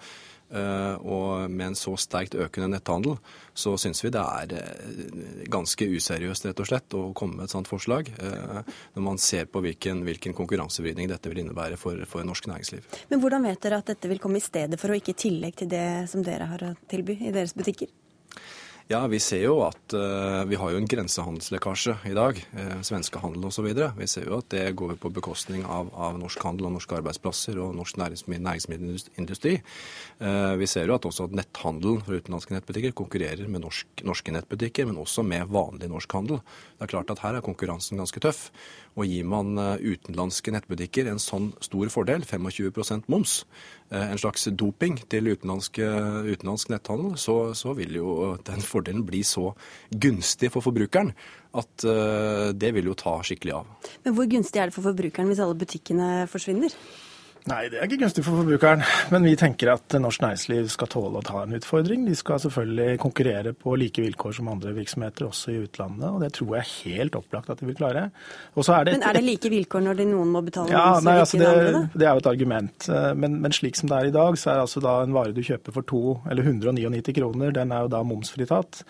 Eh, 0.49 0.95
og 1.05 1.51
med 1.51 1.67
en 1.67 1.77
så 1.77 1.93
sterkt 1.99 2.33
økende 2.33 2.71
netthandel, 2.73 3.19
så 3.53 3.75
syns 3.77 4.01
vi 4.01 4.09
det 4.13 4.23
er 4.23 4.55
eh, 4.57 5.45
ganske 5.51 5.85
useriøst 5.85 6.47
rett 6.49 6.63
og 6.63 6.69
slett 6.71 6.97
å 6.97 7.03
komme 7.17 7.37
med 7.37 7.45
et 7.45 7.53
sånt 7.53 7.69
forslag, 7.69 8.09
eh, 8.17 8.73
når 8.95 9.05
man 9.05 9.21
ser 9.21 9.45
på 9.45 9.61
hvilken, 9.65 10.01
hvilken 10.07 10.33
konkurransevridning 10.37 11.11
dette 11.11 11.29
vil 11.29 11.43
innebære 11.43 11.77
for, 11.77 12.01
for, 12.09 12.25
norsk 12.25 12.49
næringsliv. 12.49 12.89
Men 13.13 13.21
hvordan 13.21 13.45
vet 13.45 13.61
dere 13.61 13.83
at 13.83 13.93
dette 13.93 14.09
vil 14.09 14.21
komme 14.23 14.41
i 14.41 14.45
stedet 14.45 14.81
for, 14.81 14.89
og 14.89 15.01
ikke 15.01 15.13
i 15.13 15.21
tillegg 15.27 15.61
til 15.61 15.69
det 15.69 15.87
som 16.09 16.25
dere 16.25 16.49
har 16.49 16.65
å 16.71 16.75
tilby 16.89 17.19
i 17.21 17.35
deres 17.35 17.53
butikker? 17.57 17.93
Ja, 18.89 19.03
vi 19.05 19.19
ser 19.21 19.43
jo 19.43 19.59
at 19.61 19.93
uh, 19.93 20.41
vi 20.49 20.57
har 20.57 20.71
jo 20.73 20.79
en 20.79 20.87
grensehandelslekkasje 20.89 21.93
i 22.09 22.15
dag. 22.17 22.39
Uh, 22.57 22.79
svenskehandel 22.81 23.43
osv. 23.45 23.67
Vi 23.69 24.07
ser 24.09 24.25
jo 24.25 24.39
at 24.41 24.47
det 24.49 24.63
går 24.81 24.95
på 24.97 25.11
bekostning 25.13 25.61
av, 25.61 25.91
av, 25.93 26.17
norsk 26.17 26.41
handel 26.41 26.71
og 26.71 26.73
norske 26.79 26.97
arbeidsplasser 26.97 27.59
og 27.61 27.75
norsk 27.77 27.99
næringsmiddelindustri. 28.01 29.53
Uh, 30.17 30.55
vi 30.57 30.65
ser 30.73 30.89
jo 30.89 30.95
at 30.97 31.05
også 31.05 31.29
netthandel 31.29 32.01
for 32.01 32.17
utenlandske 32.17 32.57
nettbutikker 32.57 32.97
konkurrerer 32.97 33.45
med 33.45 33.61
norsk, 33.67 34.01
norske 34.09 34.33
nettbutikker, 34.33 34.89
men 34.89 34.97
også 35.05 35.21
med 35.21 35.53
vanlig 35.53 35.91
norsk 35.93 36.17
handel. 36.17 36.41
Det 36.73 36.87
er 36.87 36.93
klart 36.95 37.13
at 37.13 37.21
her 37.21 37.37
er 37.37 37.45
konkurransen 37.45 38.01
ganske 38.01 38.25
tøff. 38.25 38.47
Og 38.99 39.07
gir 39.07 39.27
man 39.31 39.55
utenlandske 39.79 40.51
nettbutikker 40.51 41.07
en 41.07 41.21
sånn 41.23 41.49
stor 41.63 41.87
fordel, 41.93 42.25
25% 42.27 43.07
moms, 43.07 43.45
en 43.95 44.19
slags 44.19 44.49
doping 44.59 44.99
til 45.09 45.31
utenlandsk 45.31 45.79
netthandel, 46.73 47.13
så, 47.15 47.37
så 47.55 47.71
vil 47.77 47.95
jo 47.95 48.33
den 48.45 48.59
fordelen 48.65 49.05
bli 49.07 49.23
så 49.23 49.53
gunstig 49.89 50.51
for 50.51 50.65
forbrukeren 50.65 51.13
at 51.57 51.87
det 52.59 52.73
vil 52.75 52.91
jo 52.91 52.97
ta 52.99 53.15
skikkelig 53.25 53.55
av. 53.61 53.71
Men 54.03 54.17
hvor 54.17 54.27
gunstig 54.29 54.59
er 54.59 54.69
det 54.69 54.75
for 54.75 54.91
forbrukeren 54.91 55.31
hvis 55.31 55.41
alle 55.45 55.57
butikkene 55.63 56.09
forsvinner? 56.29 56.75
Nei, 57.49 57.63
det 57.71 57.79
er 57.79 57.87
ikke 57.87 58.03
gunstig 58.03 58.21
for 58.25 58.37
forbrukeren. 58.37 58.83
Men 59.09 59.25
vi 59.25 59.31
tenker 59.39 59.71
at 59.73 59.95
norsk 59.97 60.21
næringsliv 60.21 60.67
skal 60.69 60.89
tåle 60.91 61.21
å 61.21 61.25
ta 61.25 61.41
en 61.41 61.55
utfordring. 61.57 62.03
De 62.05 62.13
skal 62.17 62.41
selvfølgelig 62.43 62.99
konkurrere 63.01 63.53
på 63.57 63.73
like 63.79 64.03
vilkår 64.03 64.35
som 64.37 64.51
andre 64.51 64.73
virksomheter, 64.75 65.25
også 65.25 65.55
i 65.55 65.63
utlandet. 65.63 66.05
Og 66.11 66.21
det 66.21 66.29
tror 66.37 66.59
jeg 66.59 66.69
helt 66.75 67.17
opplagt 67.17 67.49
at 67.49 67.61
de 67.61 67.69
vil 67.71 67.77
klare. 67.79 68.09
Er 68.09 68.85
det, 68.85 68.93
men 68.93 69.07
er 69.07 69.17
det 69.17 69.25
like 69.25 69.49
vilkår 69.49 69.85
når 69.87 70.03
noen 70.11 70.33
må 70.35 70.43
betale 70.45 70.69
ja, 70.69 70.99
nei, 71.01 71.15
altså 71.23 71.39
det, 71.41 71.47
andre, 71.49 71.83
det, 71.95 72.05
er 72.05 72.11
jo 72.11 72.23
et 72.23 72.31
argument. 72.33 72.89
Eh, 72.93 73.11
men, 73.17 73.39
men, 73.41 73.55
slik 73.55 73.79
som 73.79 73.89
det 73.89 73.97
er 73.97 74.11
i 74.11 74.17
dag, 74.19 74.37
så 74.37 74.53
er 74.53 74.65
altså 74.67 74.83
da 74.85 74.99
en 75.03 75.15
vare 75.15 75.33
du 75.33 75.41
kjøper 75.45 75.73
for 75.73 75.89
to, 75.89 76.03
eller 76.29 76.45
199 76.45 77.15
kroner, 77.17 77.55
den 77.55 77.73
er 77.73 77.87
jo 77.87 77.93
da 77.95 78.03
momsfritatt. 78.05 78.83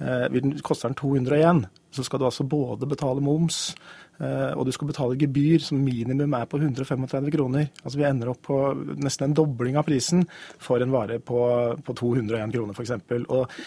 Eh, 0.00 0.40
koster 0.64 0.88
den 0.88 0.96
201, 0.96 1.66
så 1.92 2.04
skal 2.04 2.20
du 2.20 2.26
altså 2.28 2.48
både 2.48 2.88
betale 2.88 3.20
moms 3.24 3.74
og 4.18 4.62
du 4.64 4.72
skal 4.72 4.88
betale 4.88 5.18
gebyr 5.20 5.60
som 5.60 5.80
minimum 5.82 6.32
er 6.38 6.46
på 6.48 6.60
135 6.60 7.30
kroner. 7.34 7.68
Altså 7.82 7.98
Vi 8.00 8.06
ender 8.08 8.30
opp 8.32 8.42
på 8.48 8.60
nesten 8.96 9.28
en 9.28 9.36
dobling 9.36 9.76
av 9.76 9.84
prisen 9.88 10.24
for 10.62 10.80
en 10.80 10.94
vare 10.94 11.18
på, 11.20 11.40
på 11.84 11.96
201 12.00 12.54
kroner 12.54 12.76
f.eks. 12.76 12.94
Og 13.28 13.58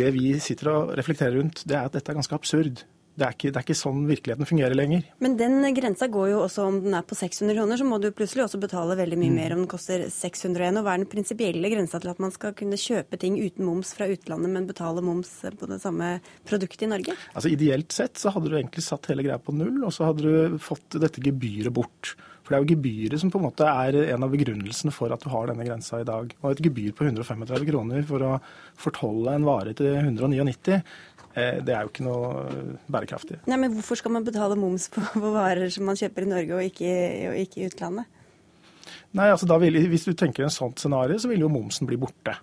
det 0.00 0.12
vi 0.16 0.32
sitter 0.40 0.72
og 0.72 0.94
reflekterer 0.98 1.36
rundt, 1.36 1.64
det 1.68 1.76
er 1.76 1.88
at 1.88 1.98
dette 1.98 2.12
er 2.12 2.20
ganske 2.20 2.38
absurd. 2.38 2.84
Det 3.18 3.26
er, 3.26 3.34
ikke, 3.34 3.50
det 3.50 3.58
er, 3.58 3.64
ikke, 3.66 3.74
sånn 3.74 4.04
virkeligheten 4.06 4.46
fungerer 4.46 4.78
lenger. 4.78 5.06
Men 5.24 5.34
den 5.40 5.56
grensa 5.74 6.06
går 6.12 6.28
jo 6.30 6.42
også 6.44 6.66
om 6.68 6.76
den 6.84 6.94
er 6.94 7.06
på 7.08 7.16
600 7.18 7.56
kroner, 7.56 7.80
så 7.80 7.86
må 7.88 7.98
du 7.98 8.12
plutselig 8.14 8.44
også 8.44 8.60
betale 8.62 8.94
veldig 9.00 9.18
mye 9.18 9.32
mm. 9.32 9.38
mer 9.40 9.54
om 9.56 9.62
den 9.64 9.70
koster 9.72 10.04
601. 10.14 10.78
Og 10.78 10.86
hva 10.86 10.94
er 10.94 11.02
den 11.02 11.10
prinsipielle 11.10 11.72
grensa 11.72 11.98
til 11.98 12.12
at 12.12 12.22
man 12.22 12.34
skal 12.34 12.54
kunne 12.58 12.78
kjøpe 12.78 13.18
ting 13.18 13.40
uten 13.42 13.66
moms 13.66 13.90
fra 13.98 14.06
utlandet, 14.12 14.54
men 14.54 14.70
betale 14.70 15.02
moms 15.02 15.34
på 15.58 15.70
det 15.72 15.80
samme 15.82 16.14
produktet 16.46 16.86
i 16.86 16.92
Norge? 16.94 17.18
Altså 17.34 17.50
Ideelt 17.50 17.96
sett 17.96 18.22
så 18.22 18.30
hadde 18.36 18.52
du 18.52 18.58
egentlig 18.60 18.86
satt 18.86 19.10
hele 19.10 19.26
greia 19.26 19.42
på 19.42 19.56
null, 19.56 19.82
og 19.82 19.94
så 19.94 20.12
hadde 20.12 20.22
du 20.22 20.58
fått 20.62 21.00
dette 21.02 21.24
gebyret 21.24 21.74
bort. 21.74 22.14
For 22.46 22.54
det 22.54 22.62
er 22.62 22.64
jo 22.64 22.72
gebyret 22.76 23.20
som 23.20 23.34
på 23.34 23.42
en 23.42 23.48
måte 23.50 23.66
er 23.68 23.96
en 24.14 24.24
av 24.24 24.30
begrunnelsene 24.32 24.94
for 24.94 25.12
at 25.12 25.20
du 25.20 25.28
har 25.34 25.50
denne 25.50 25.66
grensa 25.66 25.98
i 26.00 26.06
dag. 26.08 26.30
Og 26.38 26.54
et 26.54 26.62
gebyr 26.64 26.94
på 26.96 27.04
135 27.10 27.66
kroner 27.68 28.06
for 28.08 28.24
å 28.24 28.34
fortolle 28.78 29.34
en 29.36 29.44
vare 29.44 29.74
til 29.76 29.98
199, 29.98 30.78
Eh, 30.78 31.17
det 31.64 31.74
er 31.74 31.86
jo 31.86 31.92
ikke 31.92 32.06
noe 32.06 32.28
bærekraftig. 32.90 33.40
Nei, 33.48 33.58
Men 33.60 33.74
hvorfor 33.76 34.00
skal 34.00 34.14
man 34.14 34.26
betale 34.26 34.58
moms 34.58 34.88
på, 34.92 35.02
på 35.14 35.32
varer 35.34 35.72
som 35.74 35.88
man 35.88 35.98
kjøper 35.98 36.26
i 36.26 36.32
Norge 36.34 36.58
og 36.58 36.68
ikke, 36.70 36.92
og 37.30 37.40
ikke 37.44 37.62
i 37.62 37.70
utlandet? 37.70 38.14
Nei, 39.16 39.30
altså 39.32 39.48
vil, 39.62 39.80
Hvis 39.88 40.04
du 40.04 40.12
tenker 40.12 40.44
en 40.44 40.52
sånt 40.52 40.80
scenario, 40.82 41.18
så 41.20 41.30
vil 41.30 41.44
jo 41.46 41.52
momsen 41.52 41.88
bli 41.88 41.96
borte. 42.00 42.36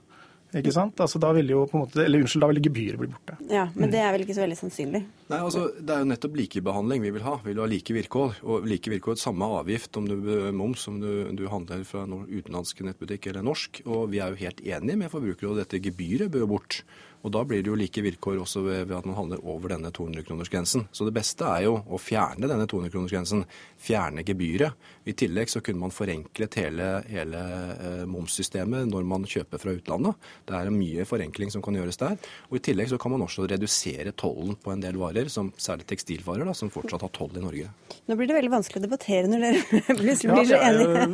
Ikke 0.55 0.71
sant? 0.71 0.99
Altså, 1.03 1.19
da 1.19 1.33
vil 1.35 1.49
jo 1.51 1.65
på 1.67 1.75
en 1.75 1.81
måte, 1.83 1.99
eller 2.05 2.21
Unnskyld, 2.23 2.43
da 2.45 2.47
vil 2.53 2.61
gebyret 2.63 2.99
bli 3.01 3.09
borte. 3.11 3.35
Ja, 3.51 3.65
Men 3.75 3.91
det 3.91 3.99
er 3.99 4.13
vel 4.15 4.23
ikke 4.23 4.37
så 4.37 4.45
veldig 4.45 4.57
sannsynlig? 4.59 5.01
Nei, 5.27 5.39
altså, 5.39 5.65
Det 5.75 5.91
er 5.91 6.03
jo 6.03 6.09
nettopp 6.13 6.37
likebehandling 6.39 7.03
vi 7.03 7.11
vil 7.17 7.25
ha. 7.25 7.33
Vi 7.43 7.51
vil 7.51 7.59
ha 7.59 7.65
like 7.67 7.95
vilkår. 7.97 8.37
Og 8.45 8.67
like 8.69 8.93
vilkår, 8.93 9.17
samme 9.19 9.49
avgift 9.57 9.99
om 9.99 10.07
du 10.07 10.15
moms 10.55 10.87
om 10.87 11.01
du, 11.01 11.09
du 11.35 11.43
handler 11.51 11.83
fra 11.87 12.05
utenlandsk 12.07 12.85
nettbutikk 12.87 13.27
eller 13.31 13.43
norsk. 13.43 13.81
Og 13.83 14.07
vi 14.13 14.23
er 14.23 14.31
jo 14.31 14.43
helt 14.45 14.63
enige 14.63 15.01
med 15.03 15.11
forbrukere, 15.11 15.51
og 15.51 15.59
dette 15.59 15.81
gebyret 15.83 16.31
bør 16.31 16.47
bort. 16.55 16.83
Og 17.26 17.32
Da 17.34 17.41
blir 17.47 17.63
det 17.63 17.71
jo 17.71 17.78
like 17.78 18.03
vilkår 18.05 18.38
også 18.43 18.61
ved, 18.61 18.84
ved 18.86 18.97
at 18.99 19.05
man 19.09 19.17
handler 19.17 19.41
over 19.49 19.71
denne 19.73 19.89
200-kronersgrensen. 19.89 20.86
Så 20.93 21.07
det 21.07 21.15
beste 21.15 21.47
er 21.49 21.65
jo 21.65 21.80
å 21.89 21.97
fjerne 21.97 22.45
denne 22.45 22.67
200-kronersgrensen, 22.69 23.41
fjerne 23.82 24.21
gebyret. 24.26 24.78
I 25.09 25.15
tillegg 25.17 25.49
så 25.49 25.61
kunne 25.65 25.82
man 25.82 25.93
forenklet 25.93 26.57
hele, 26.61 26.89
hele 27.09 27.41
eh, 27.76 28.03
momssystemet 28.09 28.86
når 28.91 29.07
man 29.09 29.26
kjøper 29.30 29.61
fra 29.61 29.73
utlandet. 29.73 30.21
Det 30.45 30.57
er 30.57 30.69
mye 30.73 31.05
forenkling 31.09 31.53
som 31.53 31.65
kan 31.65 31.78
gjøres 31.78 31.97
der. 32.01 32.19
Og 32.51 32.59
I 32.59 32.63
tillegg 32.69 32.93
så 32.93 33.01
kan 33.01 33.15
man 33.15 33.26
også 33.26 33.47
redusere 33.49 34.13
tollen 34.17 34.57
på 34.61 34.73
en 34.73 34.86
del 34.86 35.01
varer, 35.01 35.30
som 35.34 35.49
særlig 35.57 35.89
tekstilvarer, 35.89 36.45
da, 36.45 36.53
som 36.57 36.69
fortsatt 36.73 37.07
har 37.07 37.13
toll 37.15 37.34
i 37.38 37.43
Norge. 37.43 37.71
Nå 38.05 38.17
blir 38.19 38.30
det 38.30 38.38
veldig 38.38 38.53
vanskelig 38.53 38.84
å 38.84 38.86
debattere 38.86 39.30
når 39.32 39.47
dere 39.47 39.82
plutselig 40.01 40.30
blir 40.30 40.49
så 40.51 40.61
enige. 40.61 41.07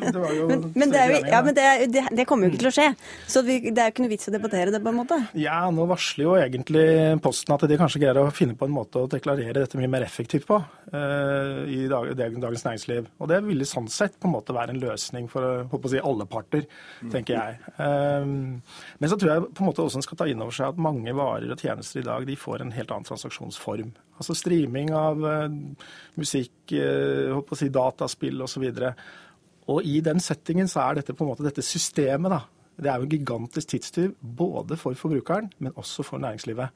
men, 0.51 0.67
men, 0.75 0.91
det, 0.91 1.07
jo, 1.13 1.23
ja, 1.31 1.41
men 1.45 1.55
det, 1.55 1.67
det, 1.95 2.05
det, 2.19 2.27
kommer 2.27 2.47
jo 2.47 2.51
ikke 2.51 2.65
til 2.65 2.71
å 2.71 2.75
skje. 2.81 2.87
Så 3.31 3.45
vi, 3.47 3.59
det 3.69 3.79
er 3.79 3.87
jo 3.87 3.95
ikke 3.95 4.05
noe 4.05 4.11
vits 4.11 4.27
å 4.27 4.35
debattere 4.35 4.75
det, 4.75 4.83
på 4.83 4.91
en 4.91 4.99
måte. 4.99 5.19
Ja, 5.39 5.63
nå 5.71 5.87
var 5.87 6.00
varsler 6.01 6.25
jo 6.25 6.35
egentlig 6.39 6.85
Posten 7.21 7.53
at 7.53 7.63
de 7.69 7.77
kanskje 7.77 8.01
greier 8.01 8.19
å 8.19 8.33
finne 8.33 8.55
på 8.57 8.65
en 8.65 8.73
måte 8.73 9.01
å 9.01 9.09
deklarere 9.09 9.61
dette 9.61 9.77
mye 9.77 9.89
mer 9.91 10.05
effektivt 10.05 10.47
på 10.49 10.57
uh, 10.57 11.61
i 11.69 11.85
dag, 11.91 12.11
Dagens 12.17 12.65
Næringsliv. 12.65 13.09
Og 13.21 13.29
det 13.29 13.41
ville 13.45 13.67
sånn 13.67 13.89
sett 13.91 14.17
på 14.19 14.29
en 14.29 14.35
måte 14.35 14.55
være 14.55 14.73
en 14.73 14.81
løsning 14.81 15.29
for 15.31 15.65
å 15.65 15.81
si, 15.91 16.01
alle 16.01 16.27
parter, 16.29 16.65
tenker 17.11 17.37
jeg. 17.37 17.59
Uh, 17.77 18.57
men 18.97 19.11
så 19.11 19.17
tror 19.19 19.33
jeg 19.33 19.49
på 19.51 19.63
en 19.63 19.69
måte 19.69 19.85
også 19.85 20.01
en 20.01 20.07
skal 20.07 20.21
ta 20.21 20.29
inn 20.31 20.41
over 20.41 20.55
seg 20.57 20.71
at 20.71 20.81
mange 20.81 21.13
varer 21.17 21.53
og 21.53 21.61
tjenester 21.61 22.01
i 22.01 22.07
dag 22.07 22.25
de 22.27 22.37
får 22.39 22.65
en 22.65 22.73
helt 22.75 22.95
annen 22.95 23.09
transaksjonsform. 23.09 23.91
Altså 24.17 24.37
streaming 24.37 24.93
av 24.97 25.21
uh, 25.21 25.45
musikk, 26.19 26.55
uh, 26.73 27.53
si, 27.57 27.69
dataspill 27.73 28.41
osv. 28.47 28.65
Og 29.71 29.85
i 29.87 29.99
den 30.03 30.23
settingen 30.23 30.69
så 30.71 30.87
er 30.87 31.01
dette 31.01 31.15
på 31.15 31.25
en 31.25 31.33
måte 31.33 31.45
dette 31.45 31.65
systemet 31.65 32.33
da, 32.33 32.41
det 32.77 32.89
er 32.89 32.97
jo 32.97 33.07
en 33.07 33.13
gigantisk 33.13 33.73
tidstyv 33.73 34.15
både 34.37 34.77
for 34.79 34.97
forbrukeren, 34.97 35.51
men 35.59 35.75
også 35.75 36.05
for 36.07 36.21
næringslivet. 36.21 36.69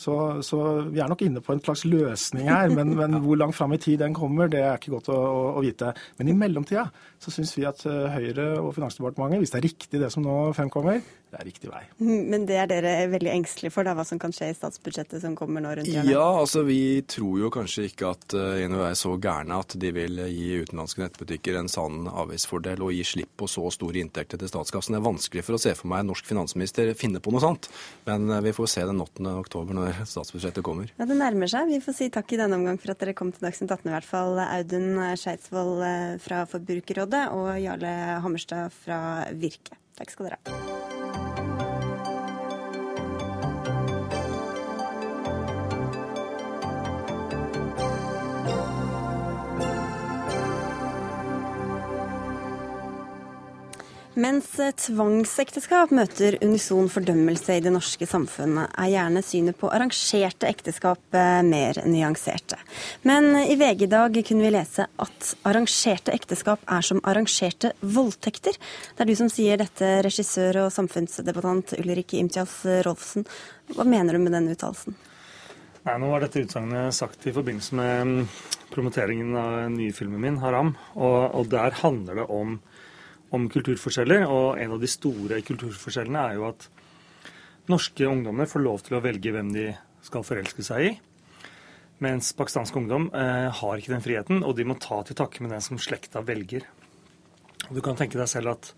Så, 0.00 0.14
så, 0.46 0.58
vi 0.88 1.02
er 1.02 1.08
nok 1.12 1.20
inne 1.26 1.42
på 1.44 1.52
en 1.52 1.60
slags 1.60 1.82
løsning 1.84 2.48
her, 2.48 2.70
men, 2.72 2.94
men 3.00 3.18
hvor 3.20 3.36
langt 3.36 3.56
fram 3.56 3.74
i 3.76 3.80
tid 3.80 3.98
den 4.00 4.14
kommer, 4.16 4.48
det 4.48 4.62
er 4.64 4.78
ikke 4.78 4.94
godt 4.94 5.10
å, 5.12 5.16
å, 5.18 5.42
å 5.60 5.64
vite. 5.64 5.92
Men 6.16 6.30
i 6.32 6.36
mellomtida 6.36 6.86
så 7.20 7.32
syns 7.34 7.52
vi 7.58 7.66
at 7.68 7.84
eh, 7.88 8.06
Høyre 8.14 8.46
og 8.62 8.72
Finansdepartementet, 8.78 9.42
hvis 9.42 9.52
det 9.52 9.60
er 9.60 9.66
riktig 9.68 10.00
det 10.00 10.08
som 10.14 10.24
nå 10.24 10.38
fremkommer, 10.56 11.02
det 11.30 11.38
er 11.38 11.46
riktig 11.46 11.70
vei. 11.70 11.82
Men 12.02 12.44
det 12.48 12.56
er 12.58 12.68
dere 12.70 12.92
veldig 13.12 13.30
engstelige 13.32 13.70
for, 13.74 13.86
da, 13.86 13.94
hva 13.94 14.02
som 14.06 14.18
kan 14.18 14.32
skje 14.34 14.48
i 14.50 14.56
statsbudsjettet 14.56 15.22
som 15.22 15.36
kommer 15.38 15.62
nå 15.62 15.76
rundt 15.78 15.90
hjørnet? 15.90 16.10
Ja, 16.10 16.24
altså 16.40 16.64
vi 16.66 17.02
tror 17.06 17.38
jo 17.44 17.50
kanskje 17.54 17.86
ikke 17.86 18.10
at 18.16 18.34
uh, 18.34 18.58
eh, 18.58 18.74
er 18.88 18.96
så 18.98 19.14
gærne 19.22 19.60
at 19.62 19.76
de 19.78 19.92
vil 19.94 20.18
gi 20.26 20.60
utenlandske 20.64 21.04
nettbutikker 21.04 21.60
en 21.60 21.70
sann 21.70 22.08
avgiftsfordel 22.10 22.82
og 22.86 22.94
gi 22.96 23.04
slipp 23.06 23.32
på 23.38 23.48
så 23.50 23.68
store 23.74 24.02
inntekter 24.02 24.40
til 24.42 24.50
statskassen. 24.50 24.96
Det 24.96 25.00
er 25.00 25.06
vanskelig 25.06 25.46
for 25.46 25.58
å 25.58 25.62
se 25.62 25.76
for 25.78 25.92
meg 25.92 26.02
en 26.02 26.10
norsk 26.10 26.26
finansminister 26.32 26.90
finne 26.98 27.22
på 27.22 27.34
noe 27.34 27.44
sånt. 27.44 27.70
Men 28.10 28.26
uh, 28.32 28.40
vi 28.42 28.54
får 28.56 28.72
se 28.74 28.86
den 28.90 29.06
8. 29.06 29.30
oktober 29.44 29.78
når 29.78 30.02
statsbudsjettet 30.14 30.66
kommer. 30.66 30.90
Ja, 30.98 31.06
Det 31.06 31.18
nærmer 31.20 31.52
seg. 31.52 31.70
Vi 31.70 31.82
får 31.84 31.98
si 32.00 32.10
takk 32.10 32.34
i 32.34 32.42
denne 32.42 32.58
omgang 32.58 32.80
for 32.82 32.94
at 32.94 33.04
dere 33.04 33.14
kom 33.14 33.30
til 33.34 33.46
Dagsnytt 33.46 33.70
18 33.70 33.86
i 33.86 33.94
hvert 33.94 34.10
fall. 34.10 34.42
Audun 34.50 34.90
Skeidsvold 35.20 35.86
fra 36.26 36.42
Forbrukerrådet 36.50 37.26
og 37.38 37.52
Jarle 37.62 37.94
Hammerstad 38.26 38.74
fra 38.82 39.00
Virke. 39.38 39.78
Takk 40.00 40.16
skal 40.16 40.30
dere 40.32 40.40
ha. 40.40 40.89
Mens 54.20 54.50
tvangsekteskap 54.82 55.92
møter 55.96 56.34
unison 56.44 56.90
fordømmelse 56.92 57.54
i 57.56 57.62
det 57.64 57.70
norske 57.72 58.04
samfunnet, 58.04 58.68
er 58.76 58.90
gjerne 58.92 59.22
synet 59.24 59.56
på 59.56 59.70
arrangerte 59.72 60.48
ekteskap 60.50 61.16
eh, 61.16 61.38
mer 61.46 61.78
nyanserte. 61.88 62.58
Men 63.08 63.32
i 63.40 63.56
VG 63.56 63.86
i 63.86 63.88
dag 63.88 64.18
kunne 64.26 64.44
vi 64.44 64.52
lese 64.52 64.84
at 65.00 65.30
arrangerte 65.48 66.12
ekteskap 66.12 66.66
er 66.68 66.84
som 66.84 67.00
arrangerte 67.08 67.72
voldtekter. 67.80 68.58
Det 68.92 69.06
er 69.06 69.08
du 69.08 69.16
som 69.16 69.30
sier 69.32 69.62
dette, 69.62 69.88
regissør 70.04 70.66
og 70.66 70.74
samfunnsdebattant 70.74 71.78
Ulrikke 71.78 72.20
Imtias 72.20 72.58
Rolfsen. 72.84 73.24
Hva 73.72 73.88
mener 73.88 74.18
du 74.18 74.26
med 74.26 74.36
den 74.36 74.50
uttalelsen? 74.52 74.98
Nei, 75.86 75.96
Nå 75.96 76.10
var 76.12 76.26
dette 76.26 76.42
utsagnet 76.44 76.92
sagt 76.92 77.24
i 77.24 77.32
forbindelse 77.32 77.78
med 77.78 78.00
mm, 78.04 78.24
promoteringen 78.74 79.32
av 79.40 79.54
den 79.62 79.80
nye 79.80 79.96
filmen 79.96 80.20
min, 80.20 80.36
'Haram'. 80.42 80.74
Og, 80.92 81.20
og 81.40 81.48
der 81.48 81.80
handler 81.80 82.20
det 82.20 82.28
om, 82.28 82.58
om, 83.34 83.48
kulturforskjeller. 83.50 84.26
Og 84.28 84.60
en 84.60 84.74
av 84.76 84.82
de 84.82 84.90
store 84.90 85.40
kulturforskjellene 85.46 86.24
er 86.30 86.38
jo 86.38 86.48
at 86.50 86.66
norske 87.70 88.08
ungdommer 88.08 88.50
får 88.50 88.64
lov 88.64 88.82
til 88.86 88.98
å 88.98 89.04
velge 89.04 89.32
hvem 89.34 89.52
de 89.54 89.70
skal 90.04 90.26
forelske 90.26 90.64
seg 90.66 90.86
i. 90.88 90.92
Mens 92.00 92.32
pakistansk 92.36 92.76
ungdom 92.80 93.10
eh, 93.12 93.48
har 93.60 93.80
ikke 93.80 93.92
den 93.92 94.04
friheten, 94.04 94.44
og 94.44 94.56
de 94.56 94.64
må 94.64 94.78
ta 94.80 95.02
til 95.04 95.18
takke 95.18 95.44
med 95.44 95.52
den 95.52 95.64
som 95.64 95.78
slekta 95.80 96.24
velger. 96.24 96.64
Og 97.68 97.76
Du 97.76 97.82
kan 97.84 97.98
tenke 97.98 98.18
deg 98.18 98.30
selv 98.30 98.54
at 98.54 98.72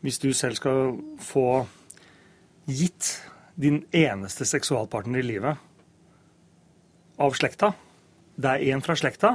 hvis 0.00 0.20
du 0.22 0.30
selv 0.32 0.56
skal 0.56 0.94
få 1.20 1.66
gitt 2.70 3.18
din 3.60 3.82
eneste 3.92 4.46
seksualpartner 4.48 5.20
i 5.20 5.26
livet 5.26 5.58
av 7.20 7.34
slekta. 7.36 7.72
Det 8.40 8.54
er 8.54 8.72
en 8.72 8.84
fra 8.84 8.96
slekta. 8.96 9.34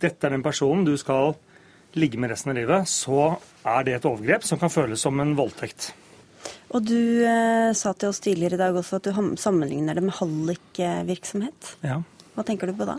Dette 0.00 0.26
er 0.26 0.34
den 0.34 0.44
personen 0.44 0.84
du 0.86 0.94
skal 1.00 1.34
ligge 1.98 2.20
med 2.20 2.32
resten 2.32 2.52
av 2.52 2.58
livet. 2.58 2.88
Så 2.90 3.34
er 3.64 3.86
det 3.86 3.98
et 3.98 4.08
overgrep 4.08 4.46
som 4.46 4.60
kan 4.60 4.72
føles 4.72 5.00
som 5.00 5.20
en 5.22 5.34
voldtekt. 5.38 5.92
Og 6.74 6.82
du 6.84 7.22
eh, 7.24 7.70
sa 7.76 7.94
til 7.94 8.10
oss 8.10 8.20
tidligere 8.24 8.58
i 8.58 8.62
dag 8.64 8.76
også 8.76 8.98
at 8.98 9.08
du 9.08 9.34
sammenligner 9.40 9.96
det 9.96 10.04
med 10.04 10.16
hallikvirksomhet. 10.18 11.74
Ja. 11.86 12.00
Hva 12.34 12.44
tenker 12.46 12.70
du 12.70 12.76
på 12.76 12.88
da? 12.88 12.98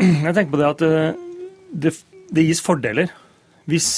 Jeg 0.00 0.34
tenker 0.34 0.52
på 0.52 0.60
det 0.60 0.70
at 0.72 0.84
eh, 0.86 1.22
det, 1.70 1.94
det 2.34 2.46
gis 2.48 2.62
fordeler. 2.64 3.12
Hvis 3.70 3.88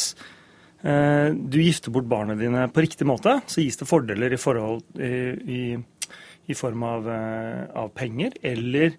eh, 0.85 1.33
du 1.33 1.59
gifter 1.63 1.95
bort 1.95 2.09
barna 2.11 2.37
dine 2.39 2.69
på 2.69 2.85
riktig 2.85 3.09
måte, 3.09 3.41
så 3.49 3.65
gis 3.65 3.81
det 3.81 3.89
fordeler 3.89 4.37
i, 4.37 4.41
forhold, 4.41 4.85
i, 5.01 5.13
i, 5.57 6.11
i 6.53 6.59
form 6.59 6.85
av, 6.87 7.11
eh, 7.11 7.63
av, 7.81 7.93
penger 7.97 8.37
eller 8.45 8.99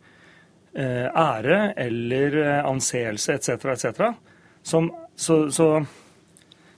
Eh, 0.78 1.08
ære 1.10 1.74
eller 1.74 2.36
anseelse 2.70 3.34
etc., 3.34 3.66
etc. 3.72 4.12
Som, 4.68 4.90
så, 5.16 5.46
så 5.54 5.68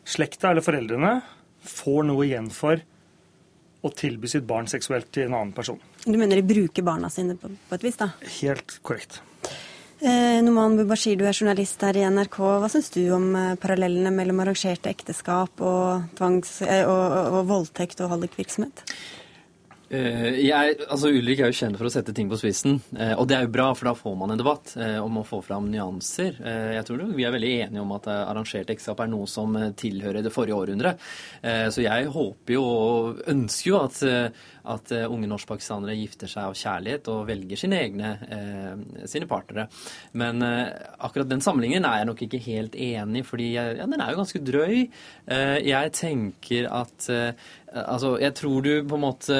slekta 0.05 0.51
eller 0.51 0.61
foreldrene 0.65 1.15
får 1.65 2.03
noe 2.05 2.27
igjen 2.27 2.51
for 2.53 2.81
å 3.81 3.89
tilby 3.95 4.29
sitt 4.29 4.45
barn 4.45 4.67
seksuelt 4.69 5.09
til 5.15 5.29
en 5.29 5.37
annen 5.39 5.55
person. 5.55 5.79
Du 6.03 6.13
mener 6.19 6.37
de 6.37 6.45
bruker 6.45 6.85
barna 6.85 7.09
sine 7.09 7.37
på, 7.39 7.49
på 7.49 7.77
et 7.77 7.85
vis, 7.87 7.97
da? 7.97 8.11
Helt 8.41 8.75
korrekt. 8.85 9.21
Eh, 9.99 10.37
Noman 10.45 10.77
Bubashir, 10.77 11.17
du 11.19 11.25
er 11.27 11.35
journalist 11.35 11.81
her 11.83 11.97
i 11.99 12.05
NRK. 12.07 12.37
Hva 12.61 12.69
syns 12.71 12.91
du 12.93 13.01
om 13.15 13.31
eh, 13.35 13.55
parallellene 13.59 14.13
mellom 14.15 14.43
arrangerte 14.43 14.91
ekteskap 14.91 15.59
og, 15.59 16.05
tvangs, 16.19 16.59
eh, 16.63 16.85
og, 16.87 17.01
og, 17.03 17.39
og 17.39 17.49
voldtekt 17.49 18.03
og 18.05 18.13
hallikvirksomhet? 18.13 18.85
Eh, 19.89 20.35
jeg, 20.45 20.75
altså 20.85 21.09
Ulrik 21.09 21.39
er 21.41 21.49
jo 21.49 21.57
kjent 21.57 21.77
for 21.79 21.89
å 21.89 21.91
sette 21.91 22.13
ting 22.13 22.27
på 22.29 22.37
spissen, 22.37 22.75
eh, 22.93 23.15
og 23.17 23.25
det 23.29 23.39
er 23.39 23.47
jo 23.47 23.53
bra, 23.55 23.71
for 23.73 23.89
da 23.89 23.93
får 23.97 24.17
man 24.19 24.33
en 24.35 24.37
debatt 24.37 24.75
eh, 24.77 24.99
om 25.01 25.17
å 25.17 25.25
få 25.25 25.39
fram 25.45 25.71
nyanser. 25.71 26.37
Jeg 26.75 26.85
tror 26.85 27.01
vi 27.17 27.25
er 27.25 27.33
veldig 27.33 27.51
enige 27.65 27.81
om 27.81 27.95
at 27.95 28.05
arrangert 28.11 28.69
ekteskap 28.69 29.01
er 29.01 29.09
noe 29.09 29.25
som 29.29 29.57
tilhører 29.79 30.21
det 30.25 30.33
forrige 30.33 30.57
århundret. 30.57 31.01
Så 31.73 31.81
jeg 31.81 32.09
håper 32.13 32.53
jo 32.53 32.63
og 32.63 33.21
ønsker 33.31 33.69
jo 33.69 33.79
at, 33.79 34.01
at 34.73 34.91
unge 35.07 35.29
norskpakistanere 35.31 35.95
gifter 35.97 36.29
seg 36.31 36.49
av 36.49 36.57
kjærlighet 36.57 37.09
og 37.13 37.25
velger 37.29 37.59
sine 37.59 37.79
egne 37.85 38.11
sine 39.09 39.27
partnere. 39.29 39.67
Men 40.19 40.43
akkurat 40.43 41.29
den 41.29 41.43
sammenligningen 41.43 41.87
er 41.87 42.01
jeg 42.01 42.09
nok 42.11 42.23
ikke 42.27 42.43
helt 42.49 42.77
enig 42.77 43.23
i, 43.23 43.27
fordi 43.27 43.49
ja, 43.55 43.69
den 43.79 43.99
er 43.99 44.13
jo 44.13 44.21
ganske 44.21 44.43
drøy. 44.51 44.75
Jeg 45.69 45.95
tenker 45.97 46.69
at 46.81 47.09
Altså, 47.69 48.15
jeg 48.17 48.33
tror 48.33 48.63
du 48.65 48.71
på 48.89 48.97
en 48.97 49.03
måte 49.03 49.39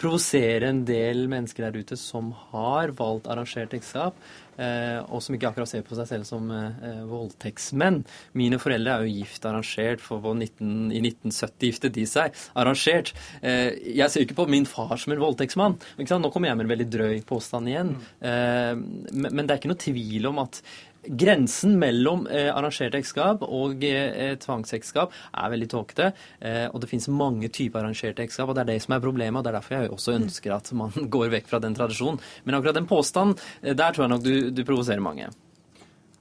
provosere 0.00 0.70
en 0.70 0.82
del 0.88 1.26
mennesker 1.30 1.66
der 1.66 1.78
ute 1.78 1.98
som 2.00 2.32
har 2.50 2.92
valgt 2.98 3.28
arrangert 3.30 3.74
ekteskap, 3.76 4.16
eh, 4.58 4.98
og 5.04 5.22
som 5.22 5.36
ikke 5.36 5.50
akkurat 5.50 5.70
ser 5.70 5.84
på 5.86 5.98
seg 5.98 6.08
selv 6.10 6.28
som 6.28 6.48
eh, 6.50 7.04
voldtektsmenn. 7.06 8.00
Mine 8.38 8.58
foreldre 8.62 8.96
er 8.96 9.06
jo 9.06 9.20
gift 9.20 9.46
arrangert, 9.46 10.02
for 10.02 10.24
19, 10.32 10.90
i 10.90 11.02
1970 11.04 11.70
giftet 11.70 11.96
de 11.96 12.06
seg 12.10 12.34
arrangert. 12.58 13.14
Eh, 13.42 13.76
jeg 14.00 14.10
ser 14.10 14.26
ikke 14.26 14.40
på 14.42 14.48
min 14.50 14.66
far 14.68 14.96
som 14.98 15.14
en 15.14 15.22
voldtektsmann. 15.22 15.78
Nå 16.02 16.32
kommer 16.32 16.50
jeg 16.50 16.58
med 16.58 16.66
en 16.66 16.74
veldig 16.74 16.90
drøy 16.90 17.16
påstand 17.28 17.70
igjen. 17.70 17.94
Mm. 18.20 18.84
Men 19.12 19.44
det 19.44 19.52
er 19.52 19.58
ikke 19.60 19.70
noe 19.70 19.82
tvil 19.82 20.28
om 20.30 20.40
at 20.42 20.60
Grensen 21.08 21.76
mellom 21.80 22.26
eh, 22.26 22.48
arrangert 22.50 22.96
ekteskap 22.98 23.44
og 23.46 23.84
eh, 23.86 24.34
tvangsekteskap 24.42 25.14
er 25.14 25.52
veldig 25.52 25.68
tåkete. 25.72 26.10
Eh, 26.40 26.66
og 26.70 26.82
det 26.82 26.90
finnes 26.90 27.08
mange 27.12 27.50
typer 27.52 27.82
arrangerte 27.82 28.24
ekteskap, 28.24 28.50
og 28.50 28.58
det 28.58 28.64
er 28.64 28.72
det 28.72 28.78
som 28.84 28.96
er 28.96 29.04
problemet. 29.04 29.38
og 29.40 29.46
Det 29.46 29.52
er 29.52 29.58
derfor 29.58 29.76
jeg 29.76 29.94
også 29.94 30.16
ønsker 30.18 30.56
at 30.56 30.72
man 30.78 30.94
går 31.16 31.32
vekk 31.36 31.50
fra 31.52 31.62
den 31.62 31.76
tradisjonen. 31.78 32.20
Men 32.44 32.58
akkurat 32.58 32.78
den 32.78 32.90
påstanden, 32.90 33.38
eh, 33.62 33.76
der 33.76 33.94
tror 33.94 34.06
jeg 34.06 34.14
nok 34.14 34.26
du, 34.26 34.34
du 34.50 34.64
provoserer 34.66 35.04
mange. 35.04 35.30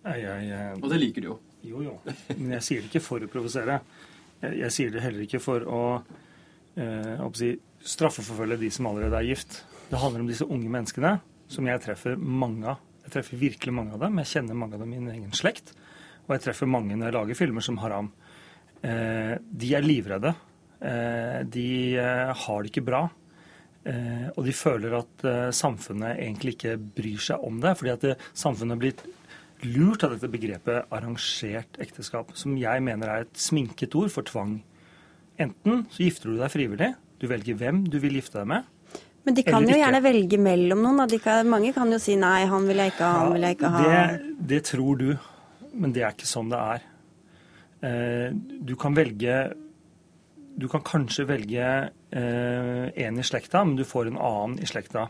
Jeg, 0.06 0.22
jeg, 0.22 0.50
jeg, 0.52 0.80
og 0.82 0.90
det 0.92 1.02
liker 1.02 1.24
du 1.24 1.32
jo. 1.32 1.40
Jo, 1.66 1.82
jo. 1.82 1.94
Men 2.38 2.58
jeg 2.60 2.66
sier 2.66 2.84
det 2.84 2.92
ikke 2.92 3.02
for 3.02 3.26
å 3.26 3.30
provosere. 3.32 3.80
Jeg, 4.44 4.58
jeg, 4.62 4.74
sier 4.76 4.92
det 4.94 5.02
heller 5.02 5.26
ikke 5.26 5.42
for 5.42 5.66
å, 5.66 5.86
eh, 6.78 7.24
å 7.26 7.32
si, 7.38 7.56
straffeforfølge 7.86 8.60
de 8.62 8.74
som 8.74 8.92
allerede 8.92 9.18
er 9.18 9.32
gift. 9.32 9.64
Det 9.90 10.02
handler 10.02 10.22
om 10.22 10.30
disse 10.30 10.46
unge 10.46 10.70
menneskene 10.70 11.18
som 11.50 11.68
jeg 11.70 11.82
treffer 11.82 12.18
mange 12.18 12.76
av 12.76 12.84
jeg 13.06 13.14
treffer 13.14 13.42
virkelig 13.42 13.74
mange 13.74 13.94
av 13.96 14.02
dem. 14.02 14.18
Jeg 14.24 14.32
kjenner 14.34 14.58
mange 14.58 14.78
av 14.78 14.82
dem 14.82 14.94
i 14.94 15.02
min 15.02 15.14
egen 15.14 15.36
slekt. 15.38 15.76
Og 16.26 16.36
jeg 16.36 16.48
treffer 16.48 16.70
mange 16.70 16.98
når 16.98 17.12
jeg 17.12 17.18
lager 17.20 17.38
filmer 17.38 17.66
som 17.66 17.78
Haram. 17.84 18.10
Eh, 18.82 19.36
de 19.42 19.70
er 19.78 19.86
livredde. 19.86 20.34
Eh, 20.82 21.44
de 21.54 21.68
eh, 22.02 22.34
har 22.46 22.64
det 22.64 22.74
ikke 22.74 22.88
bra. 22.88 23.04
Eh, 23.86 24.28
og 24.34 24.42
de 24.48 24.56
føler 24.58 24.98
at 24.98 25.28
eh, 25.30 25.52
samfunnet 25.54 26.18
egentlig 26.18 26.56
ikke 26.56 26.80
bryr 26.98 27.22
seg 27.28 27.46
om 27.46 27.62
det. 27.62 27.76
Fordi 27.78 27.94
at 27.94 28.08
det, 28.08 28.16
samfunnet 28.34 28.78
er 28.78 28.84
blitt 28.88 29.06
lurt 29.66 30.04
av 30.06 30.16
dette 30.16 30.30
begrepet 30.32 30.94
arrangert 30.94 31.78
ekteskap, 31.82 32.34
som 32.38 32.58
jeg 32.60 32.84
mener 32.86 33.12
er 33.12 33.26
et 33.26 33.40
sminket 33.40 33.96
ord 33.98 34.12
for 34.14 34.26
tvang. 34.28 34.60
Enten 35.42 35.86
så 35.92 36.06
gifter 36.06 36.32
du 36.32 36.40
deg 36.40 36.52
frivillig, 36.54 36.92
du 37.22 37.28
velger 37.32 37.58
hvem 37.60 37.86
du 37.92 37.98
vil 38.04 38.18
gifte 38.20 38.42
deg 38.42 38.50
med, 38.52 38.68
men 39.26 39.34
de 39.34 39.44
kan 39.46 39.66
jo 39.66 39.74
gjerne 39.78 40.02
velge 40.06 40.38
mellom 40.38 40.84
noen. 40.86 41.14
Kan, 41.22 41.48
mange 41.50 41.72
kan 41.74 41.90
jo 41.90 41.98
si 42.02 42.14
nei, 42.20 42.44
han 42.50 42.68
vil 42.70 42.84
jeg 42.84 42.94
ikke 42.94 43.08
ha, 43.08 43.22
han 43.24 43.32
vil 43.34 43.48
jeg 43.48 43.58
ikke 43.58 43.72
ha. 43.74 43.86
Det, 43.86 44.34
det 44.52 44.60
tror 44.70 45.00
du, 45.02 45.08
men 45.74 45.96
det 45.96 46.04
er 46.06 46.14
ikke 46.14 46.30
sånn 46.30 46.52
det 46.52 46.60
er. 46.76 46.84
Eh, 47.86 48.28
du 48.36 48.76
kan 48.80 48.96
velge 48.96 49.40
Du 50.56 50.70
kan 50.72 50.82
kanskje 50.86 51.26
velge 51.28 51.66
eh, 52.16 52.84
en 53.06 53.18
i 53.20 53.26
slekta, 53.28 53.66
men 53.66 53.76
du 53.76 53.84
får 53.84 54.08
en 54.08 54.22
annen 54.22 54.60
i 54.64 54.70
slekta 54.70 55.10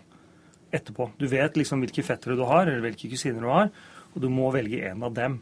etterpå. 0.73 1.11
Du 1.21 1.27
vet 1.29 1.59
liksom 1.59 1.83
hvilke 1.83 2.03
fettere 2.03 2.37
du 2.39 2.41
har, 2.49 2.65
eller 2.65 2.81
hvilke 2.87 3.11
kusiner 3.11 3.45
du 3.45 3.51
har, 3.51 3.69
og 4.15 4.23
du 4.23 4.25
må 4.33 4.49
velge 4.55 4.79
en 4.89 5.05
av 5.05 5.13
dem. 5.13 5.37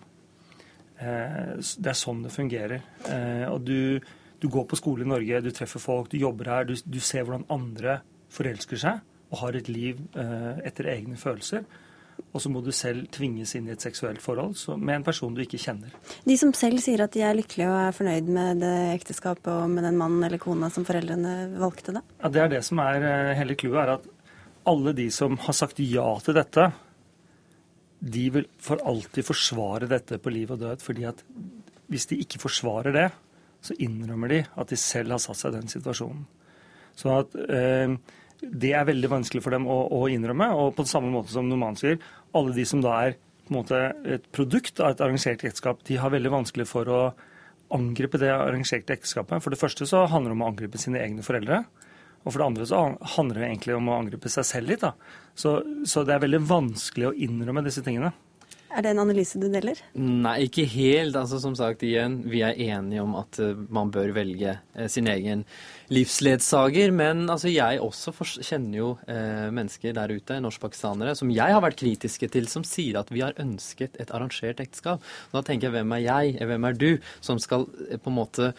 Eh, 1.00 1.54
det 1.56 1.94
er 1.94 1.96
sånn 1.96 2.26
det 2.26 2.34
fungerer. 2.36 2.84
Og 3.54 3.64
du, 3.64 4.02
du 4.44 4.50
går 4.52 4.68
på 4.68 4.82
skole 4.82 5.08
i 5.08 5.12
Norge, 5.14 5.40
du 5.46 5.54
treffer 5.56 5.80
folk, 5.80 6.12
du 6.12 6.20
jobber 6.20 6.52
her, 6.52 6.68
du, 6.68 6.76
du 6.76 7.00
ser 7.00 7.24
hvordan 7.24 7.48
andre 7.54 8.02
forelsker 8.34 8.80
seg 8.82 9.02
og 9.34 9.40
har 9.42 9.58
et 9.58 9.70
liv 9.72 10.02
eh, 10.20 10.62
etter 10.68 10.92
egne 10.94 11.18
følelser. 11.18 11.66
Og 12.34 12.42
så 12.42 12.50
må 12.50 12.62
du 12.62 12.70
selv 12.74 13.08
tvinges 13.14 13.56
inn 13.58 13.68
i 13.68 13.74
et 13.74 13.82
seksuelt 13.82 14.22
forhold 14.22 14.58
med 14.78 15.00
en 15.00 15.06
person 15.06 15.34
du 15.34 15.42
ikke 15.42 15.62
kjenner. 15.62 15.94
De 16.26 16.36
som 16.38 16.54
selv 16.58 16.82
sier 16.82 17.02
at 17.02 17.14
de 17.14 17.24
er 17.26 17.38
lykkelige 17.38 17.70
og 17.70 17.80
er 17.80 17.96
fornøyd 17.98 18.30
med 18.36 18.62
det 18.62 18.74
ekteskapet 18.94 19.50
og 19.54 19.72
med 19.74 19.86
den 19.88 19.98
mannen 19.98 20.26
eller 20.26 20.42
kona 20.42 20.70
som 20.74 20.86
foreldrene 20.86 21.34
valgte 21.62 21.98
det? 21.98 22.04
Ja, 22.22 22.30
Det 22.30 22.44
er 22.44 22.54
det 22.54 22.64
som 22.70 22.82
er 22.84 23.08
eh, 23.10 23.34
hele 23.40 23.58
clouet, 23.58 23.82
er 23.82 23.96
at 23.98 24.08
alle 24.70 24.94
de 24.96 25.10
som 25.12 25.38
har 25.42 25.58
sagt 25.58 25.82
ja 25.84 26.06
til 26.24 26.38
dette, 26.38 26.70
de 28.04 28.24
vil 28.36 28.48
for 28.62 28.82
alltid 28.86 29.26
forsvare 29.26 29.90
dette 29.90 30.20
på 30.20 30.32
liv 30.34 30.52
og 30.52 30.60
død. 30.60 30.82
fordi 30.82 31.06
at 31.08 31.24
hvis 31.88 32.08
de 32.10 32.20
ikke 32.20 32.40
forsvarer 32.40 32.94
det, 32.96 33.10
så 33.64 33.76
innrømmer 33.80 34.28
de 34.28 34.42
at 34.44 34.70
de 34.70 34.80
selv 34.80 35.16
har 35.16 35.22
satt 35.24 35.40
seg 35.40 35.54
i 35.54 35.60
den 35.60 35.72
situasjonen. 35.72 36.26
Så 37.00 37.14
at 37.22 37.36
eh, 37.48 37.96
det 38.52 38.74
er 38.76 38.88
veldig 38.88 39.12
vanskelig 39.12 39.44
for 39.46 39.56
dem 39.56 39.68
å, 39.70 39.78
å, 39.94 40.06
innrømme. 40.12 40.50
Og 40.60 40.74
på 40.78 40.86
samme 40.90 41.12
måte 41.14 41.34
som 41.34 41.48
Noman 41.50 41.78
sier, 41.80 42.00
alle 42.36 42.56
de 42.56 42.66
som 42.68 42.82
da 42.84 42.96
er 43.06 43.18
måte 43.54 43.78
et 44.08 44.26
produkt 44.36 44.80
av 44.80 44.94
et 44.94 45.04
arrangert 45.04 45.44
ekteskap, 45.44 45.84
de 45.88 46.00
har 46.00 46.14
veldig 46.14 46.32
vanskelig 46.32 46.68
for 46.70 46.90
å 46.90 47.02
angripe 47.74 48.20
det 48.22 48.32
arrangerte 48.34 48.96
ekteskapet. 48.96 49.42
For 49.44 49.54
det 49.54 49.60
første 49.60 49.88
så 49.90 50.06
handler 50.10 50.32
det 50.32 50.38
om 50.38 50.46
å 50.46 50.52
angripe 50.52 50.82
sine 50.82 51.02
egne 51.02 51.26
foreldre. 51.26 51.64
Og 52.24 52.32
for 52.32 52.40
det 52.40 52.48
andre 52.48 52.68
så 52.70 52.84
handler 53.18 53.42
det 53.42 53.50
egentlig 53.50 53.76
om 53.76 53.90
å 53.92 53.98
angripe 54.00 54.32
seg 54.32 54.48
selv 54.48 54.72
litt. 54.72 54.84
da. 54.86 54.94
Så, 55.36 55.58
så 55.90 56.06
det 56.08 56.16
er 56.16 56.24
veldig 56.24 56.44
vanskelig 56.48 57.10
å 57.10 57.16
innrømme 57.26 57.66
disse 57.66 57.84
tingene. 57.84 58.14
Er 58.74 58.82
det 58.82 58.94
en 58.96 59.04
analyse 59.04 59.38
du 59.38 59.46
deler? 59.54 59.78
Nei, 59.94 60.48
ikke 60.48 60.64
helt. 60.66 61.14
Altså, 61.20 61.38
som 61.42 61.54
sagt, 61.58 61.84
igjen, 61.86 62.24
vi 62.26 62.42
er 62.42 62.58
enige 62.58 63.04
om 63.04 63.14
at 63.20 63.38
uh, 63.44 63.54
man 63.74 63.92
bør 63.94 64.16
velge 64.16 64.56
uh, 64.74 64.88
sin 64.90 65.06
egen 65.12 65.44
livsledsager. 65.94 66.90
Men 66.96 67.28
altså, 67.30 67.52
jeg 67.54 67.82
også 67.84 68.16
kjenner 68.42 68.80
jo 68.80 68.88
uh, 69.06 69.52
mennesker 69.54 69.94
der 69.94 70.16
ute, 70.16 70.40
norskpakistanere, 70.42 71.14
som 71.20 71.30
jeg 71.34 71.54
har 71.54 71.62
vært 71.62 71.78
kritiske 71.84 72.32
til, 72.34 72.50
som 72.50 72.66
sier 72.66 72.98
at 72.98 73.14
vi 73.14 73.22
har 73.22 73.38
ønsket 73.44 74.00
et 74.02 74.14
arrangert 74.16 74.64
ekteskap. 74.64 75.06
Da 75.36 75.44
tenker 75.46 75.70
jeg 75.70 75.76
hvem 75.78 75.94
er 76.00 76.04
jeg, 76.08 76.34
hvem 76.42 76.68
er 76.72 76.80
du, 76.82 76.90
som 77.22 77.38
skal 77.42 77.68
på 77.68 78.10
en 78.10 78.18
måte 78.18 78.50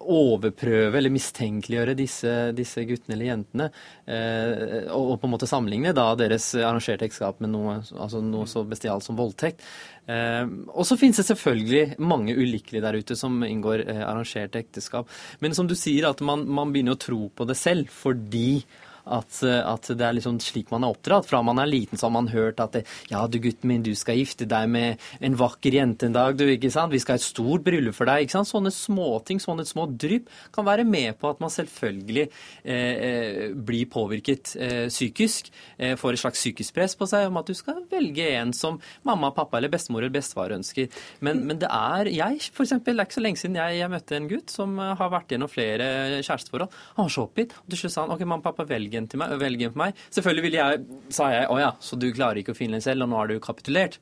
overprøve 0.00 0.96
eller 0.98 1.12
mistenkeliggjøre 1.12 1.96
disse, 1.98 2.32
disse 2.56 2.84
guttene 2.88 3.16
eller 3.16 3.28
jentene, 3.30 3.68
og, 4.06 5.02
og, 5.12 5.14
på 5.20 5.28
en 5.28 5.32
måte 5.32 5.48
sammenligne 5.48 5.92
da 5.96 6.08
deres 6.18 6.48
arrangerte 6.58 7.08
ekteskap 7.08 7.40
med 7.44 7.52
noe, 7.52 7.78
altså 7.96 8.22
noe 8.24 8.48
så 8.50 8.64
bestialt 8.68 9.06
som 9.06 9.18
voldtekt. 9.26 9.66
Eh, 10.06 10.46
og 10.70 10.86
så 10.86 10.98
finnes 10.98 11.18
det 11.18 11.26
selvfølgelig 11.28 11.98
mange 11.98 12.36
ulykkelige 12.38 12.84
der 12.84 12.98
ute 13.02 13.18
som 13.18 13.42
inngår 13.42 13.84
eh, 13.84 14.02
arrangerte 14.06 14.62
ekteskap. 14.62 15.10
Men 15.42 15.56
som 15.58 15.68
du 15.68 15.74
sier, 15.78 16.08
at 16.10 16.22
man, 16.24 16.46
man 16.46 16.72
begynner 16.74 16.96
å 16.96 17.02
tro 17.02 17.26
på 17.34 17.48
det 17.48 17.58
selv 17.58 17.90
fordi 17.92 18.62
at, 19.06 19.38
eh, 19.46 19.60
at, 19.62 19.88
det 19.96 20.02
er 20.02 20.16
liksom 20.16 20.38
slik 20.42 20.72
man 20.74 20.84
er 20.84 20.94
oppdratt. 20.94 21.28
Fra 21.28 21.42
man 21.46 21.60
er 21.62 21.70
liten, 21.70 21.98
så 21.98 22.08
har 22.08 22.14
man 22.16 22.30
hørt 22.32 22.60
at 22.62 22.74
det, 22.76 22.84
ja, 23.10 23.22
du 23.30 23.38
gutten 23.42 23.70
min, 23.70 23.84
du 23.86 23.92
skal 23.98 24.18
gifte 24.18 24.48
deg 24.48 24.68
med 24.72 25.02
en 25.24 25.38
vakker 25.38 25.78
jente 25.78 26.08
en 26.08 26.16
dag, 26.16 26.36
du, 26.38 26.46
ikke 26.50 26.72
sant. 26.74 26.92
Vi 26.94 27.00
skal 27.02 27.16
ha 27.16 27.22
et 27.22 27.26
stort 27.26 27.64
bryllup 27.66 27.96
for 27.96 28.08
deg. 28.10 28.26
ikke 28.26 28.36
sant. 28.38 28.50
Sånne 28.50 28.72
småting, 28.74 29.42
sånne 29.42 29.66
små 29.68 29.86
drypp 29.90 30.30
kan 30.54 30.66
være 30.66 30.86
med 30.88 31.18
på 31.20 31.30
at 31.30 31.42
man 31.42 31.52
selvfølgelig 31.52 32.26
eh, 32.26 32.74
eh, 32.74 33.42
blir 33.54 33.86
påvirket 33.92 34.54
eh, 34.58 34.86
psykisk. 34.90 35.52
Eh, 35.78 35.94
får 35.98 36.16
et 36.16 36.24
slags 36.24 36.42
psykisk 36.42 36.76
press 36.76 36.96
på 36.98 37.08
seg 37.10 37.28
om 37.30 37.40
at 37.40 37.48
du 37.48 37.54
skal 37.56 37.84
velge 37.90 38.26
en 38.36 38.54
som 38.56 38.80
mamma, 39.06 39.32
pappa 39.36 39.60
eller 39.60 39.72
bestemor 39.72 40.02
eller 40.02 40.14
bestefar 40.16 40.54
ønsker. 40.56 40.90
Men, 41.24 41.44
men 41.46 41.60
det 41.62 41.70
er 41.70 42.10
jeg, 42.12 42.50
for 42.52 42.66
eksempel, 42.66 42.96
det 42.96 43.04
er 43.04 43.10
ikke 43.10 43.20
så 43.20 43.24
lenge 43.24 43.42
siden 43.42 43.60
jeg, 43.60 43.80
jeg 43.80 43.92
møtte 43.92 44.18
en 44.18 44.30
gutt 44.30 44.52
som 44.52 44.76
har 44.78 45.12
vært 45.12 45.34
gjennom 45.34 45.50
flere 45.50 45.86
kjæresteforhold. 46.26 46.74
Han 46.96 47.06
var 47.06 47.14
så 47.14 47.26
oppgitt. 47.26 47.54
Og 47.62 47.72
til 47.72 47.82
slutt 47.82 47.94
sa 47.94 48.04
han 48.04 48.14
ok, 48.14 48.24
mamma, 48.26 48.44
pappa, 48.44 48.66
velg 48.68 48.95
en 49.00 49.08
til 49.10 49.22
meg, 49.22 49.36
velge 49.40 49.68
en 49.68 49.74
for 49.74 49.84
meg. 49.84 50.04
Selvfølgelig 50.14 50.46
ville 50.48 50.60
jeg, 50.62 51.00
sa 51.14 51.30
jeg, 51.34 51.48
å 51.52 51.58
ja, 51.62 51.72
så 51.80 51.98
du 52.00 52.10
klarer 52.14 52.42
ikke 52.42 52.56
å 52.56 52.58
finne 52.58 52.80
en 52.80 52.84
selv, 52.84 53.06
og 53.06 53.12
nå 53.12 53.20
har 53.20 53.32
du 53.32 53.40
kapitulert 53.42 54.00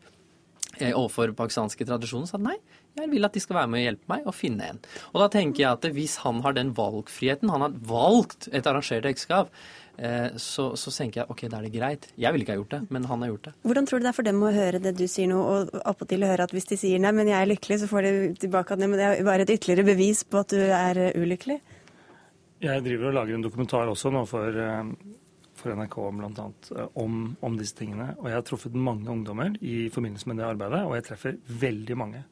overfor 0.75 1.31
pakistanske 1.39 1.87
tradisjoner. 1.87 2.27
sa 2.27 2.41
nei, 2.43 2.57
jeg 2.99 3.11
vil 3.11 3.27
at 3.27 3.35
de 3.35 3.43
skal 3.43 3.59
være 3.59 3.71
med 3.71 3.81
og 3.81 3.87
hjelpe 3.89 4.11
meg 4.13 4.27
å 4.27 4.35
finne 4.35 4.67
en. 4.73 4.83
Og 5.13 5.23
da 5.23 5.31
tenker 5.33 5.65
jeg 5.65 5.71
at 5.71 5.89
hvis 5.97 6.19
han 6.25 6.43
har 6.45 6.55
den 6.57 6.75
valgfriheten, 6.77 7.51
han 7.51 7.65
har 7.67 7.79
valgt 7.89 8.49
et 8.53 8.67
arrangert 8.71 9.09
ekteskap, 9.11 9.51
eh, 9.99 10.37
så, 10.41 10.71
så, 10.79 10.93
tenker 10.95 11.23
jeg 11.23 11.31
ok, 11.35 11.45
da 11.51 11.59
er 11.59 11.67
det 11.67 11.75
greit. 11.75 12.09
Jeg 12.15 12.35
ville 12.35 12.47
ikke 12.47 12.55
ha 12.55 12.61
gjort 12.61 12.77
det, 12.77 12.83
men 12.95 13.09
han 13.11 13.25
har 13.25 13.33
gjort 13.35 13.49
det. 13.51 13.55
Hvordan 13.67 13.91
tror 13.91 14.01
du 14.01 14.07
det 14.07 14.13
er 14.13 14.19
for 14.19 14.31
dem 14.31 14.43
å 14.43 14.55
høre 14.55 14.83
det 14.87 14.95
du 14.99 15.07
sier 15.11 15.31
nå, 15.31 15.43
og 15.43 15.75
appåtil 15.83 16.27
høre 16.27 16.47
at 16.47 16.55
hvis 16.55 16.71
de 16.71 16.81
sier 16.81 17.03
nei, 17.03 17.15
men 17.17 17.31
jeg 17.31 17.41
er 17.41 17.51
lykkelig, 17.51 17.83
så 17.83 17.91
får 17.91 18.09
de 18.09 18.15
tilbake 18.47 18.77
at 18.77 18.85
det 18.85 18.91
er 18.95 19.25
bare 19.27 19.47
et 19.47 19.55
ytterligere 19.57 19.89
bevis 19.91 20.23
på 20.29 20.45
at 20.45 20.55
du 20.55 20.63
er 20.63 21.07
ulykkelig? 21.19 21.61
Jeg 22.65 22.85
driver 22.85 23.11
og 23.11 23.19
lager 23.19 23.37
en 23.37 23.45
dokumentar 23.45 23.91
også 23.93 24.13
nå 24.15 24.23
for, 24.29 24.57
eh, 24.57 24.93
for 25.59 25.75
NRK 25.77 25.99
blant 26.17 26.39
annet, 26.41 26.71
om, 26.97 27.37
om 27.45 27.59
disse 27.61 27.77
tingene. 27.77 28.15
Og 28.23 28.31
jeg 28.31 28.39
har 28.39 28.47
truffet 28.49 28.79
mange 28.79 29.11
ungdommer 29.13 29.59
i 29.61 29.91
forbindelse 29.93 30.31
med 30.31 30.41
det 30.41 30.49
arbeidet, 30.49 30.81
og 30.87 30.97
jeg 30.97 31.07
treffer 31.11 31.37
veldig 31.61 31.99
mange 32.01 32.25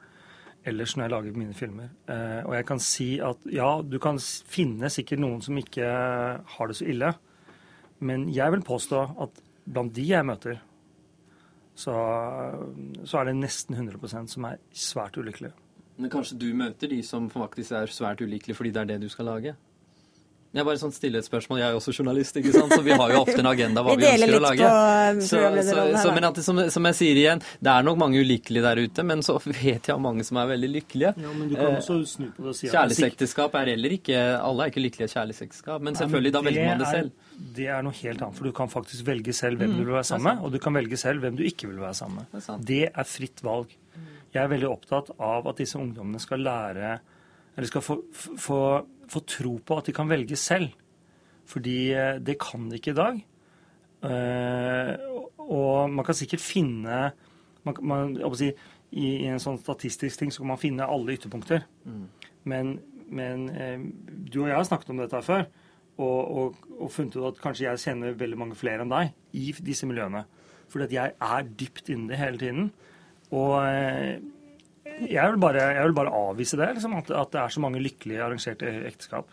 ellers 0.69 0.95
når 0.95 1.05
jeg 1.05 1.13
lager 1.13 1.39
mine 1.39 1.57
filmer. 1.59 1.91
Eh, 2.09 2.41
og 2.47 2.55
jeg 2.57 2.67
kan 2.69 2.83
si 2.83 3.09
at 3.25 3.49
ja, 3.53 3.69
du 3.83 3.99
kan 4.03 4.21
finne 4.23 4.91
sikkert 4.93 5.23
noen 5.23 5.43
som 5.45 5.59
ikke 5.59 5.89
har 6.55 6.71
det 6.71 6.79
så 6.79 6.87
ille, 6.89 7.13
men 8.03 8.29
jeg 8.33 8.55
vil 8.55 8.65
påstå 8.67 9.03
at 9.23 9.43
blant 9.67 9.93
de 9.95 10.07
jeg 10.07 10.27
møter, 10.27 10.63
så, 11.75 11.93
så 13.09 13.19
er 13.19 13.29
det 13.29 13.37
nesten 13.39 13.77
100% 13.79 14.33
som 14.35 14.47
er 14.49 14.61
svært 14.77 15.17
ulykkelige. 15.17 15.55
Men 16.03 16.11
kanskje 16.13 16.39
du 16.41 16.49
møter 16.57 16.91
de 16.91 17.01
som 17.05 17.29
faktisk 17.31 17.75
er 17.77 17.93
svært 17.93 18.23
ulykkelige 18.25 18.57
fordi 18.59 18.73
det 18.75 18.83
er 18.83 18.91
det 18.95 19.03
du 19.05 19.13
skal 19.13 19.29
lage? 19.29 19.55
Jeg 20.53 20.67
bare 20.69 20.77
sånn 20.77 20.93
stille 20.93 21.21
et 21.23 21.25
spørsmål. 21.25 21.63
Jeg 21.63 21.65
er 21.65 21.73
jo 21.73 21.79
også 21.81 21.95
journalist, 21.97 22.37
ikke 22.37 22.51
sant? 22.53 22.75
så 22.77 22.83
vi 22.85 22.93
har 22.93 23.13
jo 23.15 23.23
ofte 23.23 23.39
en 23.41 23.49
agenda 23.49 23.81
hva 23.87 23.95
vi, 23.97 24.05
vi 24.05 24.09
ønsker 24.11 24.37
å 24.37 24.41
lage. 24.45 24.67
På 24.69 25.25
så, 25.25 25.39
så, 25.65 25.85
så, 26.03 26.11
men 26.13 26.27
at, 26.29 26.41
som, 26.45 26.59
som, 26.75 26.89
jeg 26.91 26.99
sier 26.99 27.21
igjen, 27.23 27.41
det 27.65 27.71
er 27.73 27.87
nok 27.87 27.97
mange 28.03 28.21
ulykkelige 28.21 28.65
der 28.67 28.81
ute, 28.85 29.05
men 29.09 29.25
så 29.25 29.39
vet 29.47 29.89
jeg 29.89 29.95
om 29.95 30.05
mange 30.05 30.27
som 30.29 30.41
er 30.43 30.51
veldig 30.51 30.71
lykkelige. 30.75 31.15
Ja, 31.25 31.33
men 31.33 31.49
du 31.49 31.57
kan 31.57 31.79
også 31.79 31.97
snu 32.11 32.27
på 32.37 32.45
det 32.45 32.53
og 32.53 32.59
si 32.59 32.69
at 32.69 32.77
Kjærlighetsekteskap 32.77 33.57
er 33.63 33.71
heller 33.73 33.95
ikke 33.97 34.19
Alle 34.37 34.67
er 34.67 34.75
ikke 34.75 34.83
lykkelige 34.85 35.09
i 35.09 35.15
kjærlighetsekteskap, 35.15 35.87
men 35.89 35.97
selvfølgelig, 35.97 36.35
da 36.37 36.43
velger 36.45 36.69
man 36.69 36.85
det 36.85 36.91
selv. 36.91 37.31
Det 37.57 37.69
er 37.73 37.87
noe 37.87 37.97
helt 38.03 38.27
annet, 38.27 38.41
for 38.43 38.51
du 38.51 38.57
kan 38.61 38.73
faktisk 38.73 39.09
velge 39.09 39.37
selv 39.37 39.63
hvem 39.63 39.73
mm, 39.73 39.79
du 39.79 39.87
vil 39.87 39.97
være 39.97 40.11
sammen 40.11 40.29
med, 40.29 40.45
og 40.45 40.53
du 40.53 40.61
kan 40.61 40.77
velge 40.77 41.01
selv 41.01 41.25
hvem 41.25 41.41
du 41.41 41.47
ikke 41.49 41.71
vil 41.71 41.81
være 41.81 41.97
sammen 41.97 42.21
med. 42.29 42.45
Det, 42.45 42.59
det 42.69 42.83
er 42.93 43.09
fritt 43.09 43.41
valg. 43.47 43.73
Jeg 44.33 44.45
er 44.45 44.53
veldig 44.53 44.69
opptatt 44.69 45.11
av 45.17 45.49
at 45.49 45.65
disse 45.65 45.81
ungdommene 45.81 46.21
skal 46.21 46.45
lære 46.45 46.93
eller 47.57 47.69
skal 47.69 47.85
få, 47.85 47.99
få, 48.41 48.59
få 49.13 49.23
tro 49.29 49.57
på 49.61 49.79
at 49.79 49.89
de 49.89 49.95
kan 49.97 50.11
velge 50.11 50.39
selv. 50.41 50.73
Fordi 51.49 51.79
eh, 51.93 52.19
det 52.23 52.39
kan 52.41 52.69
de 52.71 52.79
ikke 52.79 52.95
i 52.95 52.99
dag. 52.99 53.21
Uh, 54.03 54.99
og 55.39 55.93
man 55.95 56.03
kan 56.03 56.17
sikkert 56.19 56.43
finne 56.43 57.13
man, 57.63 57.77
man, 57.87 58.17
si, 58.35 58.49
i, 58.91 59.05
i, 59.21 59.29
en 59.31 59.39
sånn 59.39 59.61
statistisk 59.63 60.19
ting 60.19 60.33
så 60.35 60.43
kan 60.43 60.51
man 60.51 60.59
finne 60.59 60.89
alle 60.91 61.15
ytterpunkter. 61.15 61.63
Mm. 61.87 62.01
Men, 62.51 62.73
men 63.07 63.45
uh, 63.55 63.85
du 64.27 64.41
og 64.43 64.51
jeg 64.51 64.59
har 64.59 64.67
snakket 64.67 64.91
om 64.91 65.03
dette 65.05 65.23
før, 65.23 65.47
og, 66.03 66.19
og, 66.19 66.59
og, 66.81 66.89
funnet 66.91 67.15
ut 67.15 67.29
at 67.29 67.41
kanskje 67.45 67.69
jeg 67.69 67.83
kjenner 67.85 68.19
veldig 68.19 68.41
mange 68.41 68.59
flere 68.59 68.83
enn 68.83 68.91
deg 68.91 69.13
i 69.39 69.53
disse 69.63 69.87
miljøene. 69.87 70.25
Fordi 70.73 70.89
at 70.89 70.97
jeg 70.97 71.17
er 71.29 71.55
dypt 71.63 71.93
inni 71.93 72.11
det 72.11 72.19
hele 72.19 72.41
tiden. 72.41 72.71
Og 73.31 73.55
jeg 75.01 75.33
vil, 75.33 75.39
bare, 75.41 75.63
jeg 75.77 75.87
vil 75.89 75.95
bare, 75.97 76.13
avvise 76.13 76.59
det, 76.61 76.69
liksom, 76.77 76.95
at, 76.99 77.11
at, 77.17 77.31
det 77.33 77.41
er 77.43 77.55
så 77.55 77.63
mange 77.65 77.81
lykkelige 77.83 78.23
arrangerte 78.25 78.73
ekteskap. 78.89 79.33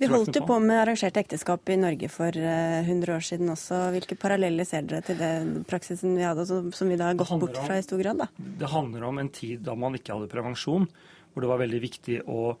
vi 0.00 0.10
holdt 0.10 0.38
jo 0.38 0.42
på 0.48 0.58
med 0.62 0.80
arrangerte 0.82 1.22
ekteskap 1.22 1.72
i 1.72 1.78
Norge 1.80 2.10
for 2.12 2.38
uh, 2.40 2.48
eh, 2.80 2.88
100 2.90 3.14
år 3.16 3.26
siden 3.28 3.52
også. 3.52 3.80
Hvilke 3.94 4.18
paralleller 4.20 4.68
ser 4.68 4.88
dere 4.88 5.04
til 5.06 5.20
den 5.20 5.52
praksisen 5.68 6.16
vi 6.18 6.26
hadde, 6.26 6.46
som 6.46 6.90
vi 6.92 6.98
da 6.98 7.10
har 7.10 7.20
gått 7.20 7.34
bort 7.42 7.60
fra 7.62 7.78
i 7.78 7.86
stor 7.86 8.02
grad? 8.02 8.24
Da? 8.24 8.28
Det 8.62 8.72
handler 8.72 9.08
om 9.08 9.22
en 9.22 9.32
tid 9.34 9.64
da 9.66 9.76
man 9.78 9.98
ikke 9.98 10.16
hadde 10.16 10.32
prevensjon, 10.32 10.88
hvor 11.32 11.44
det 11.44 11.52
var 11.52 11.62
veldig 11.62 11.82
viktig 11.82 12.20
å, 12.26 12.52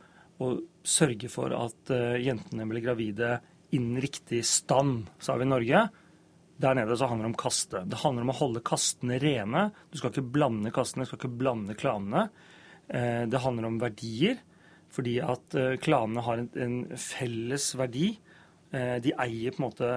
å 0.42 0.54
sørge 0.86 1.30
for 1.32 1.54
at 1.56 1.94
uh, 1.94 2.16
jentene 2.20 2.68
ble 2.70 2.84
gravide 2.84 3.36
innen 3.76 4.00
riktig 4.02 4.44
stand, 4.46 5.08
sa 5.18 5.36
vi 5.36 5.46
i 5.46 5.50
Norge. 5.50 5.86
Der 6.62 6.76
nede 6.76 6.96
så 6.96 7.08
handler 7.10 7.26
det 7.26 7.34
om 7.34 7.40
kaste. 7.40 7.82
Det 7.84 8.00
handler 8.00 8.24
om 8.24 8.32
å 8.32 8.38
holde 8.38 8.64
kastene 8.64 9.18
rene. 9.20 9.68
Du 9.92 9.98
skal 10.00 10.12
ikke 10.12 10.30
blande 10.38 10.72
kastene, 10.72 11.04
du 11.04 11.10
skal 11.10 11.20
ikke 11.20 11.38
blande 11.42 11.76
klanene. 11.76 12.28
Eh, 12.88 13.24
det 13.28 13.42
handler 13.44 13.68
om 13.68 13.80
verdier, 13.82 14.38
fordi 14.94 15.18
at 15.20 15.56
eh, 15.58 15.76
klanene 15.82 16.24
har 16.24 16.44
en 16.46 16.78
felles 17.00 17.68
verdi. 17.76 18.14
Eh, 18.72 18.96
de 19.04 19.12
eier 19.20 19.52
på 19.52 19.60
en 19.60 19.66
måte 19.66 19.90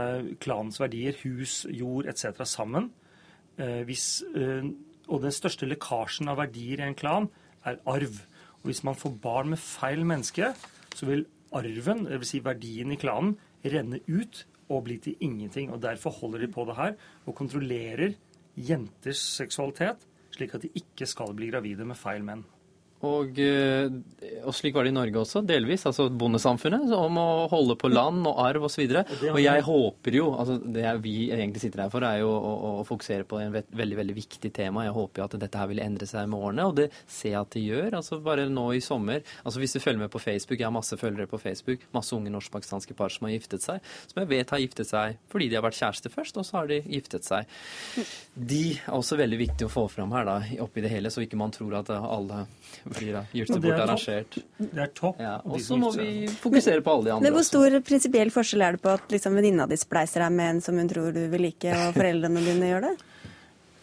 klanens 0.43 0.81
verdier, 0.81 1.15
hus, 1.23 1.63
jord 1.71 2.09
etc. 2.11 2.43
sammen. 2.43 2.91
Hvis, 3.59 4.21
og 5.11 5.17
den 5.19 5.33
største 5.35 5.67
lekkasjen 5.67 6.29
av 6.31 6.37
verdier 6.39 6.79
i 6.79 6.85
en 6.85 6.93
klan 6.95 7.25
er 7.67 7.81
arv. 7.91 8.21
Og 8.61 8.69
hvis 8.69 8.85
man 8.87 8.95
får 8.95 9.17
barn 9.19 9.49
med 9.51 9.59
feil 9.59 10.05
menneske, 10.07 10.53
så 10.95 11.09
vil 11.09 11.25
arven, 11.51 12.05
dvs. 12.07 12.29
Si 12.31 12.39
verdien 12.45 12.93
i 12.95 12.99
klanen, 13.01 13.33
renne 13.67 13.99
ut 14.07 14.45
og 14.69 14.85
bli 14.85 14.99
til 15.01 15.17
ingenting. 15.25 15.71
og 15.73 15.81
Derfor 15.81 16.13
holder 16.21 16.45
de 16.45 16.51
på 16.51 16.65
det 16.69 16.77
her 16.77 16.95
og 17.25 17.35
kontrollerer 17.35 18.15
jenters 18.55 19.21
seksualitet, 19.39 20.05
slik 20.35 20.55
at 20.55 20.65
de 20.65 20.71
ikke 20.75 21.07
skal 21.09 21.35
bli 21.35 21.49
gravide 21.51 21.87
med 21.87 21.97
feil 21.97 22.25
menn. 22.25 22.45
Og, 23.07 23.37
eh, 23.39 23.87
og, 24.43 24.51
slik 24.55 24.75
var 24.75 24.83
det 24.83 24.91
i 24.91 24.95
Norge 24.97 25.21
også, 25.21 25.39
delvis. 25.47 25.85
altså 25.87 26.09
Bondesamfunnet 26.11 26.91
om 26.95 27.19
å 27.21 27.27
holde 27.51 27.77
på 27.79 27.91
land 27.91 28.25
og 28.27 28.41
arv 28.43 28.65
osv. 28.67 28.83
Og, 28.89 29.13
så 29.21 29.31
og 29.31 29.39
jeg 29.39 29.63
håper 29.63 30.17
jo 30.17 30.25
altså 30.35 30.57
Det 30.59 30.83
vi 31.03 31.29
egentlig 31.31 31.63
sitter 31.63 31.85
her 31.85 31.93
for, 31.93 32.03
er 32.03 32.19
jo 32.19 32.31
å, 32.33 32.51
å 32.81 32.87
fokusere 32.87 33.23
på 33.29 33.39
en 33.39 33.55
veldig 33.55 33.99
veldig 34.01 34.15
viktig 34.17 34.51
tema. 34.55 34.83
Jeg 34.87 34.97
håper 34.97 35.21
jo 35.21 35.27
at 35.29 35.37
dette 35.45 35.61
her 35.61 35.71
vil 35.71 35.83
endre 35.83 36.09
seg 36.09 36.27
med 36.27 36.43
årene, 36.49 36.67
og 36.67 36.75
det 36.81 36.89
ser 37.05 37.33
jeg 37.33 37.39
at 37.39 37.55
det 37.55 37.63
gjør. 37.63 37.97
altså 38.01 38.19
Bare 38.25 38.49
nå 38.51 38.65
i 38.75 38.83
sommer 38.83 39.23
altså 39.43 39.63
Hvis 39.63 39.77
du 39.77 39.79
følger 39.79 40.03
med 40.03 40.11
på 40.11 40.19
Facebook, 40.19 40.59
jeg 40.59 40.67
har 40.67 40.75
masse 40.75 40.99
følgere 40.99 41.29
på 41.31 41.39
Facebook, 41.39 41.87
masse 41.95 42.11
unge 42.15 42.33
norsk-pakistanske 42.33 42.97
par 42.99 43.13
som 43.15 43.29
har 43.29 43.35
giftet 43.37 43.63
seg, 43.63 43.79
som 44.11 44.21
jeg 44.21 44.31
vet 44.33 44.51
har 44.51 44.63
giftet 44.63 44.91
seg 44.91 45.15
fordi 45.31 45.47
de 45.47 45.55
har 45.55 45.63
vært 45.63 45.79
kjærester 45.79 46.11
først, 46.11 46.37
og 46.41 46.47
så 46.47 46.59
har 46.59 46.69
de 46.71 46.81
giftet 46.83 47.23
seg. 47.23 47.47
De 48.35 48.63
er 48.75 48.91
også 48.95 49.17
veldig 49.19 49.39
viktig 49.39 49.67
å 49.67 49.71
få 49.71 49.87
fram 49.91 50.11
her 50.15 50.27
da, 50.27 50.37
oppi 50.63 50.83
det 50.83 50.91
hele, 50.91 51.11
så 51.13 51.23
ikke 51.23 51.39
man 51.39 51.53
tror 51.55 51.79
at 51.79 51.91
alle 51.95 52.43
blir 52.91 53.13
da 53.15 53.23
gjort 53.35 53.53
det 53.53 53.59
bort 53.63 53.83
arrangert. 53.83 54.37
Det 54.57 54.83
er 54.83 54.91
topp. 54.97 55.21
Ja, 55.23 55.35
og 55.45 55.61
så 55.63 55.77
må 55.79 55.91
vi 55.95 56.27
fokusere 56.41 56.83
på 56.85 56.95
alle 56.95 57.09
de 57.09 57.13
andre. 57.15 57.27
Men 57.27 57.37
Hvor 57.37 57.47
stor 57.47 57.77
prinsipiell 57.85 58.33
forskjell 58.33 58.65
er 58.65 58.77
det 58.77 58.83
på 58.83 58.91
at 58.93 59.15
liksom, 59.15 59.37
venninna 59.39 59.67
di 59.69 59.77
spleiser 59.79 60.25
deg 60.25 60.35
med 60.35 60.55
en 60.55 60.61
som 60.65 60.79
hun 60.79 60.91
tror 60.91 61.15
du 61.15 61.21
vil 61.31 61.45
like, 61.47 61.73
og 61.73 61.97
foreldrene 61.97 62.45
dine 62.45 62.71
gjør 62.73 62.87
det? 62.89 62.93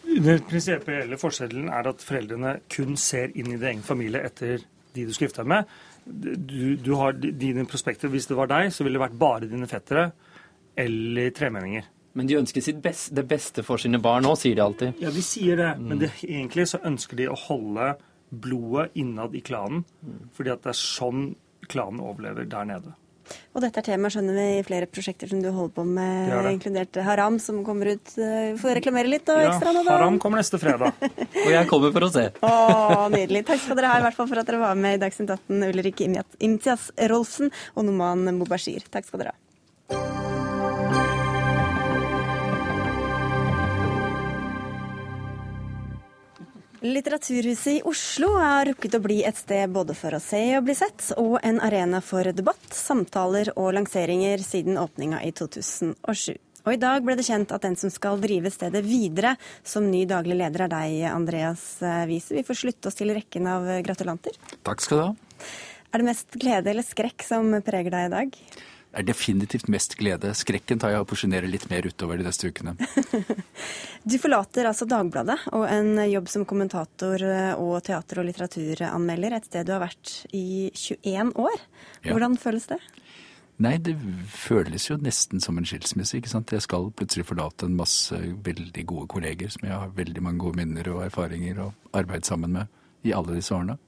Den 0.07 0.47
prinsipielle 0.49 1.19
forskjellen 1.21 1.69
er 1.73 1.91
at 1.91 2.05
foreldrene 2.05 2.57
kun 2.73 2.97
ser 3.01 3.35
inn 3.35 3.51
i 3.51 3.57
din 3.59 3.69
egen 3.73 3.85
familie 3.87 4.23
etter 4.27 4.63
de 4.97 5.05
du 5.05 5.13
skal 5.13 5.29
gifte 5.29 5.43
deg 5.43 5.53
med. 5.53 5.75
Du, 6.07 6.77
du, 6.79 6.93
har 7.01 7.17
dine 7.19 7.67
prospekter. 7.69 8.09
Hvis 8.13 8.29
det 8.31 8.39
var 8.39 8.49
deg, 8.51 8.71
så 8.73 8.87
ville 8.87 8.97
det 8.97 9.07
vært 9.09 9.19
bare 9.21 9.51
dine 9.51 9.69
fettere 9.71 10.11
eller 10.79 11.33
tremenninger. 11.35 11.89
Men 12.17 12.29
de 12.31 12.39
ønsker 12.39 12.65
sitt 12.65 12.79
best, 12.81 13.11
det 13.17 13.27
beste 13.29 13.65
for 13.67 13.81
sine 13.81 14.01
barn 14.01 14.25
òg, 14.29 14.39
sier 14.41 14.57
de 14.57 14.65
alltid. 14.65 15.01
Ja, 15.05 15.11
de 15.13 15.25
sier 15.25 15.59
det, 15.61 15.73
men 15.83 16.01
det, 16.01 16.15
egentlig 16.25 16.65
så 16.71 16.81
ønsker 16.89 17.19
de 17.19 17.27
å 17.29 17.37
holde 17.37 17.91
blodet 18.43 18.91
innad 19.01 19.35
i 19.35 19.43
klanen. 19.47 19.85
Fordi 20.37 20.53
at 20.53 20.63
det 20.67 20.73
er 20.75 20.79
sånn 20.81 21.27
klanen 21.71 22.01
overlever 22.05 22.47
der 22.49 22.69
nede. 22.69 22.95
Og 23.57 23.59
dette 23.59 23.81
er 23.81 23.87
tema 23.89 24.07
skjønner 24.07 24.37
vi 24.39 24.43
i 24.61 24.63
flere 24.63 24.87
prosjekter 24.87 25.27
som 25.27 25.41
du 25.43 25.49
holder 25.51 25.73
på 25.75 25.83
med, 25.89 26.29
Det 26.31 26.43
det. 26.45 26.51
inkludert 26.55 26.99
Haram, 27.03 27.41
som 27.43 27.65
kommer 27.67 27.89
ut. 27.97 28.13
eh, 28.23 28.53
får 28.61 28.77
reklamere 28.79 29.11
litt 29.11 29.27
og 29.35 29.41
ekstra 29.43 29.73
nå, 29.75 29.83
da. 29.83 29.91
Ja, 29.91 29.97
Haram 29.99 30.21
kommer 30.23 30.39
neste 30.39 30.61
fredag. 30.63 30.95
Og 31.47 31.51
jeg 31.51 31.67
kommer 31.67 31.91
for 31.97 32.07
å 32.07 32.13
se. 32.15 32.29
Å, 32.47 33.09
nydelig. 33.11 33.43
Takk 33.49 33.65
skal 33.65 33.81
dere 33.81 33.91
ha 33.91 33.99
i 33.99 34.05
hvert 34.07 34.15
fall 34.15 34.29
for 34.31 34.39
at 34.39 34.47
dere 34.47 34.63
var 34.63 34.79
med 34.79 34.95
i 35.01 35.03
Dagsnytt 35.03 35.33
18, 35.35 35.59
Ulrik 35.73 36.05
Imtias 36.07 36.93
Rolfsen 37.11 37.51
og 37.75 37.89
Noman 37.89 38.29
Mubashir. 38.39 38.87
Takk 38.95 39.11
skal 39.11 39.25
dere 39.25 39.35
ha. 39.35 39.41
Litteraturhuset 46.87 47.73
i 47.73 47.83
Oslo 47.85 48.29
har 48.39 48.69
rukket 48.69 48.95
å 48.95 49.01
bli 49.03 49.17
et 49.27 49.39
sted 49.39 49.73
både 49.75 49.95
for 49.99 50.15
å 50.15 50.21
se 50.23 50.39
og 50.55 50.69
bli 50.69 50.75
sett, 50.79 51.09
og 51.19 51.41
en 51.43 51.59
arena 51.65 51.99
for 52.05 52.29
debatt, 52.31 52.69
samtaler 52.71 53.51
og 53.57 53.73
lanseringer 53.75 54.43
siden 54.45 54.79
åpninga 54.79 55.19
i 55.27 55.33
2007. 55.35 56.37
Og 56.63 56.71
i 56.75 56.79
dag 56.83 57.03
ble 57.03 57.17
det 57.19 57.27
kjent 57.27 57.51
at 57.57 57.67
den 57.67 57.75
som 57.81 57.91
skal 57.91 58.23
drive 58.23 58.53
stedet 58.55 58.85
videre 58.87 59.35
som 59.67 59.89
ny 59.91 60.05
daglig 60.07 60.39
leder, 60.39 60.67
er 60.69 60.73
deg, 60.77 61.01
Andreas 61.11 61.65
Wiese. 62.07 62.37
Vi 62.39 62.47
får 62.47 62.61
slutte 62.63 62.93
oss 62.93 62.99
til 63.01 63.11
rekken 63.17 63.51
av 63.51 63.67
gratulanter. 63.87 64.39
Takk 64.67 64.87
skal 64.87 65.03
du 65.03 65.05
ha. 65.09 65.13
Er 65.91 66.03
det 66.03 66.11
mest 66.13 66.39
glede 66.39 66.71
eller 66.71 66.87
skrekk 66.87 67.27
som 67.27 67.51
preger 67.67 67.99
deg 67.99 68.09
i 68.09 68.15
dag? 68.15 68.41
Er 68.97 69.05
definitivt 69.05 69.69
mest 69.69 69.99
glede. 70.01 70.31
Skrekken 70.33 70.81
tar 70.81 70.95
jeg 70.95 71.03
og 71.03 71.09
porsjonerer 71.11 71.51
litt 71.51 71.67
mer 71.69 71.85
utover 71.85 72.17
de 72.17 72.29
neste 72.29 72.53
ukene. 72.53 72.77
Du 74.07 74.15
forlater 74.23 74.69
altså 74.69 74.87
Dagbladet 74.87 75.35
og 75.51 75.65
en 75.67 75.99
jobb 76.07 76.29
som 76.31 76.45
kommentator 76.47 77.25
og 77.59 77.81
teater- 77.83 78.21
og 78.23 78.29
litteraturanmelder, 78.29 79.35
et 79.35 79.49
sted 79.49 79.67
du 79.67 79.73
har 79.75 79.83
vært 79.83 80.13
i 80.31 80.71
21 80.71 81.33
år. 81.35 81.57
Ja. 82.05 82.13
Hvordan 82.13 82.37
føles 82.39 82.69
det? 82.71 82.79
Nei, 83.57 83.79
det 83.81 83.95
føles 84.29 84.85
jo 84.91 84.99
nesten 85.01 85.41
som 85.41 85.57
en 85.57 85.67
skilsmisse, 85.67 86.19
ikke 86.19 86.29
sant. 86.29 86.53
Jeg 86.53 86.65
skal 86.67 86.91
plutselig 86.97 87.25
forlate 87.31 87.67
en 87.67 87.79
masse 87.79 88.19
veldig 88.47 88.85
gode 88.89 89.09
kolleger 89.15 89.53
som 89.53 89.65
jeg 89.65 89.73
har 89.73 89.95
veldig 89.97 90.23
mange 90.23 90.43
gode 90.45 90.61
minner 90.61 90.91
og 90.93 91.07
erfaringer 91.07 91.63
og 91.65 91.97
arbeid 91.97 92.29
sammen 92.29 92.53
med 92.59 93.09
i 93.09 93.15
alle 93.17 93.39
disse 93.39 93.55
årene. 93.57 93.79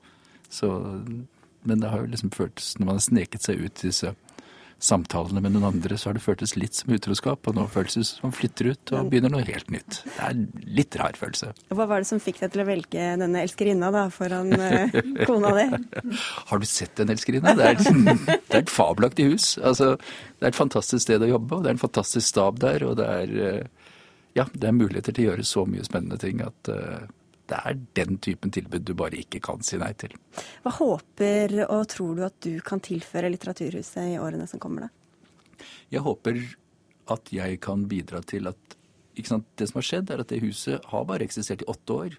Så, 0.49 0.71
men 1.69 1.83
det 1.83 1.91
har 1.93 2.01
jo 2.01 2.09
liksom 2.15 2.33
føltes, 2.33 2.79
når 2.79 2.89
man 2.89 2.99
har 2.99 3.05
sneket 3.05 3.45
seg 3.45 3.61
ut 3.61 3.85
i 3.85 3.91
disse 3.91 4.15
samtalene 4.79 5.43
med 5.43 5.57
noen 5.57 5.67
andre, 5.73 5.97
så 5.99 6.09
har 6.09 6.17
det 6.17 6.23
føltes 6.23 6.55
litt 6.55 6.77
som 6.79 6.93
utroskap, 6.95 7.49
og 7.51 7.57
nå 7.57 7.65
føles 7.71 7.97
det 7.99 8.05
som 8.07 8.29
man 8.29 8.35
flytter 8.37 8.71
ut 8.71 8.93
og 8.95 9.09
begynner 9.11 9.33
noe 9.35 9.47
helt 9.47 9.73
nytt. 9.75 10.01
Det 10.07 10.23
er 10.23 10.37
en 10.37 10.45
litt 10.79 10.99
rar 11.01 11.19
følelse. 11.19 11.51
Hva 11.75 11.89
var 11.91 12.05
det 12.05 12.11
som 12.11 12.23
fikk 12.23 12.39
deg 12.45 12.55
til 12.55 12.63
å 12.63 12.69
velge 12.69 13.09
denne 13.23 13.43
elskerinna 13.43 13.91
da, 13.95 14.05
foran 14.15 14.55
eh, 14.55 14.95
kona 15.27 15.51
di? 15.59 15.67
Har 16.51 16.63
du 16.63 16.69
sett 16.69 16.95
Den 16.99 17.11
elskerinne? 17.15 17.57
Det 17.59 17.73
er, 17.73 17.83
det 17.83 18.55
er 18.55 18.63
et 18.63 18.73
fabelaktig 18.73 19.27
hus. 19.33 19.51
Altså, 19.59 19.97
det 20.39 20.47
er 20.47 20.53
et 20.53 20.63
fantastisk 20.63 21.09
sted 21.09 21.27
å 21.27 21.33
jobbe, 21.35 21.59
og 21.59 21.67
det 21.67 21.73
er 21.73 21.79
en 21.79 21.83
fantastisk 21.83 22.31
stab 22.31 22.63
der. 22.63 22.87
Og 22.87 22.99
det 23.01 23.11
er, 23.11 23.37
eh, 23.51 23.93
ja, 24.39 24.47
det 24.55 24.71
er 24.71 24.79
muligheter 24.79 25.15
til 25.15 25.27
å 25.27 25.33
gjøre 25.33 25.49
så 25.49 25.67
mye 25.67 25.87
spennende 25.87 26.21
ting 26.23 26.45
at 26.47 26.71
eh, 26.71 27.09
det 27.49 27.59
er 27.65 27.81
den 27.97 28.19
typen 28.23 28.53
tilbud 28.55 28.85
du 28.85 28.95
bare 28.99 29.19
ikke 29.21 29.41
kan 29.45 29.65
si 29.65 29.79
nei 29.81 29.93
til. 29.99 30.15
Hva 30.65 30.73
håper 30.77 31.55
og 31.67 31.87
tror 31.91 32.17
du 32.17 32.25
at 32.27 32.39
du 32.45 32.61
kan 32.65 32.83
tilføre 32.85 33.31
Litteraturhuset 33.33 34.15
i 34.15 34.19
årene 34.21 34.49
som 34.51 34.61
kommer? 34.63 34.89
da? 34.89 35.67
Jeg 35.91 36.05
håper 36.05 36.43
at 37.13 37.33
jeg 37.33 37.61
kan 37.65 37.87
bidra 37.89 38.23
til 38.23 38.51
at 38.51 38.75
Det 39.19 39.27
som 39.27 39.43
har 39.75 39.83
skjedd, 39.83 40.11
er 40.15 40.21
at 40.23 40.31
det 40.31 40.45
huset 40.45 40.85
har 40.93 41.03
bare 41.05 41.25
eksistert 41.27 41.65
i 41.65 41.67
åtte 41.67 41.91
år. 41.91 42.13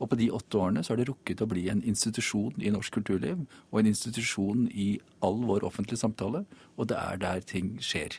Og 0.00 0.08
på 0.08 0.16
de 0.16 0.30
åtte 0.32 0.56
årene 0.56 0.80
så 0.80 0.94
har 0.94 1.02
det 1.02 1.10
rukket 1.10 1.42
å 1.44 1.48
bli 1.50 1.66
en 1.68 1.82
institusjon 1.84 2.62
i 2.64 2.72
norsk 2.72 2.94
kulturliv, 2.96 3.42
og 3.68 3.80
en 3.80 3.90
institusjon 3.90 4.62
i 4.72 4.98
all 5.20 5.42
vår 5.44 5.66
offentlige 5.68 6.00
samtale. 6.00 6.46
Og 6.80 6.88
det 6.88 6.96
er 6.96 7.20
der 7.20 7.44
ting 7.44 7.74
skjer. 7.84 8.16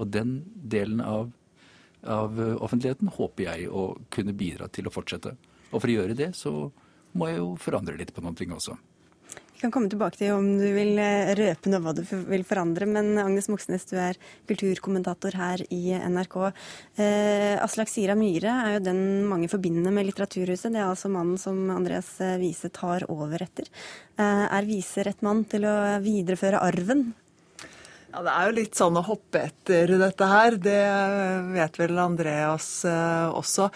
Og 0.00 0.08
den 0.16 0.46
delen 0.54 1.02
av, 1.04 1.28
av 2.08 2.40
offentligheten 2.40 3.12
håper 3.18 3.50
jeg 3.50 3.68
å 3.68 3.98
kunne 4.08 4.32
bidra 4.32 4.70
til 4.72 4.88
å 4.88 4.94
fortsette. 4.94 5.36
Og 5.74 5.82
for 5.82 5.90
å 5.90 6.00
gjøre 6.00 6.18
det 6.18 6.32
så 6.38 6.54
må 7.18 7.30
jeg 7.30 7.40
jo 7.42 7.54
forandre 7.60 7.98
litt 7.98 8.14
på 8.14 8.22
noen 8.24 8.36
ting 8.38 8.52
også. 8.54 8.76
Vi 9.54 9.62
kan 9.62 9.70
komme 9.72 9.88
tilbake 9.88 10.18
til 10.18 10.32
om 10.34 10.48
du 10.58 10.66
vil 10.74 10.98
eh, 11.00 11.30
røpe 11.38 11.70
noe 11.70 11.80
hva 11.80 11.92
du 11.96 12.02
vil 12.04 12.42
forandre, 12.44 12.88
men 12.90 13.14
Agnes 13.22 13.46
Moxnes, 13.48 13.86
du 13.88 13.94
er 14.02 14.18
kulturkommentator 14.50 15.38
her 15.38 15.62
i 15.72 15.94
NRK. 15.94 16.36
Eh, 17.00 17.54
Aslak 17.62 17.88
Sira 17.88 18.16
Myhre 18.18 18.50
er 18.66 18.74
jo 18.74 18.84
den 18.90 19.00
mange 19.30 19.48
forbinder 19.48 19.94
med 19.94 20.10
Litteraturhuset. 20.10 20.74
Det 20.74 20.82
er 20.82 20.90
altså 20.90 21.08
mannen 21.08 21.40
som 21.40 21.62
Andreas 21.72 22.10
Vise 22.18 22.40
Wiese 22.42 22.72
tar 22.74 23.06
over 23.14 23.46
etter. 23.46 23.70
Eh, 24.18 24.46
er 24.50 24.68
Wiese 24.68 25.06
rett 25.06 25.22
mann 25.24 25.46
til 25.48 25.70
å 25.70 25.76
videreføre 26.02 26.60
arven? 26.60 27.12
Ja, 28.14 28.22
Det 28.22 28.30
er 28.30 28.46
jo 28.46 28.54
litt 28.54 28.76
sånn 28.78 28.94
å 28.94 29.02
hoppe 29.02 29.40
etter 29.48 29.90
dette 29.98 30.26
her. 30.30 30.54
Det 30.62 30.82
vet 31.50 31.78
vel 31.80 31.98
Andreas 31.98 32.68
eh, 32.86 33.26
også. 33.34 33.66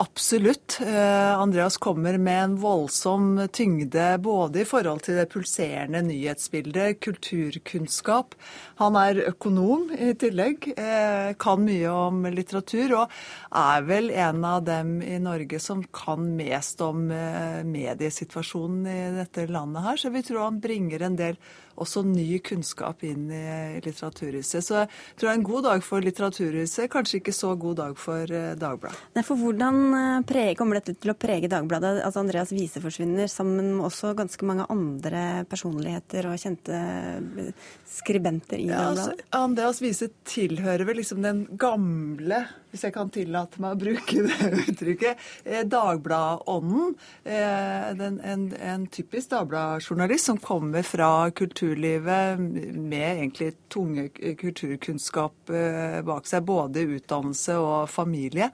Absolutt. 0.00 0.80
Eh, 0.80 1.38
Andreas 1.38 1.76
kommer 1.76 2.18
med 2.18 2.44
en 2.44 2.56
voldsom 2.56 3.48
tyngde 3.52 4.18
både 4.18 4.60
i 4.62 4.64
forhold 4.64 5.02
til 5.02 5.18
det 5.18 5.24
pulserende 5.32 6.04
nyhetsbildet, 6.06 7.00
kulturkunnskap. 7.02 8.36
Han 8.78 8.94
er 8.94 9.24
økonom 9.32 9.88
i 9.90 10.12
tillegg, 10.14 10.70
eh, 10.78 11.34
kan 11.34 11.64
mye 11.66 11.90
om 11.90 12.22
litteratur, 12.30 12.94
og 13.00 13.16
er 13.50 13.82
vel 13.90 14.12
en 14.14 14.44
av 14.44 14.62
dem 14.70 15.00
i 15.02 15.18
Norge 15.18 15.58
som 15.58 15.82
kan 15.82 16.30
mest 16.36 16.80
om 16.80 17.10
eh, 17.10 17.64
mediesituasjonen 17.66 18.86
i 18.86 19.00
dette 19.18 19.48
landet 19.50 19.82
her. 19.82 19.96
Så 19.96 20.14
vi 20.14 20.22
tror 20.22 20.44
han 20.46 20.62
bringer 20.62 21.02
en 21.02 21.18
del 21.18 21.42
også 21.78 22.02
ny 22.06 22.38
kunnskap 22.42 23.02
inn 23.06 23.28
i 23.30 23.78
Litteraturhuset. 23.84 24.64
Så 24.66 24.80
jeg 24.80 24.88
tror 25.18 25.28
det 25.28 25.34
er 25.34 25.38
en 25.38 25.46
god 25.46 25.66
dag 25.68 25.84
for 25.86 26.02
Litteraturhuset, 26.02 26.90
kanskje 26.90 27.20
ikke 27.20 27.34
så 27.34 27.54
god 27.58 27.76
dag 27.82 27.98
for 27.98 28.26
Dagbladet. 28.26 28.98
Nei, 29.14 29.22
for 29.22 29.38
hvordan 29.38 29.87
eh, 29.94 30.20
prege, 30.26 30.54
kommer 30.58 30.78
dette 30.78 30.94
til 30.98 31.12
å 31.12 31.16
prege 31.18 31.48
Dagbladet? 31.50 32.02
Altså 32.06 32.22
Andreas 32.22 32.52
Wiese 32.54 32.82
forsvinner, 32.82 33.28
sammen 33.30 33.74
med 33.76 33.86
også 33.88 34.14
ganske 34.18 34.46
mange 34.48 34.66
andre 34.72 35.44
personligheter 35.50 36.28
og 36.30 36.38
kjente 36.40 36.78
eh, 36.78 37.50
skribenter 37.88 38.60
i 38.60 38.68
Ja, 38.68 38.88
altså, 38.90 39.10
Dagbladet. 39.10 39.28
Andreas 39.38 39.82
Wiese 39.84 40.10
tilhører 40.28 40.88
vel 40.88 41.00
liksom 41.00 41.22
den 41.24 41.44
gamle, 41.60 42.42
hvis 42.72 42.84
jeg 42.86 42.94
kan 42.96 43.12
tillate 43.14 43.62
meg 43.64 43.76
å 43.76 43.80
bruke 43.84 44.26
det 44.26 44.50
uttrykket, 44.72 45.24
eh, 45.44 45.64
Dagbladånden. 45.68 46.94
En, 47.28 48.20
en, 48.32 48.44
en 48.72 48.86
typisk 48.92 49.32
Dagbladjournalist 49.32 50.30
som 50.32 50.42
kommer 50.42 50.86
fra 50.86 51.30
kulturlivet 51.36 52.38
med 52.38 53.08
egentlig 53.08 53.54
tunge 53.72 54.08
kulturkunnskap 54.12 55.52
bak 56.08 56.28
seg, 56.28 56.46
både 56.48 56.86
utdannelse 56.98 57.58
og 57.62 57.90
familie. 57.92 58.52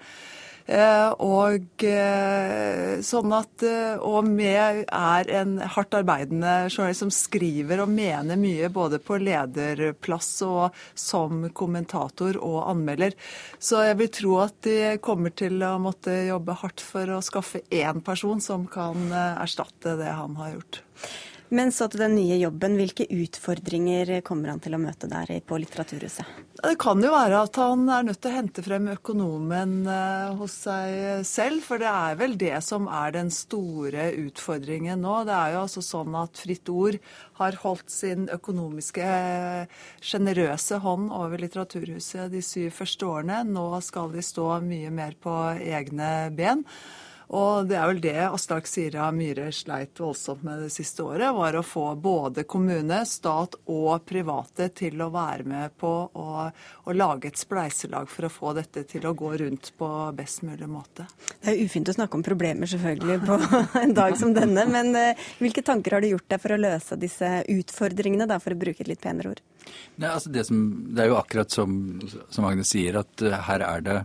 Eh, 0.64 1.10
og 1.20 1.84
eh, 1.84 3.00
sånn 3.04 3.32
at 3.36 3.64
eh, 3.68 4.00
Og 4.00 4.24
med 4.24 4.86
er 4.88 5.28
en 5.36 5.58
hardt 5.60 5.92
arbeidende 5.98 6.70
journalist 6.70 7.02
som 7.02 7.10
skriver 7.12 7.82
og 7.84 7.92
mener 7.92 8.40
mye 8.40 8.70
både 8.72 8.96
på 9.04 9.18
lederplass 9.20 10.30
og 10.46 10.78
som 10.96 11.50
kommentator 11.52 12.38
og 12.40 12.62
anmelder. 12.70 13.12
Så 13.60 13.82
jeg 13.84 13.98
vil 14.00 14.12
tro 14.16 14.38
at 14.46 14.56
de 14.64 14.78
kommer 15.04 15.34
til 15.36 15.60
å 15.68 15.76
måtte 15.82 16.16
jobbe 16.30 16.56
hardt 16.62 16.80
for 16.84 17.12
å 17.12 17.20
skaffe 17.24 17.60
én 17.68 18.00
person 18.04 18.40
som 18.40 18.64
kan 18.70 19.12
erstatte 19.12 19.98
det 20.00 20.16
han 20.16 20.36
har 20.40 20.56
gjort. 20.56 20.80
Men 21.52 21.72
så 21.72 21.86
til 21.90 22.00
den 22.00 22.14
nye 22.16 22.38
jobben. 22.40 22.76
Hvilke 22.78 23.04
utfordringer 23.12 24.20
kommer 24.24 24.54
han 24.54 24.62
til 24.64 24.76
å 24.76 24.80
møte 24.80 25.08
der 25.10 25.28
på 25.44 25.58
Litteraturhuset? 25.60 26.40
Det 26.64 26.78
kan 26.80 27.02
jo 27.04 27.10
være 27.12 27.42
at 27.44 27.58
han 27.60 27.82
er 27.92 28.06
nødt 28.06 28.20
til 28.24 28.30
å 28.32 28.38
hente 28.38 28.64
frem 28.64 28.88
økonomen 28.94 29.74
eh, 29.90 30.32
hos 30.38 30.54
seg 30.64 31.26
selv, 31.28 31.60
for 31.66 31.82
det 31.82 31.90
er 31.90 32.16
vel 32.20 32.38
det 32.40 32.54
som 32.64 32.88
er 32.88 33.12
den 33.18 33.28
store 33.34 34.08
utfordringen 34.22 35.04
nå. 35.04 35.18
Det 35.28 35.36
er 35.36 35.54
jo 35.54 35.62
altså 35.66 35.84
sånn 35.84 36.16
at 36.16 36.40
Fritt 36.40 36.72
Ord 36.72 36.98
har 37.40 37.60
holdt 37.60 37.92
sin 37.92 38.28
økonomiske 38.32 39.04
eh, 39.04 39.78
sjenerøse 40.00 40.80
hånd 40.80 41.12
over 41.12 41.44
Litteraturhuset 41.44 42.32
de 42.32 42.42
syv 42.44 42.72
første 42.80 43.10
årene. 43.10 43.42
Nå 43.44 43.68
skal 43.84 44.14
de 44.14 44.24
stå 44.24 44.54
mye 44.64 44.94
mer 44.94 45.18
på 45.20 45.36
egne 45.60 46.14
ben. 46.34 46.64
Og 47.32 47.68
det 47.68 47.76
er 47.78 47.88
vel 47.88 48.00
det 48.04 48.16
Aslak 48.26 48.68
Sira 48.68 49.06
Myhre 49.14 49.48
sleit 49.54 50.00
voldsomt 50.00 50.44
med 50.44 50.64
det 50.66 50.72
siste 50.74 51.04
året, 51.06 51.32
var 51.34 51.56
å 51.56 51.64
få 51.64 51.86
både 51.96 52.44
kommune, 52.48 53.00
stat 53.08 53.56
og 53.70 54.04
private 54.08 54.68
til 54.76 55.00
å 55.00 55.10
være 55.14 55.46
med 55.48 55.76
på 55.80 55.92
å, 56.12 56.28
å 56.84 56.96
lage 56.96 57.30
et 57.30 57.40
spleiselag 57.40 58.10
for 58.12 58.28
å 58.28 58.32
få 58.32 58.54
dette 58.58 58.84
til 58.90 59.08
å 59.08 59.14
gå 59.16 59.32
rundt 59.40 59.72
på 59.78 59.90
best 60.16 60.44
mulig 60.44 60.68
måte. 60.68 61.08
Det 61.40 61.54
er 61.54 61.64
ufint 61.64 61.88
å 61.88 61.96
snakke 61.96 62.18
om 62.18 62.26
problemer 62.26 62.70
selvfølgelig 62.70 63.18
på 63.24 63.40
en 63.84 63.96
dag 63.96 64.18
som 64.20 64.34
denne, 64.36 64.66
men 64.70 64.92
eh, 64.98 65.26
hvilke 65.40 65.64
tanker 65.64 65.96
har 65.96 66.04
du 66.04 66.12
gjort 66.12 66.28
deg 66.30 66.44
for 66.44 66.54
å 66.54 66.60
løse 66.60 67.00
disse 67.00 67.34
utfordringene, 67.50 68.28
da, 68.28 68.40
for 68.42 68.54
å 68.54 68.60
bruke 68.60 68.84
et 68.84 68.90
litt 68.92 69.02
penere 69.04 69.34
ord? 69.34 69.44
Nei, 69.96 70.10
altså 70.10 70.32
det, 70.32 70.44
som, 70.48 70.64
det 70.92 71.04
er 71.04 71.12
jo 71.12 71.20
akkurat 71.20 71.52
som, 71.54 71.78
som 72.32 72.46
Agnes 72.48 72.72
sier, 72.74 73.00
at 73.00 73.24
eh, 73.24 73.40
her 73.48 73.64
er 73.64 73.84
det 73.84 74.02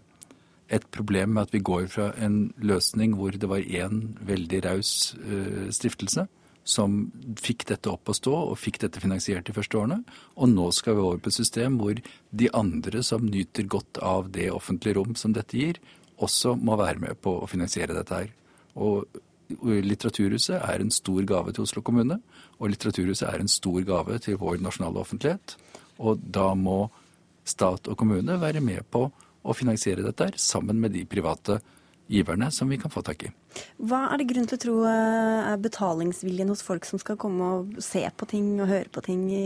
et 0.70 0.86
problem 0.94 1.36
med 1.36 1.48
at 1.48 1.54
vi 1.54 1.64
går 1.66 1.88
fra 1.92 2.12
en 2.22 2.52
løsning 2.62 3.16
hvor 3.18 3.34
det 3.34 3.50
var 3.50 3.64
én 3.64 4.14
veldig 4.26 4.62
raus 4.66 5.16
eh, 5.24 5.70
stiftelse 5.74 6.28
som 6.70 6.98
fikk 7.40 7.66
dette 7.72 7.90
opp 7.90 8.12
å 8.12 8.16
stå 8.16 8.34
og 8.52 8.60
fikk 8.60 8.82
dette 8.84 9.02
finansiert 9.02 9.48
de 9.48 9.56
første 9.56 9.80
årene. 9.80 10.04
Og 10.38 10.52
nå 10.52 10.68
skal 10.76 10.98
vi 10.98 11.06
over 11.06 11.22
på 11.24 11.32
et 11.32 11.40
system 11.40 11.80
hvor 11.80 11.98
de 12.30 12.52
andre 12.54 13.02
som 13.06 13.26
nyter 13.26 13.66
godt 13.70 14.02
av 14.06 14.30
det 14.36 14.52
offentlige 14.54 15.00
rom 15.00 15.16
som 15.18 15.34
dette 15.34 15.58
gir, 15.58 15.80
også 16.20 16.56
må 16.60 16.78
være 16.80 17.02
med 17.02 17.20
på 17.24 17.40
å 17.40 17.50
finansiere 17.50 17.96
dette 17.98 18.22
her. 18.22 18.32
Og 18.78 19.08
Litteraturhuset 19.50 20.60
er 20.60 20.84
en 20.84 20.92
stor 20.94 21.24
gave 21.26 21.56
til 21.56 21.66
Oslo 21.66 21.82
kommune, 21.82 22.20
og 22.60 22.70
Litteraturhuset 22.70 23.26
er 23.32 23.42
en 23.42 23.50
stor 23.50 23.80
gave 23.88 24.20
til 24.22 24.38
vår 24.38 24.60
nasjonale 24.62 25.02
offentlighet. 25.02 25.56
Og 25.98 26.22
da 26.22 26.52
må 26.54 26.84
stat 27.50 27.90
og 27.90 27.98
kommune 27.98 28.38
være 28.38 28.62
med 28.62 28.86
på 28.94 29.08
å 29.44 29.56
finansiere 29.56 30.06
dette 30.06 30.32
sammen 30.40 30.80
med 30.80 30.96
de 30.96 31.06
private 31.10 31.60
giverne 32.10 32.50
som 32.52 32.70
vi 32.70 32.80
kan 32.82 32.92
få 32.92 33.04
tak 33.06 33.24
i. 33.28 33.32
Hva 33.80 34.02
er 34.12 34.20
det 34.20 34.28
grunn 34.28 34.48
til 34.50 34.58
å 34.58 34.62
tro 34.62 34.76
eh, 34.90 35.50
er 35.54 35.60
betalingsviljen 35.64 36.50
hos 36.52 36.64
folk 36.66 36.84
som 36.88 37.00
skal 37.00 37.16
komme 37.20 37.50
og 37.56 37.78
se 37.84 38.02
på 38.12 38.28
ting 38.28 38.50
og 38.60 38.68
høre 38.68 38.92
på 38.92 39.04
ting 39.06 39.22
i 39.32 39.44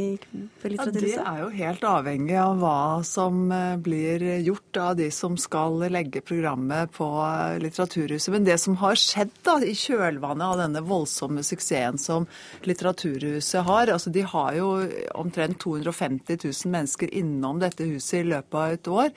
Litteraturhuset? 0.64 1.20
Ja, 1.20 1.22
det 1.22 1.34
er 1.34 1.42
jo 1.44 1.50
helt 1.60 1.86
avhengig 1.86 2.38
av 2.42 2.58
hva 2.64 2.80
som 3.06 3.44
eh, 3.54 3.76
blir 3.84 4.26
gjort 4.42 4.80
av 4.82 4.96
de 4.98 5.10
som 5.14 5.38
skal 5.38 5.84
legge 5.94 6.24
programmet 6.26 6.94
på 6.98 7.08
eh, 7.28 7.60
Litteraturhuset. 7.62 8.32
Men 8.34 8.48
det 8.48 8.58
som 8.64 8.80
har 8.82 8.98
skjedd 9.00 9.36
da, 9.46 9.60
i 9.62 9.76
kjølvannet 9.78 10.48
av 10.48 10.64
denne 10.64 10.84
voldsomme 10.88 11.46
suksessen 11.46 12.02
som 12.02 12.28
Litteraturhuset 12.66 13.68
har 13.68 13.94
altså 13.94 14.12
De 14.14 14.26
har 14.28 14.58
jo 14.58 14.72
omtrent 15.18 15.60
250 15.62 16.40
000 16.42 16.74
mennesker 16.74 17.14
innom 17.14 17.62
dette 17.62 17.86
huset 17.86 18.24
i 18.24 18.28
løpet 18.34 18.60
av 18.60 18.78
et 18.78 18.92
år. 18.98 19.14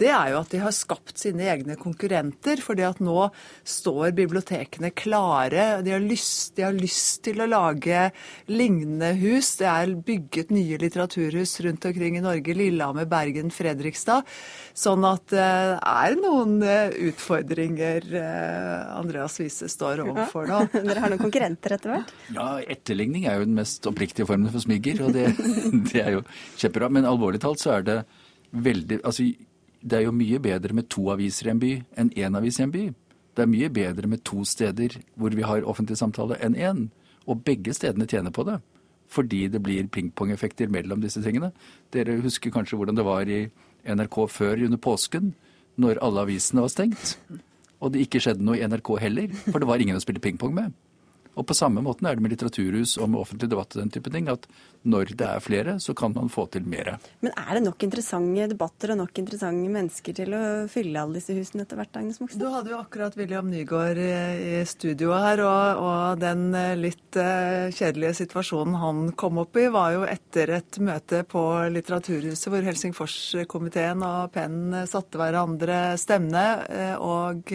Det 0.00 0.10
er 0.10 0.32
jo 0.32 0.40
at 0.42 0.52
de 0.52 0.62
har 0.64 0.74
skapt 0.74 1.22
sine 1.22 1.46
egne 1.54 1.78
konkurrenter. 1.78 2.60
fordi 2.62 2.82
at 2.86 3.00
nå 3.00 3.28
står 3.64 4.12
bibliotekene 4.36 4.90
klare. 4.90 5.82
De 5.82 5.90
har, 5.90 6.00
lyst, 6.00 6.56
de 6.56 6.64
har 6.66 6.74
lyst 6.76 7.22
til 7.24 7.40
å 7.40 7.46
lage 7.48 8.10
lignende 8.46 9.14
hus. 9.16 9.56
Det 9.56 9.66
er 9.66 9.94
bygget 9.96 10.50
nye 10.52 10.76
litteraturhus 10.78 11.60
rundt 11.64 11.84
omkring 11.84 12.18
i 12.18 12.20
Norge. 12.24 12.54
Lillehammer, 12.54 13.06
Bergen, 13.06 13.50
Fredrikstad. 13.50 14.26
Sånn 14.76 15.04
at 15.08 15.30
det 15.32 15.46
er 15.80 16.18
noen 16.20 16.60
eh, 16.62 16.92
utfordringer 17.08 18.04
eh, 18.12 18.98
Andreas 18.98 19.38
Wiese 19.40 19.70
står 19.72 20.04
overfor 20.04 20.50
nå. 20.50 20.60
Ja, 20.66 20.82
dere 20.90 21.00
har 21.00 21.14
noen 21.14 21.24
konkurrenter 21.24 21.76
etter 21.78 21.94
hvert? 21.94 22.12
Ja, 22.36 22.50
etterligning 22.60 23.26
er 23.26 23.40
jo 23.40 23.48
den 23.48 23.56
mest 23.56 23.86
oppriktige 23.88 24.28
formen 24.28 24.52
for 24.52 24.62
smigger, 24.62 25.06
og 25.06 25.16
det, 25.16 25.30
det 25.90 26.04
er 26.04 26.18
jo 26.18 26.24
kjempebra. 26.60 26.92
Men 26.92 27.08
alvorlig 27.08 27.40
talt 27.44 27.62
så 27.62 27.78
er 27.78 27.88
det 27.88 27.98
veldig 28.56 29.00
Altså, 29.04 29.24
det 29.86 29.98
er 29.98 30.06
jo 30.06 30.14
mye 30.14 30.38
bedre 30.42 30.76
med 30.76 30.86
to 30.90 31.08
aviser 31.12 31.48
i 31.48 31.52
en 31.52 31.60
by 31.62 31.72
enn 31.98 32.14
én 32.16 32.38
avis 32.38 32.60
i 32.60 32.64
en 32.64 32.72
by. 32.72 32.86
Det 33.36 33.44
er 33.44 33.52
mye 33.52 33.68
bedre 33.68 34.08
med 34.08 34.24
to 34.24 34.44
steder 34.48 34.96
hvor 35.20 35.34
vi 35.36 35.44
har 35.44 35.66
offentlig 35.68 35.98
samtale 36.00 36.38
enn 36.40 36.56
én. 36.56 36.86
Og 37.28 37.42
begge 37.44 37.74
stedene 37.76 38.06
tjener 38.08 38.32
på 38.32 38.46
det. 38.48 38.60
Fordi 39.12 39.46
det 39.52 39.60
blir 39.62 39.90
pingpongeffekter 39.92 40.70
mellom 40.72 41.02
disse 41.02 41.20
tingene. 41.22 41.52
Dere 41.92 42.16
husker 42.24 42.54
kanskje 42.54 42.78
hvordan 42.78 42.96
det 42.96 43.06
var 43.06 43.28
i 43.28 43.44
NRK 43.86 44.16
før 44.32 44.64
under 44.66 44.80
påsken, 44.82 45.34
når 45.76 46.00
alle 46.02 46.24
avisene 46.26 46.64
var 46.64 46.72
stengt. 46.72 47.16
Og 47.82 47.92
det 47.92 48.06
ikke 48.06 48.22
skjedde 48.24 48.46
noe 48.46 48.56
i 48.56 48.64
NRK 48.64 48.94
heller, 49.02 49.34
for 49.50 49.60
det 49.60 49.68
var 49.68 49.82
ingen 49.82 49.98
å 49.98 50.02
spille 50.02 50.22
pingpong 50.22 50.54
med. 50.56 50.72
Og 51.36 51.44
på 51.46 51.56
samme 51.56 51.82
måten 51.84 52.08
er 52.08 52.16
det 52.16 52.24
med 52.24 52.32
litteraturhus 52.32 52.96
og 52.96 53.10
med 53.12 53.20
offentlig 53.20 53.50
debatt 53.52 53.76
og 53.76 53.82
den 53.82 53.92
type 53.92 54.12
ting, 54.12 54.30
at 54.32 54.48
når 54.86 55.12
det 55.18 55.26
er 55.26 55.42
flere, 55.42 55.74
så 55.82 55.92
kan 55.98 56.14
man 56.14 56.30
få 56.32 56.46
til 56.54 56.66
mer. 56.68 56.94
Men 57.24 57.34
er 57.36 57.58
det 57.58 57.64
nok 57.66 57.82
interessante 57.84 58.46
debatter 58.52 58.92
og 58.94 59.00
nok 59.02 59.18
interessante 59.20 59.72
mennesker 59.72 60.16
til 60.16 60.36
å 60.36 60.42
fylle 60.70 61.02
alle 61.02 61.18
disse 61.18 61.34
husene 61.36 61.66
etter 61.66 61.80
hvert, 61.80 61.98
Agnes 61.98 62.20
Moxnes? 62.22 62.40
Du 62.40 62.46
hadde 62.52 62.72
jo 62.72 62.78
akkurat 62.78 63.16
William 63.18 63.50
Nygaard 63.50 64.00
i 64.00 64.60
studioet 64.68 65.24
her, 65.26 65.42
og, 65.44 65.82
og, 65.82 66.20
den 66.22 66.46
eh, 66.56 66.76
litt 66.78 67.18
uh, 67.18 67.66
kjedelige 67.74 68.14
situasjonen 68.22 68.78
han 68.80 69.02
kom 69.18 69.42
opp 69.42 69.58
i, 69.58 69.66
var 69.74 69.96
jo 69.96 70.06
etter 70.08 70.54
et 70.60 70.80
møte 70.80 71.24
på 71.28 71.42
Litteraturhuset 71.74 72.48
hvor 72.52 72.64
Helsingforskomiteen 72.64 74.04
og 74.06 74.32
Penn 74.36 74.86
satte 74.88 75.20
hverandre 75.20 75.80
stevne 76.00 76.46
uh, 76.70 76.96
og 77.02 77.52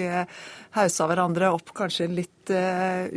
haussa 0.75 1.07
hverandre 1.09 1.53
opp 1.55 1.73
kanskje 1.77 2.11
litt 2.11 2.40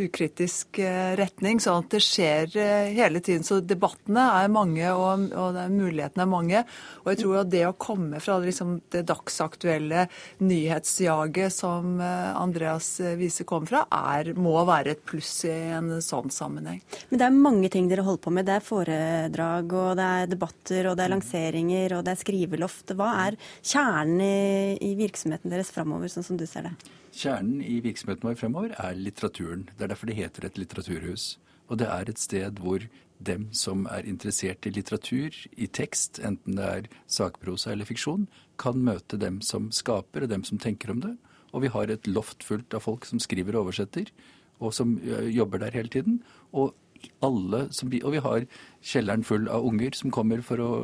ukritisk 0.05 0.81
retning, 1.19 1.61
sånn 1.63 1.85
at 1.85 1.95
det 1.95 2.03
skjer 2.05 2.57
hele 2.95 3.23
tiden. 3.25 3.45
så 3.47 3.61
debattene 3.61 4.25
er 4.41 4.53
mange, 4.53 4.87
og, 4.93 5.29
og 5.33 5.59
mulighetene 5.73 6.25
er 6.25 6.31
mange. 6.31 6.65
Og 7.05 7.13
jeg 7.13 7.23
tror 7.23 7.41
at 7.43 7.53
det 7.53 7.65
å 7.69 7.75
komme 7.79 8.21
fra 8.23 8.39
liksom, 8.43 8.77
det 8.95 9.05
dagsaktuelle 9.09 10.07
nyhetsjaget 10.45 11.55
som 11.55 12.01
Andreas 12.01 12.97
Wiese 13.19 13.47
kom 13.49 13.67
fra, 13.69 13.85
er, 13.91 14.33
må 14.39 14.57
være 14.67 14.95
et 14.95 15.05
pluss 15.07 15.45
i 15.49 15.55
en 15.77 15.99
sånn 16.05 16.33
sammenheng. 16.35 16.83
Men 17.11 17.21
det 17.21 17.29
er 17.29 17.39
mange 17.47 17.71
ting 17.73 17.89
dere 17.91 18.07
holder 18.07 18.25
på 18.25 18.35
med. 18.35 18.49
Det 18.49 18.57
er 18.57 18.67
foredrag, 18.69 19.77
og 19.79 19.95
det 19.99 20.11
er 20.19 20.33
debatter, 20.35 20.91
og 20.91 20.99
det 20.99 21.07
er 21.07 21.15
lanseringer, 21.15 21.99
og 21.99 22.05
det 22.07 22.15
er 22.15 22.23
skriveloft. 22.25 22.95
Hva 22.99 23.13
er 23.27 23.39
kjernen 23.63 24.21
i, 24.25 24.77
i 24.91 24.93
virksomheten 24.99 25.53
deres 25.53 25.73
framover, 25.75 26.13
sånn 26.13 26.27
som 26.27 26.41
du 26.41 26.47
ser 26.49 26.69
det? 26.69 26.77
Kjernen 27.15 27.61
i 27.63 27.79
virksomheten 27.85 28.27
vår 28.27 28.39
fremover 28.41 28.75
er 28.75 28.97
litteraturen. 28.99 29.69
Det 29.77 29.87
er 29.87 29.93
derfor 29.93 30.11
det 30.11 30.19
heter 30.19 30.47
et 30.49 30.59
litteraturhus. 30.59 31.39
Og 31.71 31.79
det 31.79 31.87
er 31.87 32.11
et 32.11 32.21
sted 32.21 32.59
hvor 32.61 32.83
dem 33.25 33.47
som 33.55 33.87
er 33.87 34.09
interessert 34.11 34.67
i 34.67 34.73
litteratur, 34.75 35.37
i 35.57 35.69
tekst, 35.71 36.19
enten 36.19 36.59
det 36.59 36.65
er 36.65 36.89
sakprosa 37.07 37.73
eller 37.73 37.89
fiksjon, 37.89 38.27
kan 38.59 38.83
møte 38.85 39.19
dem 39.21 39.41
som 39.41 39.71
skaper, 39.73 40.27
og 40.27 40.33
dem 40.33 40.45
som 40.45 40.59
tenker 40.59 40.91
om 40.91 41.05
det. 41.05 41.15
Og 41.55 41.63
vi 41.63 41.71
har 41.71 41.91
et 41.91 42.09
loft 42.11 42.43
fullt 42.45 42.75
av 42.75 42.83
folk 42.83 43.07
som 43.07 43.23
skriver 43.23 43.55
og 43.55 43.69
oversetter, 43.69 44.11
og 44.59 44.75
som 44.75 44.99
jobber 45.31 45.63
der 45.63 45.79
hele 45.79 45.89
tiden. 45.89 46.19
Og, 46.53 46.75
som, 47.23 47.95
og 48.03 48.11
vi 48.13 48.25
har 48.27 48.47
kjelleren 48.83 49.25
full 49.25 49.47
av 49.49 49.65
unger 49.65 49.95
som 49.95 50.11
kommer 50.15 50.43
for 50.43 50.61
å 50.61 50.75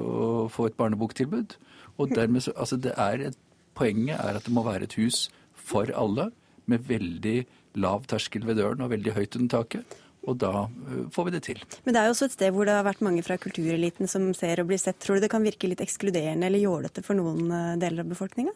få 0.53 0.71
et 0.71 0.79
barneboktilbud. 0.79 1.59
Og 1.99 2.15
dermed 2.15 2.47
så, 2.47 2.55
altså 2.57 2.79
det 2.79 2.95
er 2.97 3.31
et, 3.31 3.47
Poenget 3.81 4.19
er 4.19 4.37
at 4.37 4.45
det 4.45 4.53
må 4.53 4.65
være 4.67 4.85
et 4.85 4.95
hus 4.99 5.31
for 5.71 5.91
alle, 5.97 6.31
med 6.71 6.87
veldig 6.87 7.39
lav 7.81 8.07
terskel 8.11 8.47
ved 8.47 8.59
døren 8.61 8.83
og 8.85 8.93
veldig 8.93 9.15
høyt 9.17 9.39
under 9.39 9.61
taket. 9.61 9.99
Og 10.29 10.37
da 10.41 10.67
eh, 10.67 11.07
får 11.13 11.29
vi 11.29 11.35
det 11.37 11.43
til. 11.47 11.63
Men 11.87 11.97
det 11.97 12.03
er 12.03 12.11
jo 12.11 12.17
også 12.17 12.29
et 12.29 12.37
sted 12.37 12.53
hvor 12.55 12.69
det 12.69 12.75
har 12.77 12.85
vært 12.87 13.05
mange 13.05 13.25
fra 13.25 13.39
kultureliten 13.41 14.11
som 14.11 14.29
ser 14.37 14.61
og 14.61 14.69
blir 14.69 14.81
sett. 14.81 15.01
Tror 15.01 15.17
du 15.17 15.25
det 15.25 15.33
kan 15.33 15.45
virke 15.45 15.71
litt 15.71 15.81
ekskluderende 15.85 16.51
eller 16.51 16.61
jålete 16.61 17.05
for 17.07 17.19
noen 17.19 17.49
eh, 17.49 17.79
deler 17.81 18.05
av 18.05 18.13
befolkninga? 18.13 18.53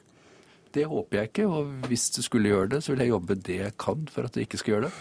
Det 0.74 0.84
håper 0.90 1.20
jeg 1.20 1.30
ikke, 1.30 1.46
og 1.46 1.88
hvis 1.88 2.08
det 2.16 2.24
skulle 2.26 2.50
gjøre 2.50 2.72
det, 2.74 2.80
så 2.82 2.92
vil 2.92 3.04
jeg 3.04 3.12
jobbe 3.12 3.36
det 3.46 3.58
jeg 3.60 3.76
kan 3.78 4.08
for 4.10 4.26
at 4.26 4.34
det 4.34 4.48
ikke 4.48 4.58
skal 4.60 4.74
gjøre 4.74 4.88
det. 4.88 4.94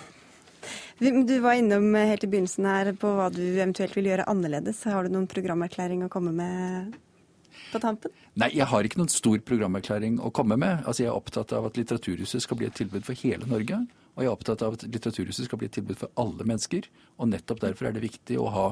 Du 1.04 1.34
var 1.44 1.58
innom 1.60 1.90
eh, 1.98 2.08
helt 2.14 2.24
i 2.24 2.30
begynnelsen 2.32 2.70
her 2.70 2.94
på 3.00 3.12
hva 3.18 3.28
du 3.34 3.42
eventuelt 3.44 3.98
vil 3.98 4.12
gjøre 4.14 4.28
annerledes. 4.32 4.86
Har 4.88 5.04
du 5.04 5.16
noen 5.16 5.28
programerklæring 5.28 6.06
å 6.06 6.12
komme 6.14 6.32
med 6.38 6.94
på 7.74 7.82
tampen? 7.84 8.14
Nei, 8.40 8.50
jeg 8.56 8.70
har 8.70 8.88
ikke 8.88 9.02
noen 9.02 9.12
stor 9.12 9.42
programerklæring 9.48 10.20
å 10.22 10.32
komme 10.36 10.58
med. 10.60 10.86
Altså, 10.86 11.04
Jeg 11.04 11.12
er 11.12 11.18
opptatt 11.18 11.54
av 11.58 11.68
at 11.70 11.78
Litteraturhuset 11.80 12.46
skal 12.46 12.60
bli 12.60 12.70
et 12.70 12.78
tilbud 12.78 13.06
for 13.08 13.18
hele 13.26 13.50
Norge. 13.50 13.82
Og 14.14 14.24
jeg 14.24 14.30
er 14.30 14.38
opptatt 14.38 14.62
av 14.66 14.78
at 14.78 14.86
Litteraturhuset 14.86 15.50
skal 15.50 15.62
bli 15.62 15.70
et 15.72 15.76
tilbud 15.76 15.98
for 15.98 16.14
alle 16.22 16.46
mennesker. 16.46 16.88
Og 17.18 17.32
nettopp 17.34 17.64
derfor 17.66 17.90
er 17.90 17.98
det 17.98 18.06
viktig 18.06 18.40
å 18.40 18.50
ha 18.54 18.68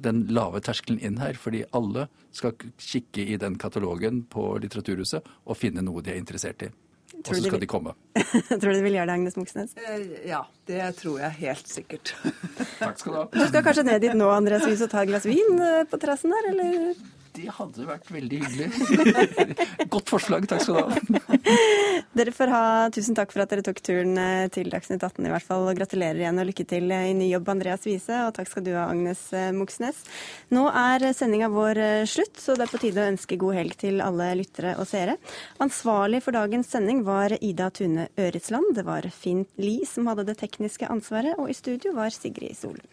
den 0.00 0.24
lave 0.34 0.60
terskelen 0.64 1.00
inn 1.02 1.18
her. 1.22 1.38
Fordi 1.38 1.64
alle 1.76 2.08
skal 2.34 2.54
kikke 2.78 3.24
i 3.24 3.38
den 3.40 3.58
katalogen 3.60 4.24
på 4.30 4.52
Litteraturhuset 4.62 5.26
og 5.46 5.58
finne 5.58 5.84
noe 5.86 6.02
de 6.02 6.14
er 6.14 6.22
interessert 6.22 6.66
i. 6.66 6.72
Og 7.20 7.34
så 7.36 7.42
skal 7.42 7.60
de 7.60 7.68
komme. 7.68 7.92
tror 8.60 8.70
du 8.70 8.76
de 8.78 8.84
vil 8.84 8.96
gjøre 8.96 9.10
det, 9.10 9.16
Agnes 9.18 9.36
Moxnes? 9.36 9.74
Eh, 9.76 10.04
ja, 10.30 10.44
det 10.70 10.82
tror 11.00 11.18
jeg 11.20 11.36
helt 11.40 11.68
sikkert. 11.68 12.14
Takk 12.80 13.00
skal 13.02 13.12
du 13.12 13.18
ha. 13.18 13.24
Du 13.34 13.42
skal 13.50 13.64
kanskje 13.66 13.84
ned 13.90 14.04
dit 14.06 14.14
nå, 14.16 14.28
Andreas 14.32 14.64
Wies, 14.68 14.84
og 14.86 14.92
ta 14.92 15.02
et 15.04 15.10
glass 15.10 15.26
vin 15.28 15.58
eh, 15.60 15.82
på 15.90 16.00
terrassen 16.00 16.32
der, 16.32 16.52
eller? 16.54 16.94
Det 17.36 17.46
hadde 17.54 17.86
vært 17.86 18.08
veldig 18.10 18.38
hyggelig. 18.42 18.68
Godt 19.94 20.10
forslag, 20.10 20.46
takk 20.50 20.64
skal 20.64 20.76
du 20.76 20.82
ha. 20.82 21.20
Dere 22.16 22.32
får 22.34 22.50
ha 22.50 22.62
tusen 22.90 23.14
takk 23.14 23.30
for 23.30 23.44
at 23.44 23.52
dere 23.52 23.62
tok 23.64 23.78
turen 23.86 24.18
eh, 24.18 24.48
til 24.50 24.70
Dagsnytt 24.72 25.04
18 25.06 25.28
i 25.28 25.30
hvert 25.30 25.46
fall. 25.46 25.68
og 25.70 25.78
Gratulerer 25.78 26.18
igjen 26.18 26.42
og 26.42 26.48
lykke 26.48 26.66
til 26.72 26.90
i 26.90 27.12
ny 27.14 27.28
jobb, 27.30 27.52
Andreas 27.54 27.86
Wiese. 27.86 28.16
Og 28.26 28.34
takk 28.34 28.50
skal 28.50 28.66
du 28.66 28.72
ha, 28.74 28.88
Agnes 28.90 29.22
eh, 29.36 29.52
Moxnes. 29.54 30.02
Nå 30.50 30.66
er 30.74 31.06
sendinga 31.16 31.52
vår 31.54 31.82
eh, 31.84 32.08
slutt, 32.10 32.34
så 32.42 32.58
det 32.58 32.66
er 32.66 32.72
på 32.74 32.82
tide 32.82 33.04
å 33.04 33.10
ønske 33.12 33.38
god 33.40 33.60
helg 33.60 33.78
til 33.84 34.02
alle 34.02 34.32
lyttere 34.40 34.74
og 34.80 34.90
seere. 34.90 35.16
Ansvarlig 35.62 36.24
for 36.26 36.34
dagens 36.34 36.72
sending 36.74 37.04
var 37.06 37.36
Ida 37.38 37.70
Tune 37.70 38.10
Øretsland. 38.18 38.74
Det 38.74 38.86
var 38.88 39.06
Finn 39.14 39.46
Lie 39.60 39.86
som 39.86 40.10
hadde 40.10 40.26
det 40.32 40.40
tekniske 40.42 40.90
ansvaret, 40.90 41.38
og 41.38 41.52
i 41.52 41.56
studio 41.56 41.94
var 41.94 42.10
Sigrid 42.14 42.58
Solund. 42.58 42.90